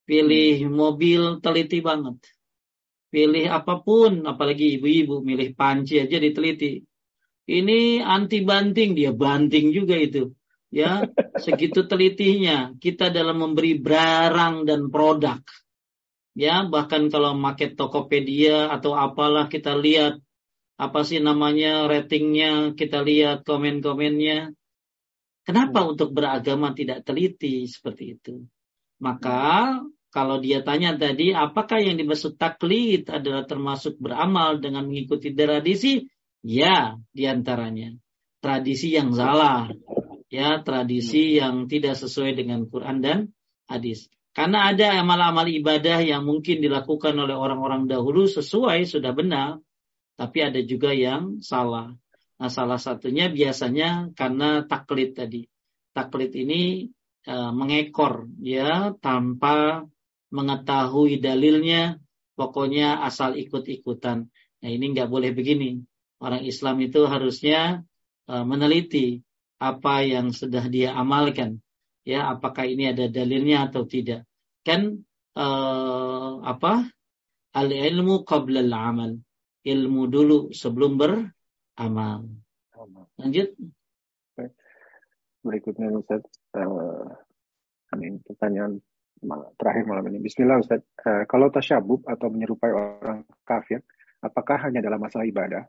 [0.06, 2.22] Pilih mobil teliti banget.
[3.10, 6.84] Pilih apa pun apalagi ibu-ibu milih panci aja diteliti.
[7.45, 10.30] Ini anti banting dia banting juga itu.
[10.70, 11.02] Ya
[11.44, 12.76] segitu telitinya.
[12.78, 15.41] Kita dalam memberi barang dan produk
[16.36, 20.20] ya bahkan kalau market Tokopedia atau apalah kita lihat
[20.76, 24.52] apa sih namanya ratingnya kita lihat komen-komennya
[25.48, 25.91] kenapa hmm.
[25.95, 28.36] untuk beragama tidak teliti seperti itu
[28.99, 29.80] maka
[30.12, 36.03] kalau dia tanya tadi apakah yang dimaksud taklid adalah termasuk beramal dengan mengikuti tradisi
[36.44, 37.95] ya di antaranya
[38.44, 39.72] tradisi yang salah
[40.28, 41.36] ya tradisi hmm.
[41.40, 43.18] yang tidak sesuai dengan Quran dan
[43.70, 44.12] hadis.
[44.36, 49.64] Karena ada amal-amal ibadah yang mungkin dilakukan oleh orang-orang dahulu sesuai sudah benar,
[50.20, 51.95] tapi ada juga yang salah.
[52.36, 55.48] Nah, salah satunya biasanya karena taklid tadi.
[55.95, 56.91] Taklid ini
[57.24, 59.88] e, mengekor ya tanpa
[60.36, 61.95] mengetahui dalilnya,
[62.36, 64.28] pokoknya asal ikut-ikutan.
[64.60, 65.80] Nah, ini nggak boleh begini.
[66.20, 67.88] Orang Islam itu harusnya
[68.28, 69.24] e, meneliti
[69.64, 71.64] apa yang sudah dia amalkan
[72.06, 74.30] ya apakah ini ada dalilnya atau tidak.
[74.61, 75.03] Kan
[75.36, 76.86] uh, apa?
[77.56, 79.11] Al ilmu qabla al amal
[79.65, 82.30] ilmu dulu sebelum beramal.
[83.18, 83.57] Lanjut.
[85.45, 86.26] Berikutnya Ustaz
[86.57, 87.10] uh,
[87.98, 88.82] ini pertanyaan
[89.57, 90.22] terakhir malam ini.
[90.22, 90.86] Bismillah Ustaz.
[91.02, 93.82] Uh, kalau tasyabub atau menyerupai orang kafir
[94.22, 95.65] apakah hanya dalam masalah ibadah?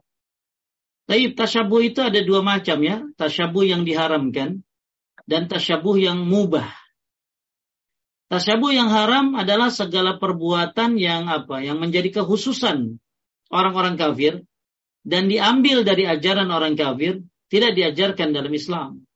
[1.07, 2.99] Tapi tasyabuh itu ada dua macam ya.
[3.15, 4.66] Tasyabuh yang diharamkan
[5.27, 6.71] dan tasyabuh yang mubah.
[8.27, 11.63] Tasyabuh yang haram adalah segala perbuatan yang apa?
[11.63, 12.99] Yang menjadi kekhususan
[13.51, 14.43] orang-orang kafir
[15.07, 19.07] dan diambil dari ajaran orang kafir, tidak diajarkan dalam Islam.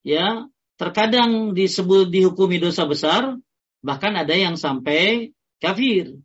[0.00, 0.48] Ya,
[0.80, 3.36] terkadang disebut dihukumi dosa besar,
[3.84, 6.16] bahkan ada yang sampai kafir.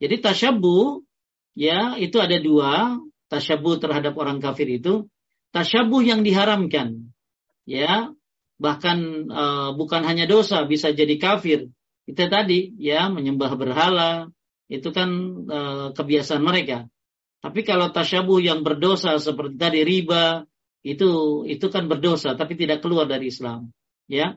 [0.00, 1.04] Jadi tasyabuh
[1.52, 2.96] ya itu ada dua,
[3.28, 5.10] tasyabuh terhadap orang kafir itu
[5.50, 7.10] tasyabuh yang diharamkan
[7.66, 8.12] ya
[8.56, 11.68] bahkan uh, bukan hanya dosa bisa jadi kafir.
[12.08, 14.30] Itu tadi ya menyembah berhala.
[14.66, 15.08] Itu kan
[15.46, 16.90] uh, kebiasaan mereka.
[17.38, 20.42] Tapi kalau tasyabuh yang berdosa seperti tadi riba
[20.82, 23.70] itu itu kan berdosa tapi tidak keluar dari Islam
[24.10, 24.34] ya.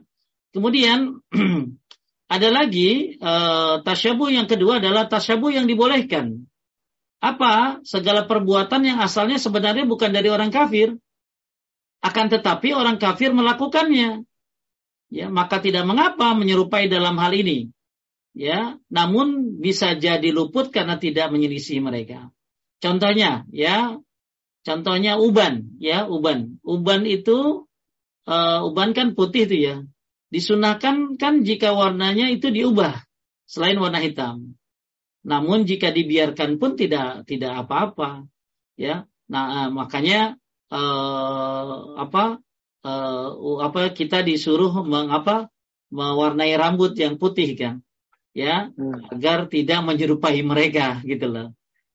[0.50, 1.22] Kemudian
[2.34, 6.46] ada lagi uh, tasyabuh yang kedua adalah tasyabuh yang dibolehkan.
[7.20, 7.84] Apa?
[7.84, 10.96] Segala perbuatan yang asalnya sebenarnya bukan dari orang kafir
[12.00, 14.24] akan tetapi orang kafir melakukannya.
[15.10, 17.70] Ya maka tidak mengapa menyerupai dalam hal ini.
[18.32, 22.30] Ya namun bisa jadi luput karena tidak menyelisih mereka.
[22.78, 23.98] Contohnya ya
[24.62, 26.62] contohnya uban ya uban.
[26.62, 27.66] Uban itu
[28.30, 29.76] uh, uban kan putih itu ya.
[30.30, 33.02] Disunahkan kan jika warnanya itu diubah
[33.50, 34.54] selain warna hitam.
[35.26, 38.24] Namun jika dibiarkan pun tidak tidak apa-apa,
[38.78, 39.04] ya.
[39.28, 40.40] Nah, eh, makanya
[40.70, 42.24] eh, apa
[42.86, 43.28] eh,
[43.66, 45.50] apa kita disuruh mengapa
[45.90, 47.82] mewarnai rambut yang putih kan,
[48.30, 49.10] ya, hmm.
[49.18, 51.48] agar tidak menyerupai mereka gitu loh.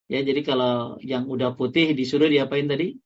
[0.06, 3.00] Ya, jadi kalau yang udah putih disuruh diapain tadi?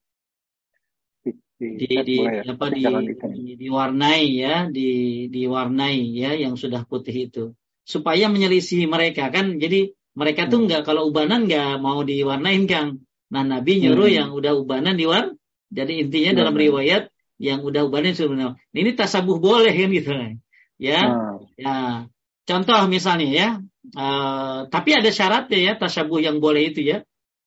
[1.59, 2.55] di, di, di ya.
[2.55, 2.87] apa di,
[3.35, 7.51] di diwarnai ya di diwarnai ya yang sudah putih itu
[7.83, 10.65] supaya menyelisih mereka kan jadi mereka tuh hmm.
[10.67, 12.99] nggak kalau ubanan nggak mau diwarnain Kang.
[13.31, 14.17] Nah Nabi nyuruh hmm.
[14.19, 15.31] yang udah ubanan diwar.
[15.69, 20.11] Jadi intinya dalam riwayat yang udah suruh nah, ini tasabuh boleh kan gitu
[20.81, 21.01] ya.
[21.07, 21.37] Hmm.
[21.55, 21.75] Ya.
[22.43, 23.49] Contoh misalnya ya.
[23.89, 27.05] Uh, tapi ada syaratnya ya tasabuh yang boleh itu ya.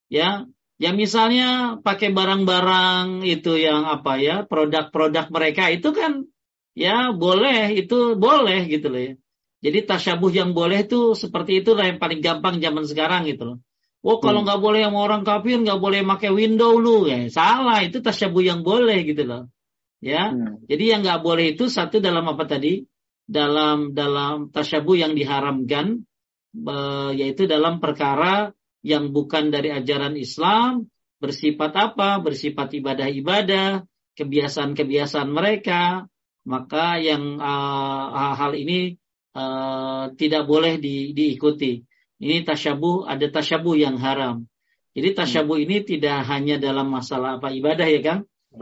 [0.09, 0.49] Ya.
[0.83, 6.27] Ya misalnya pakai barang-barang itu yang apa ya produk-produk mereka itu kan
[6.75, 9.13] ya boleh itu boleh gitu loh ya.
[9.63, 13.59] Jadi tasyabuh yang boleh itu seperti itulah yang paling gampang zaman sekarang gitu loh.
[14.03, 14.47] Oh kalau hmm.
[14.51, 14.67] nggak hmm.
[14.67, 19.07] boleh sama orang kafir nggak boleh pakai window lu ya salah itu tasyabuh yang boleh
[19.07, 19.47] gitu loh.
[20.03, 20.67] Ya, hmm.
[20.67, 22.83] jadi yang nggak boleh itu satu dalam apa tadi
[23.23, 26.03] dalam dalam tasyabuh yang diharamkan
[27.15, 28.51] yaitu dalam perkara
[28.83, 30.91] yang bukan dari ajaran Islam
[31.23, 33.87] bersifat apa bersifat ibadah-ibadah
[34.19, 36.11] kebiasaan-kebiasaan mereka
[36.43, 38.99] maka yang uh, hal ini
[39.39, 41.79] uh, tidak boleh di, diikuti
[42.23, 44.47] ini tasyabuh ada tasyabuh yang haram
[44.95, 48.19] jadi tasyabuh ini tidak hanya dalam masalah apa ibadah ya kan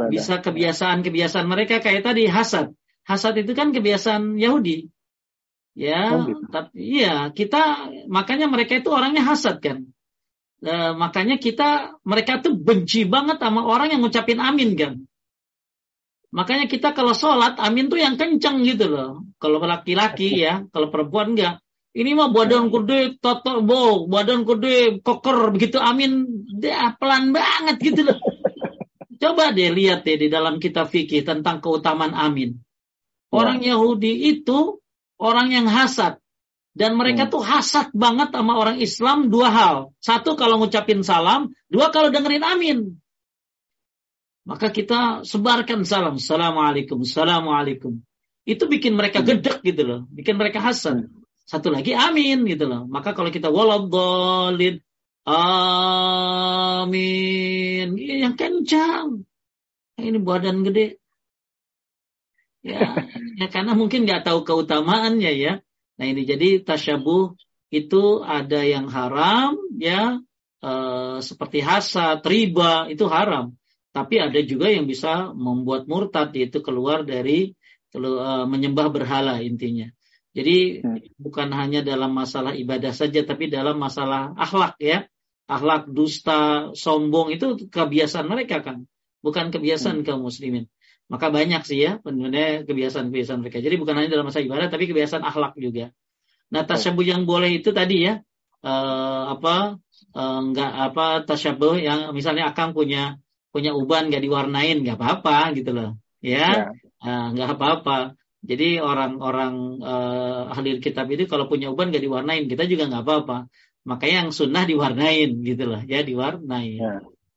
[0.09, 2.73] bisa kebiasaan-kebiasaan mereka kayak tadi hasad
[3.11, 4.87] hasad itu kan kebiasaan Yahudi.
[5.79, 6.45] Ya, oh, gitu.
[6.51, 9.87] tapi iya kita makanya mereka itu orangnya hasad kan.
[10.61, 14.95] E, makanya kita mereka tuh benci banget sama orang yang ngucapin amin kan.
[16.31, 19.27] Makanya kita kalau sholat amin tuh yang kenceng gitu loh.
[19.39, 21.63] Kalau laki-laki ya, kalau perempuan enggak.
[21.91, 28.07] Ini mah badan gede, toto, bo, badan gede, koker, begitu amin, dia pelan banget gitu
[28.07, 28.19] loh.
[29.21, 32.57] Coba deh lihat deh di dalam kitab fikih tentang keutamaan amin.
[33.35, 33.75] Orang ya.
[33.75, 34.79] Yahudi itu
[35.19, 36.23] orang yang hasad.
[36.71, 37.33] Dan mereka hmm.
[37.35, 39.77] tuh hasad banget sama orang Islam dua hal.
[39.99, 42.79] Satu kalau ngucapin salam, dua kalau dengerin amin.
[44.47, 46.17] Maka kita sebarkan salam.
[46.17, 48.01] Assalamualaikum, Assalamualaikum.
[48.47, 49.29] Itu bikin mereka hmm.
[49.29, 50.01] gedek gitu loh.
[50.09, 51.11] Bikin mereka hasad.
[51.51, 52.87] Satu lagi amin gitu loh.
[52.87, 54.79] Maka kalau kita waladhalin,
[55.27, 56.79] amin.
[57.99, 59.27] Yang kencang.
[59.99, 61.01] Ini badan gede
[62.65, 63.09] ya,
[63.41, 65.53] ya karena mungkin nggak tahu keutamaannya ya.
[66.01, 67.37] Nah ini jadi tasyabuh
[67.73, 70.21] itu ada yang haram ya
[70.61, 70.73] e,
[71.21, 73.57] seperti hasad, riba itu haram.
[73.91, 77.53] Tapi ada juga yang bisa membuat murtad yaitu keluar dari
[77.93, 79.89] kelu, e, menyembah berhala intinya.
[80.31, 81.19] Jadi hmm.
[81.19, 85.07] bukan hanya dalam masalah ibadah saja tapi dalam masalah akhlak ya.
[85.51, 88.87] Akhlak dusta, sombong itu kebiasaan mereka kan,
[89.19, 90.07] bukan kebiasaan hmm.
[90.07, 90.71] kaum muslimin.
[91.11, 93.59] Maka banyak sih ya sebenarnya kebiasaan-kebiasaan mereka.
[93.59, 95.91] Jadi bukan hanya dalam masa ibadah tapi kebiasaan akhlak juga.
[96.55, 98.23] Nah tasyabuh yang boleh itu tadi ya
[98.63, 99.83] uh, apa
[100.15, 103.19] uh, enggak apa tasyabuh yang misalnya akang punya
[103.51, 106.71] punya uban nggak diwarnain nggak apa-apa gitu loh ya,
[107.03, 107.35] ya.
[107.35, 108.15] Uh, apa-apa.
[108.41, 113.39] Jadi orang-orang uh, ahli kitab itu kalau punya uban nggak diwarnain kita juga nggak apa-apa.
[113.85, 116.95] Makanya yang sunnah diwarnain gitu loh ya diwarnain ya,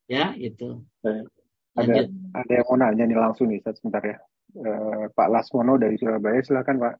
[0.07, 0.83] ya itu.
[1.03, 1.27] Ya.
[1.73, 2.07] Ada
[2.37, 4.17] ada yang mau nanya nih langsung nih, sebentar ya.
[4.53, 6.95] Uh, Pak Lasmono dari Surabaya, silakan Pak,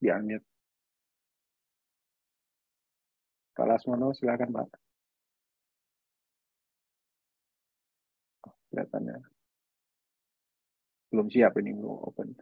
[0.00, 0.46] di unmute.
[3.52, 4.68] Pak Lasmono, silakan Pak.
[8.48, 9.20] Oh, kelihatannya
[11.14, 12.34] belum siap ini belum open.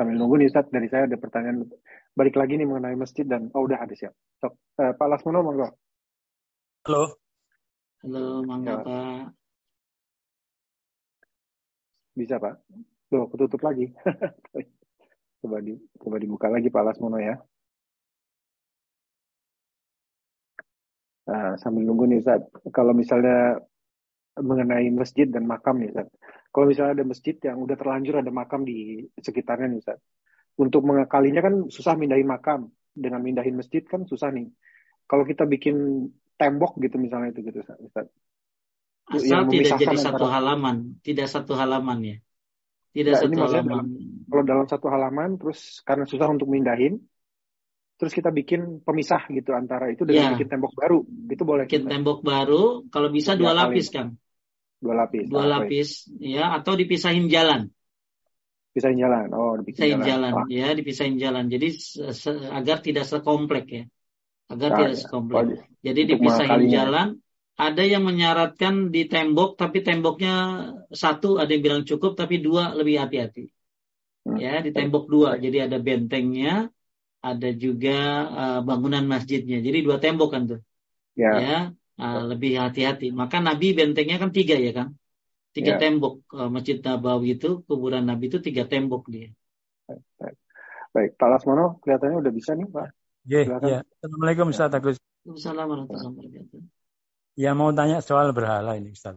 [0.00, 1.68] Sambil nunggu nih Ustaz, dari saya ada pertanyaan
[2.16, 4.16] balik lagi nih mengenai masjid dan oh udah ada siap.
[4.40, 5.68] Sok, uh, Pak Lasmono monggo.
[6.88, 7.20] Halo.
[8.00, 9.36] Halo, mangga Pak.
[12.16, 12.64] Bisa Pak.
[13.12, 13.92] Loh, ketutup lagi.
[15.44, 17.36] coba di coba dibuka lagi Pak Lasmono ya.
[21.28, 22.40] Nah, sambil nunggu nih Ustaz,
[22.72, 23.60] kalau misalnya
[24.40, 26.08] mengenai masjid dan makam nih Ustaz.
[26.50, 29.98] Kalau misalnya ada masjid yang udah terlanjur ada makam di sekitarnya nih Ustaz.
[30.58, 32.72] Untuk mengakalinya kan susah mindahin makam.
[32.90, 34.50] Dengan mindahin masjid kan susah nih.
[35.06, 38.08] Kalau kita bikin tembok gitu misalnya itu gitu Ustaz.
[39.10, 42.16] Asal tidak jadi satu halaman, tidak satu halaman ya.
[42.94, 43.66] Tidak ya, satu halaman.
[43.66, 43.88] Dalam,
[44.30, 47.02] kalau dalam satu halaman, terus karena susah untuk mindahin,
[47.98, 50.38] terus kita bikin pemisah gitu antara itu dengan ya.
[50.38, 51.66] bikin tembok baru, itu boleh.
[51.66, 51.90] Bikin kita.
[51.90, 54.14] tembok baru, kalau bisa dua lapis kan.
[54.80, 55.24] Dua lapis.
[55.28, 55.88] Dua ah, lapis,
[56.18, 57.68] ya, atau dipisahin jalan.
[58.70, 60.46] Pisahin jalan, oh, dipisahin jalan, jalan.
[60.48, 61.44] ya, dipisahin jalan.
[61.50, 61.68] Jadi
[62.54, 63.84] agar tidak sekomplek ya,
[64.48, 65.00] agar nah, tidak ya.
[65.04, 65.42] sekomplek.
[65.42, 65.46] Oh,
[65.84, 67.08] Jadi dipisahin jalan,
[67.60, 70.34] ada yang menyaratkan di tembok tapi temboknya
[70.88, 73.52] satu ada yang bilang cukup tapi dua lebih hati-hati
[74.24, 74.38] hmm.
[74.40, 76.72] ya di tembok dua jadi ada bentengnya
[77.20, 77.98] ada juga
[78.32, 80.60] uh, bangunan masjidnya jadi dua tembok kan tuh
[81.12, 81.58] ya, ya
[82.00, 84.88] uh, lebih hati-hati maka Nabi bentengnya kan tiga ya kan
[85.52, 85.78] tiga ya.
[85.78, 89.28] tembok uh, masjid Nabawi itu kuburan Nabi itu tiga tembok dia
[89.84, 90.36] baik,
[90.96, 91.10] baik.
[91.20, 92.88] Pak Lasmono kelihatannya udah bisa nih Pak
[93.28, 93.80] yeah, yeah.
[94.00, 94.96] Assalamualaikum Ustaz Agus
[95.28, 96.80] Assalamualaikum warahmatullahi wabarakatuh
[97.40, 99.16] Ya mau tanya soal berhala ini Ustaz.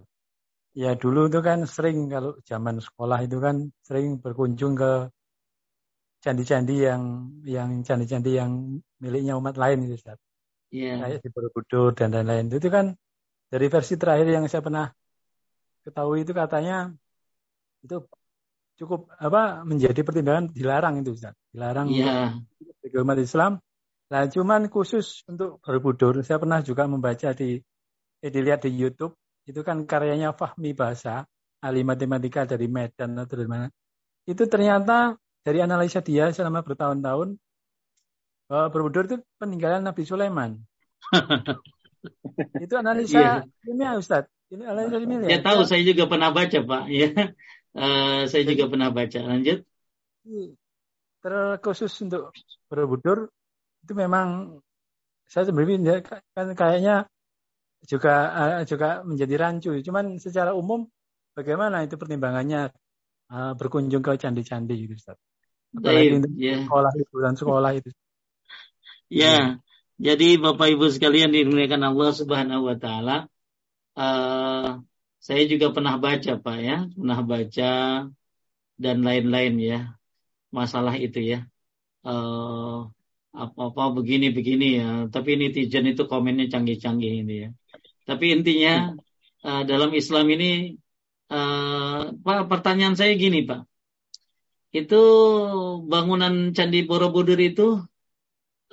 [0.74, 5.12] Ya dulu itu kan sering kalau zaman sekolah itu kan sering berkunjung ke
[6.24, 7.04] candi-candi yang
[7.44, 10.18] yang candi-candi yang miliknya umat lain itu Ustaz.
[10.74, 11.06] Yeah.
[11.06, 12.50] Kayak di Borobudur dan lain-lain.
[12.50, 12.98] Itu kan
[13.54, 14.90] dari versi terakhir yang saya pernah
[15.86, 16.90] ketahui itu katanya
[17.86, 18.02] itu
[18.82, 21.38] cukup apa menjadi pertimbangan dilarang itu Ustaz.
[21.54, 22.34] Dilarang yeah.
[22.82, 23.62] bagi umat Islam.
[24.10, 27.62] Nah, cuman khusus untuk Borobudur saya pernah juga membaca di
[28.26, 29.14] eh, dilihat di YouTube
[29.46, 31.22] itu kan karyanya Fahmi Bahasa
[31.62, 33.68] ahli matematika dari Medan atau dari mana
[34.26, 37.36] itu ternyata dari analisa dia selama bertahun-tahun
[38.54, 40.62] bahwa Borobudur itu peninggalan Nabi Sulaiman.
[42.62, 43.66] itu analisa yeah.
[43.66, 44.30] ilmiah Ustaz.
[44.54, 45.26] Ini analisa ilmiah.
[45.26, 46.84] Ya tahu, saya juga pernah baca Pak.
[46.94, 47.34] Ya,
[47.74, 49.20] uh, saya juga pernah baca.
[49.26, 49.66] Lanjut.
[51.26, 52.30] Terkhusus untuk
[52.70, 53.34] Borobudur
[53.82, 54.62] itu memang
[55.26, 57.10] saya sebenarnya kan kayaknya
[57.90, 59.74] juga uh, juga menjadi rancu.
[59.82, 60.86] Cuman secara umum
[61.34, 62.70] bagaimana itu pertimbangannya
[63.34, 65.18] uh, berkunjung ke candi-candi gitu Ustaz?
[65.74, 66.62] Apalagi yeah.
[66.62, 67.90] sekolah liburan sekolah itu.
[69.14, 69.42] Ya, yeah.
[70.02, 73.30] jadi Bapak Ibu sekalian dimuliakan Allah Subhanahu wa taala.
[73.94, 74.82] Uh,
[75.22, 77.72] saya juga pernah baca Pak ya, pernah baca
[78.82, 79.80] dan lain-lain ya
[80.50, 81.46] masalah itu ya.
[82.02, 82.90] Uh,
[83.38, 84.90] apa-apa begini-begini ya.
[85.14, 87.50] Tapi netizen itu komennya canggih-canggih ini ya.
[88.10, 88.98] Tapi intinya
[89.46, 90.74] uh, dalam Islam ini,
[91.30, 93.70] uh, Pak, pertanyaan saya gini Pak
[94.74, 95.02] itu
[95.86, 97.78] bangunan Candi Borobudur itu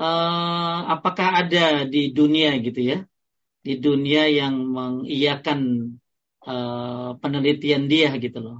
[0.01, 2.99] uh, apakah ada di dunia gitu ya?
[3.61, 5.61] Di dunia yang mengiyakan
[6.49, 8.59] uh, penelitian dia gitu loh.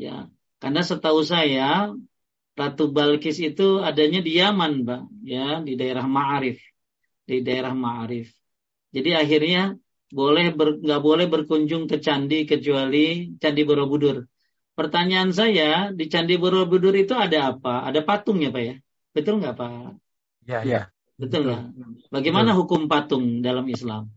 [0.00, 1.92] Ya, karena setahu saya
[2.52, 6.60] Ratu Balkis itu adanya di Yaman, Mbak, ya, di daerah Ma'arif.
[7.24, 8.28] Di daerah Ma'arif.
[8.92, 9.72] Jadi akhirnya
[10.12, 14.28] boleh nggak boleh berkunjung ke candi kecuali Candi Borobudur.
[14.76, 17.88] Pertanyaan saya di Candi Borobudur itu ada apa?
[17.88, 18.74] Ada patungnya Pak ya?
[19.16, 19.96] Betul nggak Pak?
[20.46, 20.80] Ya, ya.
[21.16, 21.62] Betul nggak?
[22.10, 24.10] Bagaimana hukum patung dalam Islam?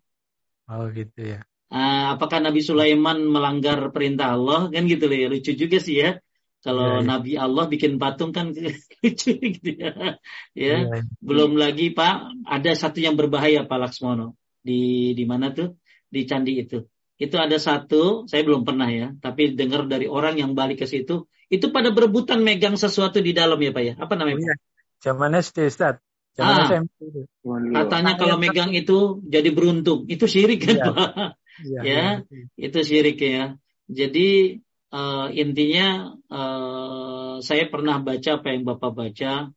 [0.66, 1.46] Oh gitu ya.
[1.70, 4.72] Uh, apakah Nabi Sulaiman melanggar perintah Allah?
[4.74, 5.28] Kan gitu loh ya.
[5.30, 6.18] Lucu juga sih ya.
[6.66, 7.06] Kalau ya, ya.
[7.06, 8.50] Nabi Allah bikin patung kan
[9.06, 10.18] lucu gitu ya.
[10.58, 10.76] ya.
[10.82, 11.02] ya.
[11.22, 14.34] Belum lagi Pak, ada satu yang berbahaya Pak Laksmono.
[14.66, 15.78] Di di mana tuh?
[16.10, 16.82] Di candi itu
[17.16, 21.32] itu ada satu, saya belum pernah ya, tapi dengar dari orang yang balik ke situ,
[21.48, 23.94] itu pada berebutan megang sesuatu di dalam ya Pak ya.
[23.96, 24.36] Apa namanya?
[24.36, 24.56] Oh, iya.
[25.00, 25.96] Zaman SD, Ustaz.
[26.36, 26.92] Zaman ah, SMP.
[27.72, 30.04] Katanya kalau megang itu jadi beruntung.
[30.12, 30.86] Itu syirik kan, iya.
[30.86, 31.10] Pak?
[31.56, 32.44] Iya, ya, iya.
[32.60, 33.56] itu syirik ya.
[33.88, 34.60] Jadi
[34.92, 39.56] uh, intinya uh, saya pernah baca apa yang Bapak baca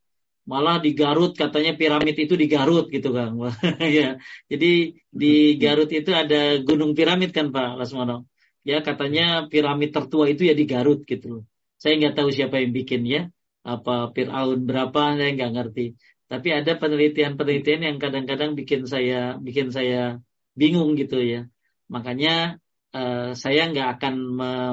[0.49, 3.37] malah di Garut katanya piramid itu di Garut gitu kan
[4.01, 4.17] ya
[4.49, 8.33] jadi di Garut itu ada gunung piramid kan Pak Lasmono
[8.65, 11.45] ya katanya piramid tertua itu ya di Garut gitu
[11.77, 13.23] saya nggak tahu siapa yang bikin ya
[13.61, 15.87] apa Fir'aun berapa saya nggak ngerti
[16.29, 20.21] tapi ada penelitian-penelitian yang kadang-kadang bikin saya bikin saya
[20.53, 21.49] bingung gitu ya
[21.89, 22.61] makanya
[22.93, 24.15] uh, saya nggak akan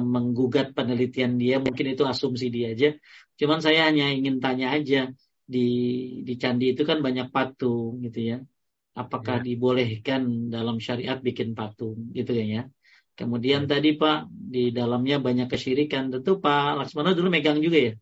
[0.03, 2.89] menggugat penelitian dia mungkin itu asumsi dia aja
[3.39, 5.15] cuman saya hanya ingin tanya aja
[5.45, 5.67] di
[6.25, 8.37] di candi itu kan banyak patung gitu ya.
[8.97, 9.53] Apakah ya.
[9.53, 12.61] dibolehkan dalam syariat bikin patung gitu ya ya.
[13.15, 13.77] Kemudian ya.
[13.77, 16.09] tadi Pak di dalamnya banyak kesyirikan.
[16.09, 17.93] Tentu Pak Laksmana dulu megang juga ya.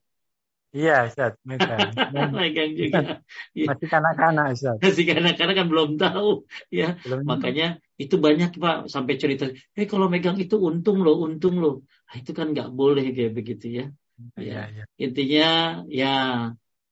[0.73, 1.93] Iya, Ustaz, megang.
[2.41, 3.21] megang juga.
[3.53, 3.67] Iya.
[3.69, 4.77] Masih kanak-kanak, Ustaz.
[4.81, 6.97] Masih kanak-kanak kan belum tahu, ya.
[7.05, 11.85] Belum Makanya itu banyak Pak sampai cerita, "Eh, kalau megang itu untung loh, untung loh."
[12.09, 13.85] Nah, itu kan nggak boleh kayak begitu ya.
[14.33, 14.81] Iya, ya.
[14.81, 14.83] ya.
[14.97, 15.47] Intinya
[15.85, 16.13] ya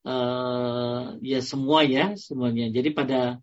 [0.05, 2.69] uh, ya semua ya semuanya.
[2.69, 3.41] Jadi pada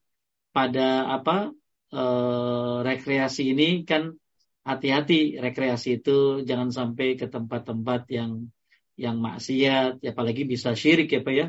[0.55, 1.51] pada apa
[1.94, 4.15] uh, rekreasi ini kan
[4.62, 8.47] hati-hati rekreasi itu jangan sampai ke tempat-tempat yang
[8.98, 11.46] yang maksiat, ya apalagi bisa syirik ya Pak ya.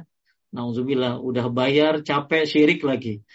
[0.53, 3.25] Nauzubillah udah bayar capek syirik lagi.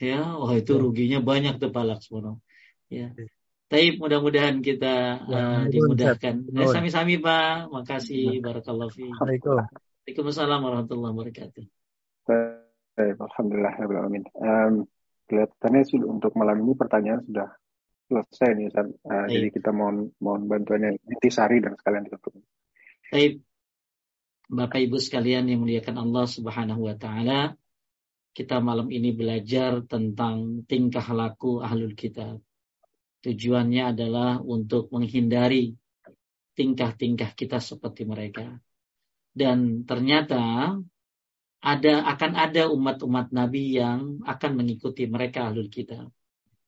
[0.00, 0.80] Ya, wah oh, itu ya.
[0.82, 2.42] ruginya banyak tuh Pak Laksmono.
[2.90, 3.14] Ya.
[3.14, 3.30] ya.
[3.70, 6.50] Tapi mudah-mudahan kita ya, uh, dimudahkan.
[6.50, 7.70] Ya, sami-sami Pak.
[7.70, 8.42] Makasih.
[8.42, 9.14] Barakallahu fiik.
[9.14, 11.64] Waalaikumsalam warahmatullahi wabarakatuh.
[12.26, 13.74] Baik, Alhamdulillah.
[14.34, 14.90] Um,
[15.30, 17.54] kelihatannya sudah untuk malam ini pertanyaan sudah
[18.10, 18.90] selesai nih Ustaz.
[19.06, 22.34] Uh, jadi kita mohon mohon bantuannya intisari dan sekalian ditutup.
[23.14, 23.38] Baik.
[24.50, 27.54] Bapak Ibu sekalian yang muliakan Allah Subhanahu wa taala,
[28.34, 32.42] kita malam ini belajar tentang tingkah laku ahlul kitab.
[33.22, 35.70] Tujuannya adalah untuk menghindari
[36.58, 38.58] tingkah-tingkah kita seperti mereka
[39.30, 40.74] dan ternyata
[41.60, 46.08] ada akan ada umat-umat Nabi yang akan mengikuti mereka ahlul kita.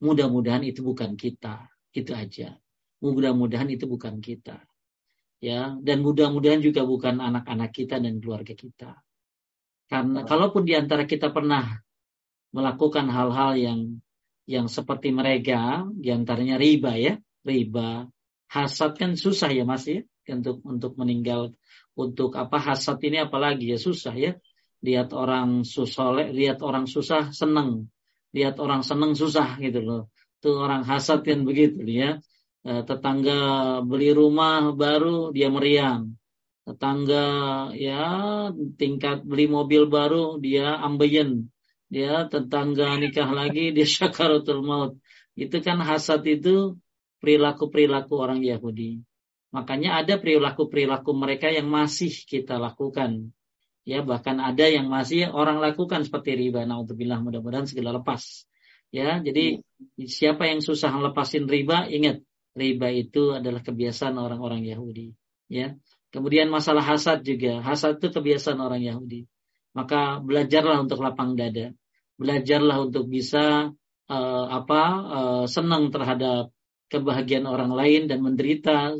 [0.02, 2.54] Mudah-mudahan itu bukan kita, itu aja.
[3.02, 4.62] Mudah-mudahan itu bukan kita.
[5.42, 9.02] Ya, dan mudah-mudahan juga bukan anak-anak kita dan keluarga kita.
[9.90, 11.82] Karena kalaupun di antara kita pernah
[12.54, 13.80] melakukan hal-hal yang
[14.46, 18.06] yang seperti mereka, di antaranya riba ya, riba,
[18.54, 21.58] hasad kan susah ya Mas ya, untuk untuk meninggal
[21.98, 24.32] untuk apa hasad ini apalagi ya susah ya.
[24.82, 27.90] Lihat orang susah lihat orang susah seneng.
[28.30, 30.02] Lihat orang seneng susah gitu loh.
[30.38, 32.22] Tuh orang hasad kan begitu ya
[32.62, 33.38] tetangga
[33.82, 36.14] beli rumah baru dia meriang.
[36.62, 37.26] Tetangga
[37.74, 38.06] ya
[38.78, 41.50] tingkat beli mobil baru dia ambeien.
[41.90, 44.92] Dia tetangga nikah lagi dia syakaratul maut.
[45.34, 46.78] Itu kan hasad itu
[47.18, 49.02] perilaku-perilaku orang Yahudi.
[49.52, 53.34] Makanya ada perilaku-perilaku mereka yang masih kita lakukan.
[53.82, 56.62] Ya bahkan ada yang masih orang lakukan seperti riba.
[56.62, 58.46] Naudzubillah mudah-mudahan segala lepas.
[58.94, 59.58] Ya jadi
[60.06, 62.22] siapa yang susah lepasin riba ingat
[62.52, 65.12] riba itu adalah kebiasaan orang-orang Yahudi
[65.48, 65.76] ya
[66.12, 67.64] Kemudian masalah hasad juga.
[67.64, 69.24] Hasad itu kebiasaan orang Yahudi.
[69.72, 71.72] Maka belajarlah untuk lapang dada.
[72.20, 73.72] Belajarlah untuk bisa
[74.12, 76.52] uh, apa uh, senang terhadap
[76.92, 78.92] kebahagiaan orang lain dan menderita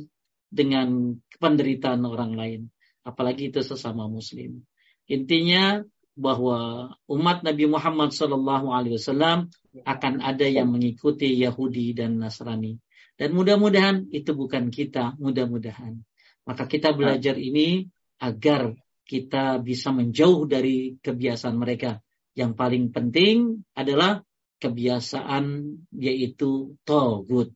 [0.49, 2.61] dengan penderitaan orang lain.
[3.05, 4.65] Apalagi itu sesama muslim.
[5.05, 5.85] Intinya
[6.17, 9.53] bahwa umat Nabi Muhammad Wasallam
[9.85, 12.81] akan ada yang mengikuti Yahudi dan Nasrani.
[13.23, 16.03] Dan mudah-mudahan itu bukan kita, mudah-mudahan.
[16.43, 17.87] Maka kita belajar ini
[18.19, 18.75] agar
[19.07, 22.03] kita bisa menjauh dari kebiasaan mereka.
[22.35, 24.27] Yang paling penting adalah
[24.59, 27.55] kebiasaan yaitu togut.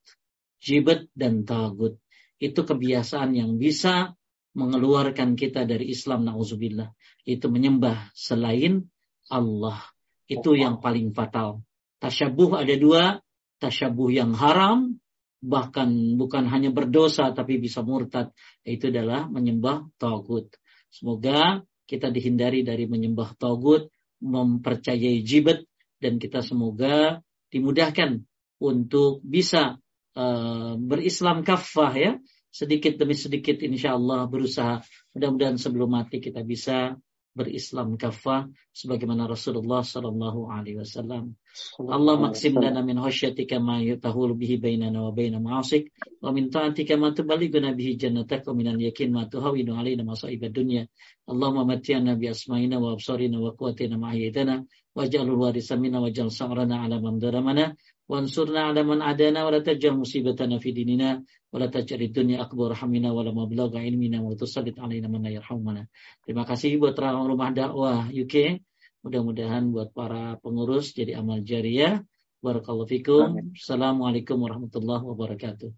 [0.62, 1.98] Jibet dan togut.
[2.38, 4.14] Itu kebiasaan yang bisa
[4.54, 6.94] mengeluarkan kita dari Islam na'udzubillah.
[7.26, 8.86] Itu menyembah selain
[9.34, 9.82] Allah.
[10.30, 11.66] Itu yang paling fatal.
[11.98, 13.18] Tasyabuh ada dua.
[13.58, 15.02] Tasyabuh yang haram
[15.40, 18.32] bahkan bukan hanya berdosa tapi bisa murtad.
[18.64, 20.52] Itu adalah menyembah togut.
[20.90, 23.92] Semoga kita dihindari dari menyembah togut,
[24.24, 25.68] mempercayai jibet
[26.00, 27.20] dan kita semoga
[27.52, 28.24] dimudahkan
[28.58, 29.78] untuk bisa
[30.16, 32.12] uh, berislam kafah ya.
[32.48, 34.80] Sedikit demi sedikit insya Allah berusaha.
[35.12, 36.96] Mudah-mudahan sebelum mati kita bisa
[37.36, 41.36] berislam kafah sebagaimana Rasulullah sallallahu alaihi wasallam.
[41.84, 45.92] Allah maksim lana min khasyatika ma yutahul bihi bainana wa baina ma'asik
[46.24, 50.88] wa min ta'atika ma tuballighuna bihi jannatak wa min al-yakin ma tuhawinu alaina masa'ib ad-dunya.
[51.28, 54.64] Allahumma matti'na bi asma'ina wa absarina wa quwwatina ma ahyaytana
[54.96, 57.76] waj'alhu warisa minna waj'al sa'rana ala man dharamana
[58.08, 61.20] wansurna ala man adana wa la taj'al musibatana fi dinina
[61.56, 65.88] wala taj'alid dunya akbar hamina wala mablagha ilmina wa tusallit alaina man yarhamuna.
[66.20, 68.60] Terima kasih buat rumah dakwah UK.
[69.00, 72.04] Mudah-mudahan buat para pengurus jadi amal jariah.
[72.44, 73.56] Barakallahu fikum.
[73.56, 75.72] Assalamualaikum warahmatullahi wabarakatuh.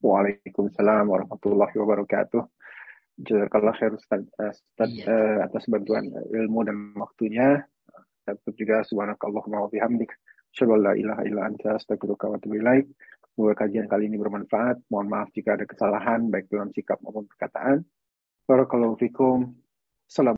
[0.00, 2.40] Waalaikumsalam warahmatullahi wabarakatuh.
[3.20, 7.68] Jazakallah khair Ustaz, Ustaz uh, atas bantuan ilmu dan waktunya.
[8.24, 10.16] Dan juga subhanakallahumma wa bihamdik.
[10.56, 12.88] Syallallahu ilaha illa anta astagfiruka wa atubu ilaik.
[13.32, 14.84] Semoga kajian kali ini bermanfaat.
[14.92, 17.80] Mohon maaf jika ada kesalahan baik dalam sikap maupun perkataan.
[18.44, 19.56] Barakallahu fikum.
[20.04, 20.28] Salam